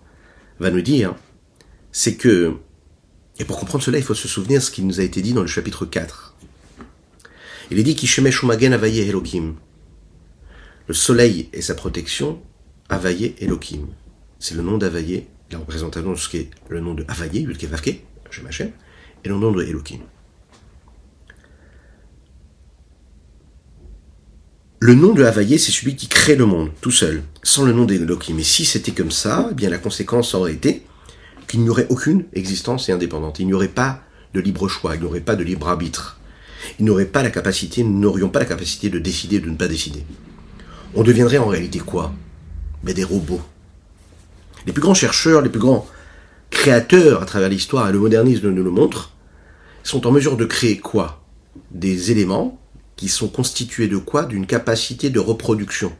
va 0.59 0.69
nous 0.69 0.81
dire, 0.81 1.15
c'est 1.91 2.15
que, 2.15 2.57
et 3.41 3.43
pour 3.43 3.59
comprendre 3.59 3.83
cela, 3.83 3.97
il 3.97 4.03
faut 4.03 4.13
se 4.13 4.27
souvenir 4.27 4.61
ce 4.61 4.69
qui 4.69 4.83
nous 4.83 4.99
a 4.99 5.03
été 5.03 5.23
dit 5.23 5.33
dans 5.33 5.41
le 5.41 5.47
chapitre 5.47 5.87
4. 5.87 6.35
Il 7.71 7.79
est 7.79 7.83
dit 7.83 7.95
qu'Ishemesh 7.95 8.43
Umagen 8.43 8.71
Avaye 8.71 8.99
Elohim. 8.99 9.55
Le 10.87 10.93
soleil 10.93 11.49
et 11.51 11.63
sa 11.63 11.73
protection, 11.73 12.39
Avaye 12.87 13.33
Elohim. 13.39 13.87
C'est 14.37 14.53
le 14.53 14.61
nom 14.61 14.77
d'Avaye, 14.77 15.25
la 15.51 15.57
représentation 15.57 16.11
de 16.11 16.17
ce 16.17 16.29
qu'est 16.29 16.51
le 16.69 16.81
nom 16.81 16.93
de 16.93 17.03
Avaye, 17.07 17.47
Vavke, 17.47 17.87
et 17.87 18.03
le 19.25 19.35
nom 19.35 19.51
de 19.51 19.63
Elohim. 19.63 20.01
Le 24.79 24.93
nom 24.93 25.13
de 25.13 25.23
Havaïe, 25.23 25.57
c'est 25.57 25.71
celui 25.71 25.95
qui 25.95 26.07
crée 26.07 26.35
le 26.35 26.45
monde, 26.45 26.69
tout 26.79 26.91
seul, 26.91 27.23
sans 27.41 27.65
le 27.65 27.73
nom 27.73 27.85
d'Elohim. 27.85 28.37
Et 28.37 28.43
si 28.43 28.65
c'était 28.65 28.91
comme 28.91 29.09
ça, 29.11 29.47
eh 29.49 29.55
bien 29.55 29.71
la 29.71 29.79
conséquence 29.79 30.35
aurait 30.35 30.53
été 30.53 30.83
qu'il 31.51 31.63
n'y 31.63 31.69
aurait 31.69 31.87
aucune 31.89 32.23
existence 32.31 32.87
et 32.87 32.93
indépendante. 32.93 33.39
Il 33.39 33.45
n'y 33.45 33.53
aurait 33.53 33.67
pas 33.67 33.99
de 34.33 34.39
libre 34.39 34.69
choix, 34.69 34.95
il 34.95 35.01
n'y 35.01 35.05
aurait 35.05 35.19
pas 35.19 35.35
de 35.35 35.43
libre 35.43 35.67
arbitre. 35.67 36.17
Il 36.79 36.85
n'aurait 36.85 37.03
pas 37.03 37.23
la 37.23 37.29
capacité, 37.29 37.83
nous 37.83 37.99
n'aurions 37.99 38.29
pas 38.29 38.39
la 38.39 38.45
capacité 38.45 38.89
de 38.89 38.99
décider 38.99 39.39
de 39.39 39.49
ne 39.49 39.57
pas 39.57 39.67
décider. 39.67 40.05
On 40.95 41.03
deviendrait 41.03 41.39
en 41.39 41.47
réalité 41.47 41.79
quoi? 41.79 42.13
Mais 42.85 42.93
des 42.93 43.03
robots. 43.03 43.41
Les 44.65 44.71
plus 44.71 44.81
grands 44.81 44.93
chercheurs, 44.93 45.41
les 45.41 45.49
plus 45.49 45.59
grands 45.59 45.85
créateurs 46.51 47.21
à 47.21 47.25
travers 47.25 47.49
l'histoire, 47.49 47.89
et 47.89 47.91
le 47.91 47.99
modernisme 47.99 48.49
nous 48.49 48.63
le 48.63 48.71
montre, 48.71 49.11
sont 49.83 50.07
en 50.07 50.11
mesure 50.11 50.37
de 50.37 50.45
créer 50.45 50.77
quoi? 50.77 51.21
Des 51.71 52.11
éléments 52.11 52.61
qui 52.95 53.09
sont 53.09 53.27
constituées 53.27 53.89
de 53.89 53.97
quoi? 53.97 54.23
D'une 54.23 54.45
capacité 54.45 55.09
de 55.09 55.19
reproduction. 55.19 55.91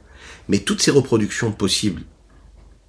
Mais 0.48 0.60
toutes 0.60 0.82
ces 0.82 0.92
reproductions 0.92 1.52
possibles, 1.52 2.04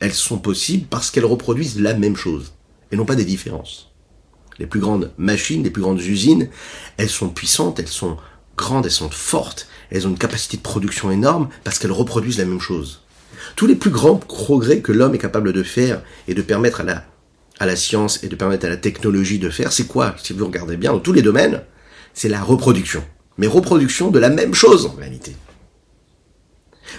elles 0.02 0.14
sont 0.14 0.38
possibles 0.38 0.86
parce 0.90 1.12
qu'elles 1.12 1.24
reproduisent 1.24 1.80
la 1.80 1.94
même 1.94 2.16
chose, 2.16 2.54
et 2.90 2.96
non 2.96 3.04
pas 3.04 3.14
des 3.14 3.24
différences. 3.24 3.92
Les 4.58 4.66
plus 4.66 4.80
grandes 4.80 5.12
machines, 5.16 5.62
les 5.62 5.70
plus 5.70 5.80
grandes 5.80 6.00
usines, 6.00 6.48
elles 6.96 7.08
sont 7.08 7.28
puissantes, 7.28 7.78
elles 7.78 7.86
sont 7.86 8.16
grandes, 8.56 8.84
elles 8.84 8.90
sont 8.90 9.10
fortes, 9.10 9.68
elles 9.92 10.04
ont 10.08 10.10
une 10.10 10.18
capacité 10.18 10.56
de 10.56 10.62
production 10.62 11.12
énorme 11.12 11.50
parce 11.62 11.78
qu'elles 11.78 11.92
reproduisent 11.92 12.38
la 12.38 12.46
même 12.46 12.60
chose. 12.60 13.02
Tous 13.54 13.68
les 13.68 13.76
plus 13.76 13.90
grands 13.90 14.16
progrès 14.16 14.80
que 14.80 14.90
l'homme 14.90 15.14
est 15.14 15.18
capable 15.18 15.52
de 15.52 15.62
faire 15.62 16.02
et 16.26 16.34
de 16.34 16.42
permettre 16.42 16.80
à 16.80 16.84
la, 16.84 17.04
à 17.60 17.66
la 17.66 17.76
science 17.76 18.24
et 18.24 18.28
de 18.28 18.34
permettre 18.34 18.66
à 18.66 18.70
la 18.70 18.76
technologie 18.76 19.38
de 19.38 19.50
faire, 19.50 19.72
c'est 19.72 19.86
quoi 19.86 20.16
Si 20.20 20.32
vous 20.32 20.46
regardez 20.46 20.76
bien, 20.76 20.92
dans 20.92 20.98
tous 20.98 21.12
les 21.12 21.22
domaines, 21.22 21.62
c'est 22.12 22.28
la 22.28 22.42
reproduction. 22.42 23.04
Mais 23.38 23.46
reproduction 23.46 24.10
de 24.10 24.18
la 24.18 24.30
même 24.30 24.52
chose 24.52 24.86
en 24.86 24.96
réalité. 24.96 25.36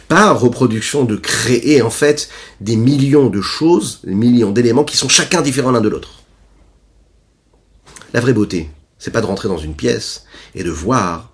Pas 0.07 0.31
reproduction 0.33 1.05
de 1.05 1.15
créer 1.15 1.81
en 1.81 1.89
fait 1.89 2.29
des 2.61 2.75
millions 2.75 3.29
de 3.29 3.41
choses, 3.41 4.01
des 4.03 4.13
millions 4.13 4.51
d'éléments 4.51 4.83
qui 4.83 4.97
sont 4.97 5.09
chacun 5.09 5.41
différents 5.41 5.71
l'un 5.71 5.81
de 5.81 5.89
l'autre. 5.89 6.23
La 8.13 8.19
vraie 8.19 8.33
beauté, 8.33 8.69
c'est 8.99 9.11
pas 9.11 9.21
de 9.21 9.25
rentrer 9.25 9.47
dans 9.47 9.57
une 9.57 9.75
pièce 9.75 10.25
et 10.55 10.63
de 10.63 10.69
voir 10.69 11.33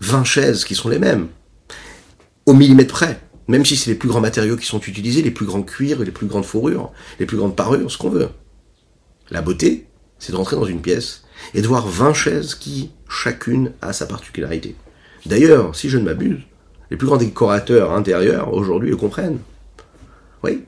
20 0.00 0.24
chaises 0.24 0.64
qui 0.64 0.74
sont 0.74 0.88
les 0.88 0.98
mêmes, 0.98 1.28
au 2.46 2.54
millimètre 2.54 2.92
près, 2.92 3.20
même 3.46 3.64
si 3.64 3.76
c'est 3.76 3.90
les 3.90 3.96
plus 3.96 4.08
grands 4.08 4.20
matériaux 4.20 4.56
qui 4.56 4.66
sont 4.66 4.80
utilisés, 4.80 5.22
les 5.22 5.30
plus 5.30 5.46
grands 5.46 5.62
cuirs, 5.62 6.00
les 6.00 6.10
plus 6.10 6.26
grandes 6.26 6.44
fourrures, 6.44 6.90
les 7.20 7.26
plus 7.26 7.36
grandes 7.36 7.54
parures, 7.54 7.90
ce 7.90 7.98
qu'on 7.98 8.10
veut. 8.10 8.28
La 9.30 9.42
beauté, 9.42 9.86
c'est 10.18 10.32
de 10.32 10.36
rentrer 10.36 10.56
dans 10.56 10.64
une 10.64 10.82
pièce 10.82 11.22
et 11.54 11.62
de 11.62 11.68
voir 11.68 11.86
20 11.86 12.14
chaises 12.14 12.54
qui, 12.54 12.90
chacune, 13.08 13.72
a 13.80 13.92
sa 13.92 14.06
particularité. 14.06 14.74
D'ailleurs, 15.26 15.76
si 15.76 15.88
je 15.88 15.98
ne 15.98 16.04
m'abuse, 16.04 16.40
les 16.92 16.98
plus 16.98 17.06
grands 17.06 17.16
décorateurs 17.16 17.92
intérieurs 17.92 18.52
aujourd'hui 18.52 18.90
le 18.90 18.96
comprennent. 18.96 19.38
Oui. 20.44 20.64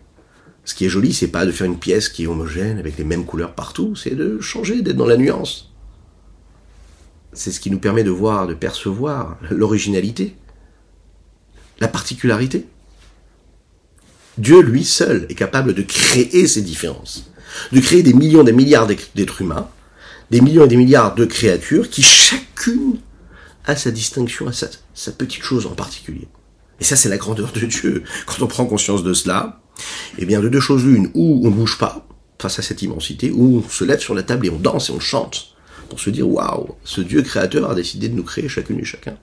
Ce 0.65 0.75
qui 0.75 0.87
est 0.87 0.89
joli, 0.89 1.13
c'est 1.13 1.29
pas 1.29 1.45
de 1.45 1.53
faire 1.53 1.67
une 1.67 1.79
pièce 1.79 2.09
qui 2.09 2.23
est 2.23 2.27
homogène 2.27 2.79
avec 2.79 2.97
les 2.97 3.05
mêmes 3.05 3.27
couleurs 3.27 3.53
partout, 3.53 3.95
c'est 3.95 4.15
de 4.15 4.41
changer, 4.41 4.81
d'être 4.81 4.97
dans 4.97 5.05
la 5.05 5.19
nuance. 5.19 5.71
C'est 7.35 7.53
ce 7.53 7.61
qui 7.61 7.71
nous 7.71 7.79
permet 7.79 8.05
de 8.05 8.11
voir, 8.11 8.47
de 8.47 8.55
percevoir 8.55 9.37
l'originalité, 9.51 10.35
la 11.81 11.89
particularité. 11.89 12.65
Dieu, 14.39 14.63
lui 14.63 14.83
seul, 14.83 15.27
est 15.29 15.35
capable 15.35 15.75
de 15.75 15.83
créer 15.83 16.47
ces 16.47 16.63
différences, 16.63 17.31
de 17.71 17.81
créer 17.81 18.03
des 18.03 18.15
millions, 18.15 18.45
des 18.45 18.55
milliards 18.55 18.87
d'êtres 18.87 19.43
humains, 19.43 19.69
des 20.31 20.41
millions 20.41 20.65
et 20.65 20.69
des 20.69 20.79
milliards 20.79 21.15
de 21.15 21.27
créatures 21.27 21.91
qui 21.91 22.01
chacune 22.01 22.97
a 23.67 23.77
sa 23.77 23.91
distinction, 23.91 24.51
sa, 24.53 24.69
sa 24.95 25.13
petite 25.13 25.43
chose 25.43 25.67
en 25.67 25.75
particulier. 25.75 26.29
Et 26.81 26.85
ça, 26.85 26.97
c'est 26.97 27.09
la 27.09 27.17
grandeur 27.17 27.53
de 27.53 27.67
Dieu. 27.67 28.05
Quand 28.27 28.43
on 28.43 28.47
prend 28.47 28.67
conscience 28.67 29.03
de 29.03 29.15
cela, 29.15 29.61
eh 30.19 30.27
bien, 30.27 30.41
de 30.41 30.49
deux 30.49 30.61
choses 30.61 30.85
l'une, 30.85 31.11
ou 31.15 31.41
on 31.45 31.51
ne 31.51 31.55
bouge 31.55 31.79
pas 31.79 32.07
face 32.39 32.59
à 32.59 32.63
cette 32.63 32.83
immensité, 32.83 33.31
ou 33.31 33.63
on 33.65 33.69
se 33.69 33.85
lève 33.85 34.01
sur 34.01 34.15
la 34.15 34.23
table 34.23 34.47
et 34.47 34.51
on 34.51 34.59
danse 34.59 34.91
et 34.91 34.93
on 34.93 35.01
chante 35.01 35.55
pour 35.89 36.01
se 36.01 36.11
dire, 36.11 36.29
waouh, 36.29 36.75
ce 36.85 37.01
Dieu 37.01 37.23
créateur 37.23 37.71
a 37.71 37.75
décidé 37.75 38.09
de 38.09 38.15
nous 38.15 38.25
créer 38.25 38.49
chacune 38.49 38.81
et 38.81 38.85
chacun. 38.85 39.17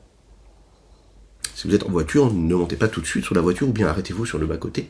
Si 1.56 1.68
vous 1.68 1.76
êtes 1.76 1.84
en 1.84 1.90
voiture, 1.90 2.34
ne 2.34 2.56
montez 2.56 2.76
pas 2.76 2.88
tout 2.88 3.02
de 3.02 3.06
suite 3.06 3.26
sur 3.26 3.36
la 3.36 3.42
voiture 3.42 3.68
ou 3.68 3.72
bien 3.72 3.88
arrêtez-vous 3.88 4.26
sur 4.26 4.40
le 4.40 4.48
bas-côté 4.48 4.90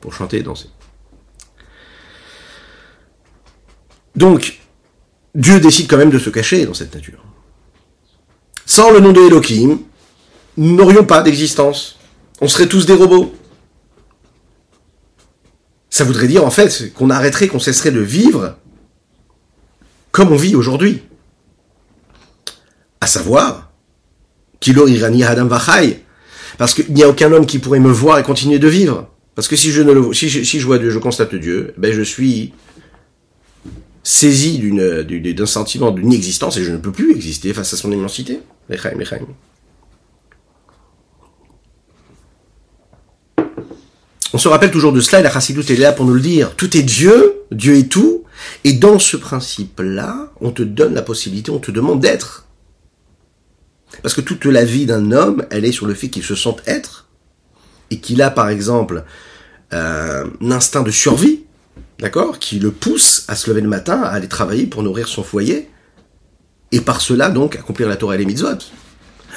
pour 0.00 0.12
chanter 0.12 0.38
et 0.38 0.42
danser. 0.42 0.68
Donc, 4.16 4.60
Dieu 5.34 5.60
décide 5.60 5.88
quand 5.88 5.96
même 5.96 6.10
de 6.10 6.18
se 6.18 6.30
cacher 6.30 6.66
dans 6.66 6.74
cette 6.74 6.94
nature. 6.94 7.24
Sans 8.74 8.90
le 8.90 9.00
nom 9.00 9.12
de 9.12 9.20
Elohim, 9.20 9.80
nous 10.56 10.74
n'aurions 10.74 11.04
pas 11.04 11.20
d'existence. 11.20 11.98
On 12.40 12.48
serait 12.48 12.68
tous 12.68 12.86
des 12.86 12.94
robots. 12.94 13.34
Ça 15.90 16.04
voudrait 16.04 16.26
dire 16.26 16.46
en 16.46 16.50
fait 16.50 16.90
qu'on 16.94 17.10
arrêterait, 17.10 17.48
qu'on 17.48 17.58
cesserait 17.58 17.90
de 17.90 18.00
vivre 18.00 18.56
comme 20.10 20.32
on 20.32 20.36
vit 20.36 20.56
aujourd'hui. 20.56 21.02
À 23.02 23.06
savoir, 23.06 23.72
Kilo 24.58 24.88
Irani 24.88 25.22
Adam 25.22 25.48
Vachai, 25.48 26.02
parce 26.56 26.72
qu'il 26.72 26.94
n'y 26.94 27.02
a 27.02 27.10
aucun 27.10 27.30
homme 27.30 27.44
qui 27.44 27.58
pourrait 27.58 27.78
me 27.78 27.92
voir 27.92 28.20
et 28.20 28.22
continuer 28.22 28.58
de 28.58 28.68
vivre. 28.68 29.06
Parce 29.34 29.48
que 29.48 29.56
si 29.56 29.70
je 29.70 29.82
ne 29.82 29.92
le, 29.92 30.14
si 30.14 30.30
je, 30.30 30.44
si 30.44 30.60
je 30.60 30.64
vois 30.64 30.78
Dieu, 30.78 30.88
je 30.88 30.98
constate 30.98 31.34
Dieu, 31.34 31.74
ben 31.76 31.92
je 31.92 32.00
suis 32.00 32.54
saisi 34.02 34.58
d'une, 34.58 35.02
d'un 35.02 35.46
sentiment 35.46 35.90
d'une 35.90 36.12
existence 36.12 36.56
et 36.56 36.64
je 36.64 36.72
ne 36.72 36.78
peux 36.78 36.92
plus 36.92 37.12
exister 37.12 37.52
face 37.54 37.72
à 37.72 37.76
son 37.76 37.92
immensité. 37.92 38.40
On 44.34 44.38
se 44.38 44.48
rappelle 44.48 44.70
toujours 44.70 44.92
de 44.92 45.00
cela 45.00 45.20
et 45.20 45.22
la 45.22 45.30
Chassidut 45.30 45.70
est 45.70 45.76
là 45.76 45.92
pour 45.92 46.06
nous 46.06 46.14
le 46.14 46.20
dire. 46.20 46.56
Tout 46.56 46.76
est 46.76 46.82
Dieu, 46.82 47.42
Dieu 47.50 47.76
est 47.76 47.90
tout, 47.90 48.24
et 48.64 48.72
dans 48.72 48.98
ce 48.98 49.16
principe-là, 49.16 50.32
on 50.40 50.50
te 50.50 50.62
donne 50.62 50.94
la 50.94 51.02
possibilité, 51.02 51.50
on 51.50 51.58
te 51.58 51.70
demande 51.70 52.00
d'être. 52.00 52.46
Parce 54.00 54.14
que 54.14 54.22
toute 54.22 54.46
la 54.46 54.64
vie 54.64 54.86
d'un 54.86 55.12
homme, 55.12 55.44
elle 55.50 55.66
est 55.66 55.72
sur 55.72 55.86
le 55.86 55.92
fait 55.92 56.08
qu'il 56.08 56.22
se 56.22 56.34
sente 56.34 56.62
être, 56.66 57.08
et 57.90 57.98
qu'il 57.98 58.22
a 58.22 58.30
par 58.30 58.48
exemple 58.48 59.04
euh, 59.74 60.24
un 60.40 60.50
instinct 60.50 60.82
de 60.82 60.90
survie, 60.90 61.41
d'accord, 62.02 62.40
qui 62.40 62.58
le 62.58 62.72
pousse 62.72 63.24
à 63.28 63.36
se 63.36 63.48
lever 63.48 63.60
le 63.60 63.68
matin, 63.68 64.02
à 64.02 64.08
aller 64.08 64.26
travailler 64.26 64.66
pour 64.66 64.82
nourrir 64.82 65.06
son 65.06 65.22
foyer, 65.22 65.70
et 66.72 66.80
par 66.80 67.00
cela 67.00 67.30
donc 67.30 67.54
accomplir 67.54 67.88
la 67.88 67.96
Torah 67.96 68.16
et 68.16 68.18
les 68.18 68.24
mitzvot. 68.24 68.58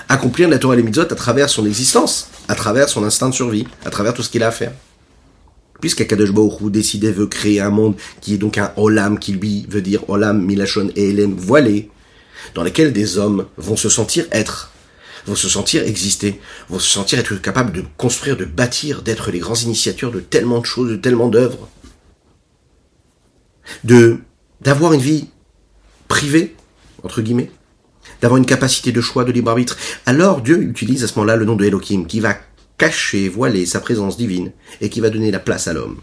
Accomplir 0.10 0.50
la 0.50 0.58
Torah 0.58 0.74
et 0.74 0.78
les 0.78 0.84
mitzvot 0.84 1.04
à 1.04 1.16
travers 1.16 1.48
son 1.48 1.66
existence, 1.68 2.28
à 2.48 2.56
travers 2.56 2.90
son 2.90 3.04
instinct 3.04 3.30
de 3.30 3.36
survie, 3.36 3.68
à 3.86 3.92
travers 3.92 4.16
tout 4.16 4.24
ce 4.24 4.30
qu'il 4.30 4.42
a 4.42 4.48
à 4.48 4.52
faire. 4.52 4.74
Puisqu'Akadosh 5.80 6.32
Baruch 6.32 6.72
décidait, 6.72 7.12
veut 7.12 7.28
créer 7.28 7.62
un 7.62 7.70
monde 7.70 7.96
qui 8.20 8.34
est 8.34 8.40
donc 8.40 8.58
un 8.58 8.72
olam, 8.78 9.20
qui 9.20 9.34
lui 9.34 9.68
veut 9.70 9.82
dire 9.84 10.10
olam, 10.10 10.44
milachon 10.44 10.90
et 10.96 11.12
elem, 11.12 11.36
voilé, 11.36 11.92
dans 12.56 12.64
lequel 12.64 12.94
des 12.94 13.20
hommes 13.20 13.46
vont 13.58 13.76
se 13.76 13.90
sentir 13.90 14.26
être, 14.32 14.72
vont 15.28 15.36
se 15.36 15.50
sentir 15.50 15.84
exister, 15.84 16.42
vont 16.70 16.80
se 16.80 16.90
sentir 16.90 17.20
être 17.20 17.36
capables 17.36 17.74
de 17.74 17.84
construire, 17.98 18.38
de 18.38 18.46
bâtir, 18.46 19.04
d'être 19.04 19.30
les 19.30 19.40
grands 19.40 19.54
initiateurs 19.54 20.12
de 20.12 20.20
tellement 20.20 20.62
de 20.62 20.66
choses, 20.66 20.90
de 20.90 20.96
tellement 20.96 21.28
d'œuvres, 21.28 21.70
de 23.84 24.20
d'avoir 24.62 24.94
une 24.94 25.02
vie 25.02 25.28
privée 26.08 26.56
entre 27.06 27.22
guillemets, 27.22 27.52
d'avoir 28.22 28.38
une 28.38 28.46
capacité 28.46 28.92
de 28.92 29.02
choix, 29.02 29.24
de 29.24 29.32
libre 29.32 29.52
arbitre. 29.52 29.78
Alors 30.06 30.42
Dieu 30.42 30.62
utilise 30.62 31.04
à 31.04 31.08
ce 31.08 31.18
moment-là 31.20 31.36
le 31.36 31.46
nom 31.46 31.56
de 31.56 31.66
Elohim 31.66 32.06
qui 32.06 32.20
va 32.20 32.36
cacher, 32.78 33.30
voiler 33.30 33.66
sa 33.66 33.80
présence 33.80 34.18
divine 34.18 34.52
et 34.82 34.90
qui 34.90 35.00
va 35.00 35.10
donner 35.10 35.32
la 35.32 35.40
place 35.40 35.68
à 35.68 35.74
l'homme. 35.74 36.00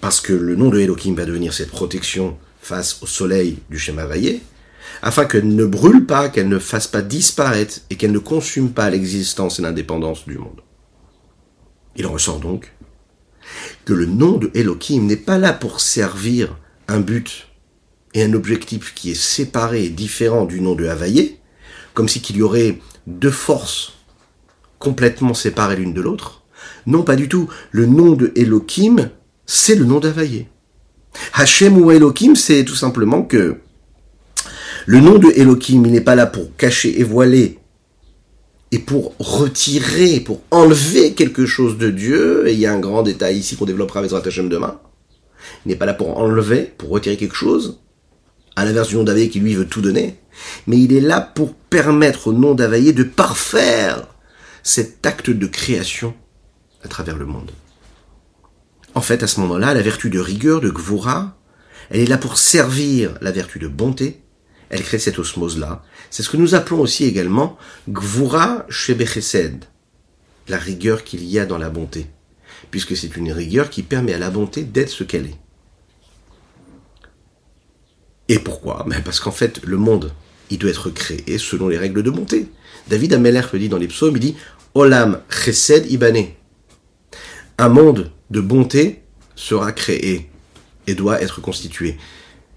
Parce 0.00 0.20
que 0.20 0.32
le 0.32 0.56
nom 0.56 0.70
de 0.70 0.80
Elohim 0.80 1.14
va 1.14 1.24
devenir 1.24 1.52
cette 1.52 1.70
protection 1.70 2.36
face 2.60 3.02
au 3.02 3.06
soleil 3.06 3.58
du 3.70 3.78
schéma 3.78 4.06
vaillé, 4.06 4.42
afin 5.02 5.26
qu'elle 5.26 5.54
ne 5.54 5.66
brûle 5.66 6.06
pas, 6.06 6.28
qu'elle 6.28 6.48
ne 6.48 6.58
fasse 6.58 6.88
pas 6.88 7.02
disparaître 7.02 7.80
et 7.90 7.96
qu'elle 7.96 8.12
ne 8.12 8.18
consume 8.18 8.70
pas 8.70 8.90
l'existence 8.90 9.58
et 9.58 9.62
l'indépendance 9.62 10.26
du 10.26 10.38
monde. 10.38 10.60
Il 11.96 12.06
ressort 12.06 12.40
donc 12.40 12.72
que 13.84 13.92
le 13.92 14.06
nom 14.06 14.38
de 14.38 14.50
Elohim 14.54 15.06
n'est 15.06 15.16
pas 15.16 15.38
là 15.38 15.52
pour 15.52 15.80
servir 15.80 16.56
un 16.88 17.00
but 17.00 17.48
et 18.14 18.22
un 18.22 18.32
objectif 18.32 18.94
qui 18.94 19.10
est 19.10 19.20
séparé 19.20 19.84
et 19.84 19.90
différent 19.90 20.44
du 20.44 20.60
nom 20.60 20.74
de 20.74 20.86
Havaïe, 20.86 21.36
comme 21.94 22.08
si 22.08 22.20
qu'il 22.20 22.36
y 22.36 22.42
aurait 22.42 22.78
deux 23.06 23.30
forces 23.30 23.94
complètement 24.78 25.34
séparées 25.34 25.76
l'une 25.76 25.94
de 25.94 26.00
l'autre. 26.00 26.42
Non, 26.86 27.02
pas 27.02 27.16
du 27.16 27.28
tout. 27.28 27.48
Le 27.70 27.86
nom 27.86 28.12
de 28.12 28.32
Elohim, 28.36 29.10
c'est 29.46 29.74
le 29.74 29.84
nom 29.84 30.00
d'Havaïe. 30.00 30.46
Hachem 31.32 31.78
ou 31.78 31.90
Elohim, 31.90 32.34
c'est 32.34 32.64
tout 32.64 32.74
simplement 32.74 33.22
que 33.22 33.58
le 34.86 35.00
nom 35.00 35.18
de 35.18 35.30
Elohim, 35.36 35.84
il 35.86 35.92
n'est 35.92 36.00
pas 36.00 36.14
là 36.14 36.26
pour 36.26 36.54
cacher 36.56 37.00
et 37.00 37.04
voiler 37.04 37.58
et 38.74 38.80
pour 38.80 39.14
retirer, 39.20 40.18
pour 40.18 40.42
enlever 40.50 41.14
quelque 41.14 41.46
chose 41.46 41.78
de 41.78 41.90
Dieu, 41.90 42.48
et 42.48 42.54
il 42.54 42.58
y 42.58 42.66
a 42.66 42.72
un 42.72 42.80
grand 42.80 43.04
détail 43.04 43.36
ici 43.36 43.54
qu'on 43.54 43.66
développera 43.66 44.00
avec 44.00 44.12
Hachem 44.12 44.48
demain, 44.48 44.80
il 45.64 45.68
n'est 45.68 45.76
pas 45.76 45.86
là 45.86 45.94
pour 45.94 46.18
enlever, 46.18 46.72
pour 46.76 46.88
retirer 46.88 47.16
quelque 47.16 47.36
chose, 47.36 47.78
à 48.56 48.64
l'inverse 48.64 48.88
du 48.88 48.96
nom 48.96 49.04
d'Availlé 49.04 49.28
qui 49.28 49.38
lui 49.38 49.54
veut 49.54 49.68
tout 49.68 49.80
donner, 49.80 50.18
mais 50.66 50.76
il 50.76 50.92
est 50.92 51.00
là 51.00 51.20
pour 51.20 51.54
permettre 51.54 52.26
au 52.26 52.32
nom 52.32 52.56
d'Availlé 52.56 52.92
de 52.92 53.04
parfaire 53.04 54.08
cet 54.64 55.06
acte 55.06 55.30
de 55.30 55.46
création 55.46 56.12
à 56.82 56.88
travers 56.88 57.16
le 57.16 57.26
monde. 57.26 57.52
En 58.96 59.02
fait, 59.02 59.22
à 59.22 59.28
ce 59.28 59.38
moment-là, 59.38 59.72
la 59.72 59.82
vertu 59.82 60.10
de 60.10 60.18
rigueur, 60.18 60.60
de 60.60 60.70
Gvura, 60.70 61.38
elle 61.90 62.00
est 62.00 62.06
là 62.06 62.18
pour 62.18 62.38
servir 62.38 63.14
la 63.20 63.30
vertu 63.30 63.60
de 63.60 63.68
bonté, 63.68 64.23
elle 64.74 64.82
crée 64.82 64.98
cette 64.98 65.20
osmose-là. 65.20 65.84
C'est 66.10 66.24
ce 66.24 66.28
que 66.28 66.36
nous 66.36 66.56
appelons 66.56 66.80
aussi 66.80 67.04
également 67.04 67.56
Gvura 67.88 68.66
Shebechesed, 68.68 69.66
la 70.48 70.58
rigueur 70.58 71.04
qu'il 71.04 71.24
y 71.24 71.38
a 71.38 71.46
dans 71.46 71.58
la 71.58 71.70
bonté, 71.70 72.08
puisque 72.72 72.96
c'est 72.96 73.16
une 73.16 73.30
rigueur 73.30 73.70
qui 73.70 73.84
permet 73.84 74.14
à 74.14 74.18
la 74.18 74.30
bonté 74.30 74.64
d'être 74.64 74.90
ce 74.90 75.04
qu'elle 75.04 75.26
est. 75.26 75.38
Et 78.28 78.40
pourquoi? 78.40 78.84
Ben 78.88 79.00
Parce 79.00 79.20
qu'en 79.20 79.30
fait, 79.30 79.62
le 79.62 79.76
monde 79.76 80.12
il 80.50 80.58
doit 80.58 80.70
être 80.70 80.90
créé 80.90 81.38
selon 81.38 81.68
les 81.68 81.78
règles 81.78 82.02
de 82.02 82.10
bonté. 82.10 82.48
David 82.88 83.14
Ameller 83.14 83.42
le 83.52 83.58
dit 83.60 83.68
dans 83.68 83.78
les 83.78 83.86
psaumes, 83.86 84.16
il 84.16 84.20
dit 84.20 84.36
Olam 84.74 85.20
chesed 85.30 85.88
ibané. 85.88 86.36
Un 87.58 87.68
monde 87.68 88.10
de 88.30 88.40
bonté 88.40 89.04
sera 89.36 89.70
créé 89.70 90.30
et 90.88 90.96
doit 90.96 91.22
être 91.22 91.40
constitué. 91.40 91.96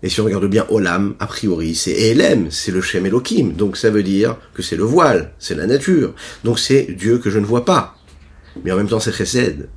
Et 0.04 0.10
si 0.10 0.22
on 0.22 0.26
regarde 0.26 0.46
bien 0.46 0.66
Olam, 0.70 1.16
a 1.20 1.26
priori, 1.26 1.74
c'est 1.74 1.92
Elem, 1.92 2.52
c'est 2.52 2.72
le 2.72 2.82
Shem 2.82 3.06
Elohim. 3.06 3.54
Donc 3.54 3.78
ça 3.78 3.90
veut 3.90 4.04
dire 4.04 4.38
que 4.54 4.62
c'est 4.62 4.76
le 4.76 4.84
voile, 4.84 5.34
c'est 5.40 5.56
la 5.56 5.66
nature. 5.66 6.14
Donc 6.44 6.60
c'est 6.60 6.84
Dieu 6.84 7.18
que 7.18 7.30
je 7.30 7.40
ne 7.40 7.46
vois 7.46 7.66
pas. 7.66 7.96
Mais 8.64 8.72
en 8.72 8.78
même 8.78 8.88
temps, 8.88 9.00
c'est 9.00 9.12
Chesed. 9.12 9.70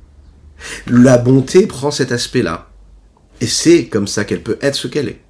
La 0.87 1.17
bonté 1.17 1.65
prend 1.65 1.89
cet 1.89 2.11
aspect-là. 2.11 2.69
Et 3.39 3.47
c'est 3.47 3.87
comme 3.87 4.07
ça 4.07 4.23
qu'elle 4.23 4.43
peut 4.43 4.59
être 4.61 4.75
ce 4.75 4.87
qu'elle 4.87 5.09
est. 5.09 5.21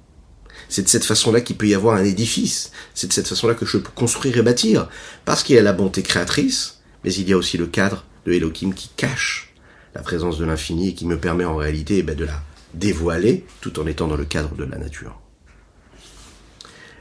C'est 0.68 0.82
de 0.82 0.88
cette 0.88 1.04
façon-là 1.04 1.40
qu'il 1.40 1.56
peut 1.56 1.66
y 1.66 1.74
avoir 1.74 1.96
un 1.96 2.04
édifice. 2.04 2.70
C'est 2.94 3.06
de 3.06 3.12
cette 3.12 3.28
façon-là 3.28 3.54
que 3.54 3.66
je 3.66 3.78
peux 3.78 3.90
construire 3.94 4.36
et 4.36 4.42
bâtir. 4.42 4.88
Parce 5.24 5.42
qu'il 5.42 5.56
y 5.56 5.58
a 5.58 5.62
la 5.62 5.72
bonté 5.72 6.02
créatrice, 6.02 6.82
mais 7.04 7.12
il 7.12 7.28
y 7.28 7.32
a 7.32 7.36
aussi 7.36 7.56
le 7.56 7.66
cadre 7.66 8.04
de 8.26 8.32
Elohim 8.32 8.72
qui 8.74 8.90
cache 8.96 9.54
la 9.94 10.02
présence 10.02 10.38
de 10.38 10.44
l'infini 10.44 10.90
et 10.90 10.94
qui 10.94 11.06
me 11.06 11.18
permet 11.18 11.44
en 11.44 11.56
réalité 11.56 11.98
eh 11.98 12.02
ben, 12.02 12.14
de 12.14 12.24
la 12.24 12.42
dévoilé 12.74 13.44
tout 13.60 13.78
en 13.80 13.86
étant 13.86 14.08
dans 14.08 14.16
le 14.16 14.24
cadre 14.24 14.54
de 14.54 14.64
la 14.64 14.78
nature. 14.78 15.18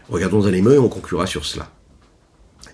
Regardons 0.09 0.45
les 0.45 0.61
mots 0.61 0.73
et 0.73 0.77
on 0.77 0.89
conclura 0.89 1.25
sur 1.25 1.45
cela. 1.45 1.71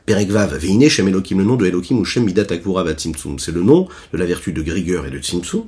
Perekvav, 0.06 0.56
Veine 0.58 0.90
Shem 0.90 1.08
Elohim, 1.08 1.38
le 1.38 1.44
nom 1.44 1.56
de 1.56 1.66
Elohim 1.66 2.00
ou 2.00 2.06
Shem 2.06 2.24
Midat. 2.24 2.48
C'est 2.48 3.52
le 3.52 3.62
nom 3.62 3.88
de 4.12 4.18
la 4.18 4.26
vertu 4.26 4.54
de 4.54 4.62
grigueur 4.62 5.06
et 5.06 5.12
de 5.12 5.20
Tzimtzum. 5.20 5.66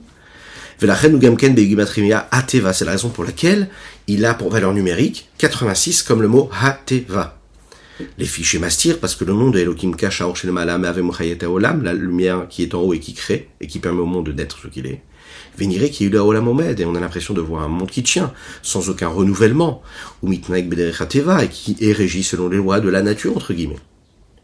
Velachen 0.80 1.16
Ugamken 1.16 1.54
Begimatrimia 1.54 2.28
Ateva, 2.32 2.72
c'est 2.72 2.86
la 2.86 2.92
raison 2.92 3.10
pour 3.10 3.26
laquelle 3.26 3.68
il 4.08 4.24
a 4.24 4.34
pour 4.34 4.50
valeur 4.50 4.74
numérique 4.74 5.30
86 5.38 6.04
comme 6.04 6.22
le 6.22 6.30
mot 6.30 6.50
Hateva. 6.60 7.38
Les 8.18 8.26
fichiers 8.26 8.60
mastir 8.60 9.00
parce 9.00 9.14
que 9.16 9.26
le 9.26 9.34
nom 9.34 9.50
de 9.50 9.60
Elohim 9.60 9.94
cache 9.94 10.22
Olam, 10.22 11.84
la 11.84 11.94
lumière 11.94 12.48
qui 12.50 12.64
est 12.64 12.74
en 12.74 12.82
haut 12.82 12.94
et 12.94 13.00
qui 13.00 13.14
crée 13.14 13.50
et 13.60 13.68
qui 13.68 13.80
permet 13.80 14.00
au 14.00 14.06
monde 14.06 14.30
d'être 14.30 14.58
ce 14.64 14.68
qu'il 14.70 14.88
est. 14.88 15.02
Véniré 15.60 15.90
qui 15.90 16.06
est 16.06 16.10
là 16.10 16.20
et 16.78 16.86
on 16.86 16.96
a 16.96 17.00
l'impression 17.00 17.34
de 17.34 17.42
voir 17.42 17.64
un 17.64 17.68
monde 17.68 17.90
qui 17.92 18.02
tient, 18.02 18.32
sans 18.62 18.90
aucun 18.90 19.10
renouvellement, 19.10 19.82
ou 20.24 20.30
mitnaik 20.30 20.66
et 20.74 21.48
qui 21.50 21.78
est 21.82 21.92
régi 21.92 22.24
selon 22.24 22.48
les 22.48 22.58
lois 22.58 22.80
de 22.80 22.90
la 22.90 23.02
nature, 23.02 23.36
entre 23.36 23.54
guillemets. 23.54 23.76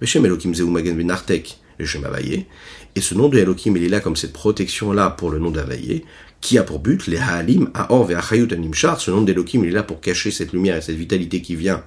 Elohim 0.01 0.51
Benartek, 0.51 1.59
et 1.77 3.01
ce 3.01 3.15
nom 3.15 3.27
de 3.27 3.37
Elohim, 3.37 3.75
il 3.75 3.83
est 3.83 3.89
là 3.89 3.99
comme 3.99 4.15
cette 4.15 4.33
protection-là 4.33 5.09
pour 5.09 5.29
le 5.29 5.39
nom 5.39 5.51
d'Avaye, 5.51 6.03
qui 6.41 6.57
a 6.57 6.63
pour 6.63 6.79
but, 6.79 7.07
les 7.07 7.17
Haalim, 7.17 7.69
Aor 7.73 8.11
et 8.11 8.15
Achayut 8.15 8.47
Animchar, 8.51 9.01
ce 9.01 9.11
nom 9.11 9.21
d'Elohim, 9.21 9.63
il 9.63 9.69
est 9.69 9.71
là 9.71 9.83
pour 9.83 9.99
cacher 9.99 10.31
cette 10.31 10.53
lumière 10.53 10.77
et 10.77 10.81
cette 10.81 10.95
vitalité 10.95 11.41
qui 11.41 11.55
vient. 11.55 11.83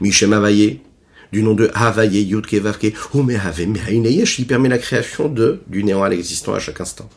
Mishem 0.00 0.32
Avaye, 0.32 0.80
du 1.32 1.42
nom 1.42 1.54
de 1.54 1.70
Havaye, 1.74 2.22
Yud 2.22 2.46
Kevarke, 2.46 2.92
ou 3.14 3.22
Mehave, 3.22 3.66
qui 4.24 4.44
permet 4.44 4.68
la 4.68 4.78
création 4.78 5.28
de, 5.28 5.60
du 5.66 5.82
néant 5.82 6.02
à 6.02 6.08
l'existant 6.08 6.54
à 6.54 6.60
chaque 6.60 6.80
instant. 6.80 7.08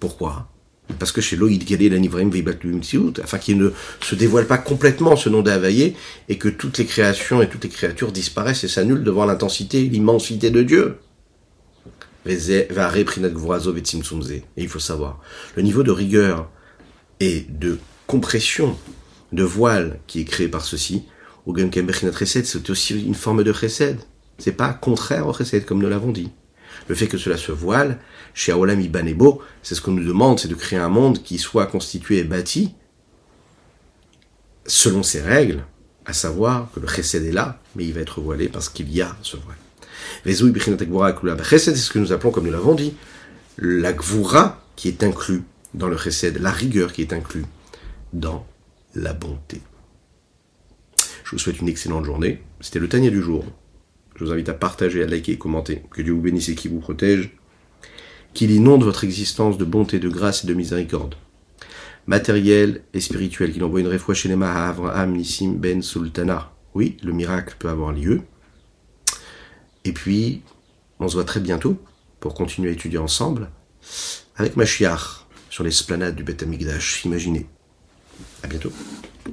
Pourquoi? 0.00 0.48
Parce 0.98 1.12
que 1.12 1.20
chez 1.20 1.36
Loïd 1.36 1.64
Galé, 1.64 1.88
l'anivrim 1.88 2.30
afin 3.22 3.38
qu'il 3.38 3.58
ne 3.58 3.70
se 4.00 4.14
dévoile 4.14 4.46
pas 4.46 4.58
complètement 4.58 5.16
ce 5.16 5.28
nom 5.28 5.42
d'Havaïe, 5.42 5.94
et 6.28 6.38
que 6.38 6.48
toutes 6.48 6.78
les 6.78 6.86
créations 6.86 7.42
et 7.42 7.48
toutes 7.48 7.64
les 7.64 7.70
créatures 7.70 8.12
disparaissent 8.12 8.64
et 8.64 8.68
s'annulent 8.68 9.04
devant 9.04 9.24
l'intensité, 9.24 9.82
l'immensité 9.82 10.50
de 10.50 10.62
Dieu. 10.62 10.96
Et 12.26 12.36
il 14.56 14.68
faut 14.68 14.78
savoir, 14.78 15.20
le 15.56 15.62
niveau 15.62 15.82
de 15.82 15.90
rigueur 15.90 16.50
et 17.18 17.46
de 17.48 17.78
compression 18.06 18.76
de 19.32 19.42
voile 19.42 20.00
qui 20.06 20.20
est 20.20 20.24
créé 20.24 20.48
par 20.48 20.64
ceci, 20.64 21.04
c'est 21.46 22.70
aussi 22.70 23.02
une 23.02 23.14
forme 23.14 23.42
de 23.42 23.52
chesed. 23.52 23.98
C'est 24.38 24.52
pas 24.52 24.72
contraire 24.72 25.26
au 25.26 25.32
chesed, 25.32 25.64
comme 25.64 25.80
nous 25.80 25.88
l'avons 25.88 26.12
dit. 26.12 26.30
Le 26.88 26.94
fait 26.94 27.06
que 27.06 27.18
cela 27.18 27.36
se 27.36 27.52
voile, 27.52 27.98
chez 28.34 28.52
Aolam 28.52 28.80
Ibanebo, 28.80 29.42
c'est 29.62 29.74
ce 29.74 29.80
qu'on 29.80 29.92
nous 29.92 30.06
demande, 30.06 30.38
c'est 30.38 30.48
de 30.48 30.54
créer 30.54 30.78
un 30.78 30.88
monde 30.88 31.22
qui 31.22 31.38
soit 31.38 31.66
constitué 31.66 32.18
et 32.18 32.24
bâti 32.24 32.74
selon 34.66 35.02
ses 35.02 35.20
règles, 35.20 35.64
à 36.06 36.12
savoir 36.12 36.70
que 36.72 36.80
le 36.80 36.86
chesed 36.86 37.24
est 37.24 37.32
là, 37.32 37.60
mais 37.76 37.84
il 37.84 37.92
va 37.92 38.00
être 38.00 38.20
voilé 38.20 38.48
parce 38.48 38.68
qu'il 38.68 38.90
y 38.92 39.02
a 39.02 39.16
ce 39.22 39.36
voile. 39.36 39.56
Chesed, 41.44 41.74
c'est 41.74 41.82
ce 41.82 41.90
que 41.90 41.98
nous 41.98 42.12
appelons, 42.12 42.30
comme 42.30 42.46
nous 42.46 42.52
l'avons 42.52 42.74
dit, 42.74 42.94
la 43.58 43.92
gvura 43.92 44.62
qui 44.76 44.88
est 44.88 45.02
inclus 45.02 45.42
dans 45.74 45.88
le 45.88 45.96
chesed, 45.96 46.40
la 46.40 46.50
rigueur 46.50 46.92
qui 46.92 47.02
est 47.02 47.12
inclus 47.12 47.44
dans 48.12 48.46
la 48.94 49.12
bonté. 49.12 49.60
Je 51.24 51.32
vous 51.32 51.38
souhaite 51.38 51.60
une 51.60 51.68
excellente 51.68 52.04
journée. 52.04 52.42
C'était 52.60 52.80
le 52.80 52.88
tanier 52.88 53.10
du 53.10 53.22
jour. 53.22 53.44
Je 54.16 54.24
vous 54.24 54.32
invite 54.32 54.48
à 54.48 54.54
partager, 54.54 55.02
à 55.02 55.06
liker 55.06 55.38
commenter. 55.38 55.82
Que 55.90 56.02
Dieu 56.02 56.12
vous 56.12 56.20
bénisse 56.20 56.48
et 56.48 56.54
qu'il 56.54 56.72
vous 56.72 56.80
protège. 56.80 57.30
Qu'il 58.34 58.50
inonde 58.50 58.84
votre 58.84 59.04
existence 59.04 59.58
de 59.58 59.64
bonté, 59.64 59.98
de 59.98 60.08
grâce 60.08 60.44
et 60.44 60.46
de 60.46 60.54
miséricorde. 60.54 61.14
Matériel 62.06 62.82
et 62.94 63.00
spirituel. 63.00 63.52
Qu'il 63.52 63.64
envoie 63.64 63.80
une 63.80 63.86
réfoua 63.86 64.14
chez 64.14 64.28
les 64.28 64.42
Avraham 64.42 65.16
Nissim 65.16 65.54
Ben 65.54 65.82
Sultana. 65.82 66.52
Oui, 66.74 66.96
le 67.02 67.12
miracle 67.12 67.56
peut 67.58 67.68
avoir 67.68 67.92
lieu. 67.92 68.22
Et 69.84 69.92
puis, 69.92 70.42
on 70.98 71.08
se 71.08 71.14
voit 71.14 71.24
très 71.24 71.40
bientôt 71.40 71.76
pour 72.20 72.34
continuer 72.34 72.70
à 72.70 72.72
étudier 72.72 72.98
ensemble 72.98 73.50
avec 74.36 74.56
Machiach 74.56 75.26
sur 75.48 75.64
l'esplanade 75.64 76.14
du 76.14 76.22
Beth 76.22 76.42
Amikdash. 76.42 77.04
Imaginez. 77.04 77.46
À 78.42 78.46
bientôt. 78.46 78.72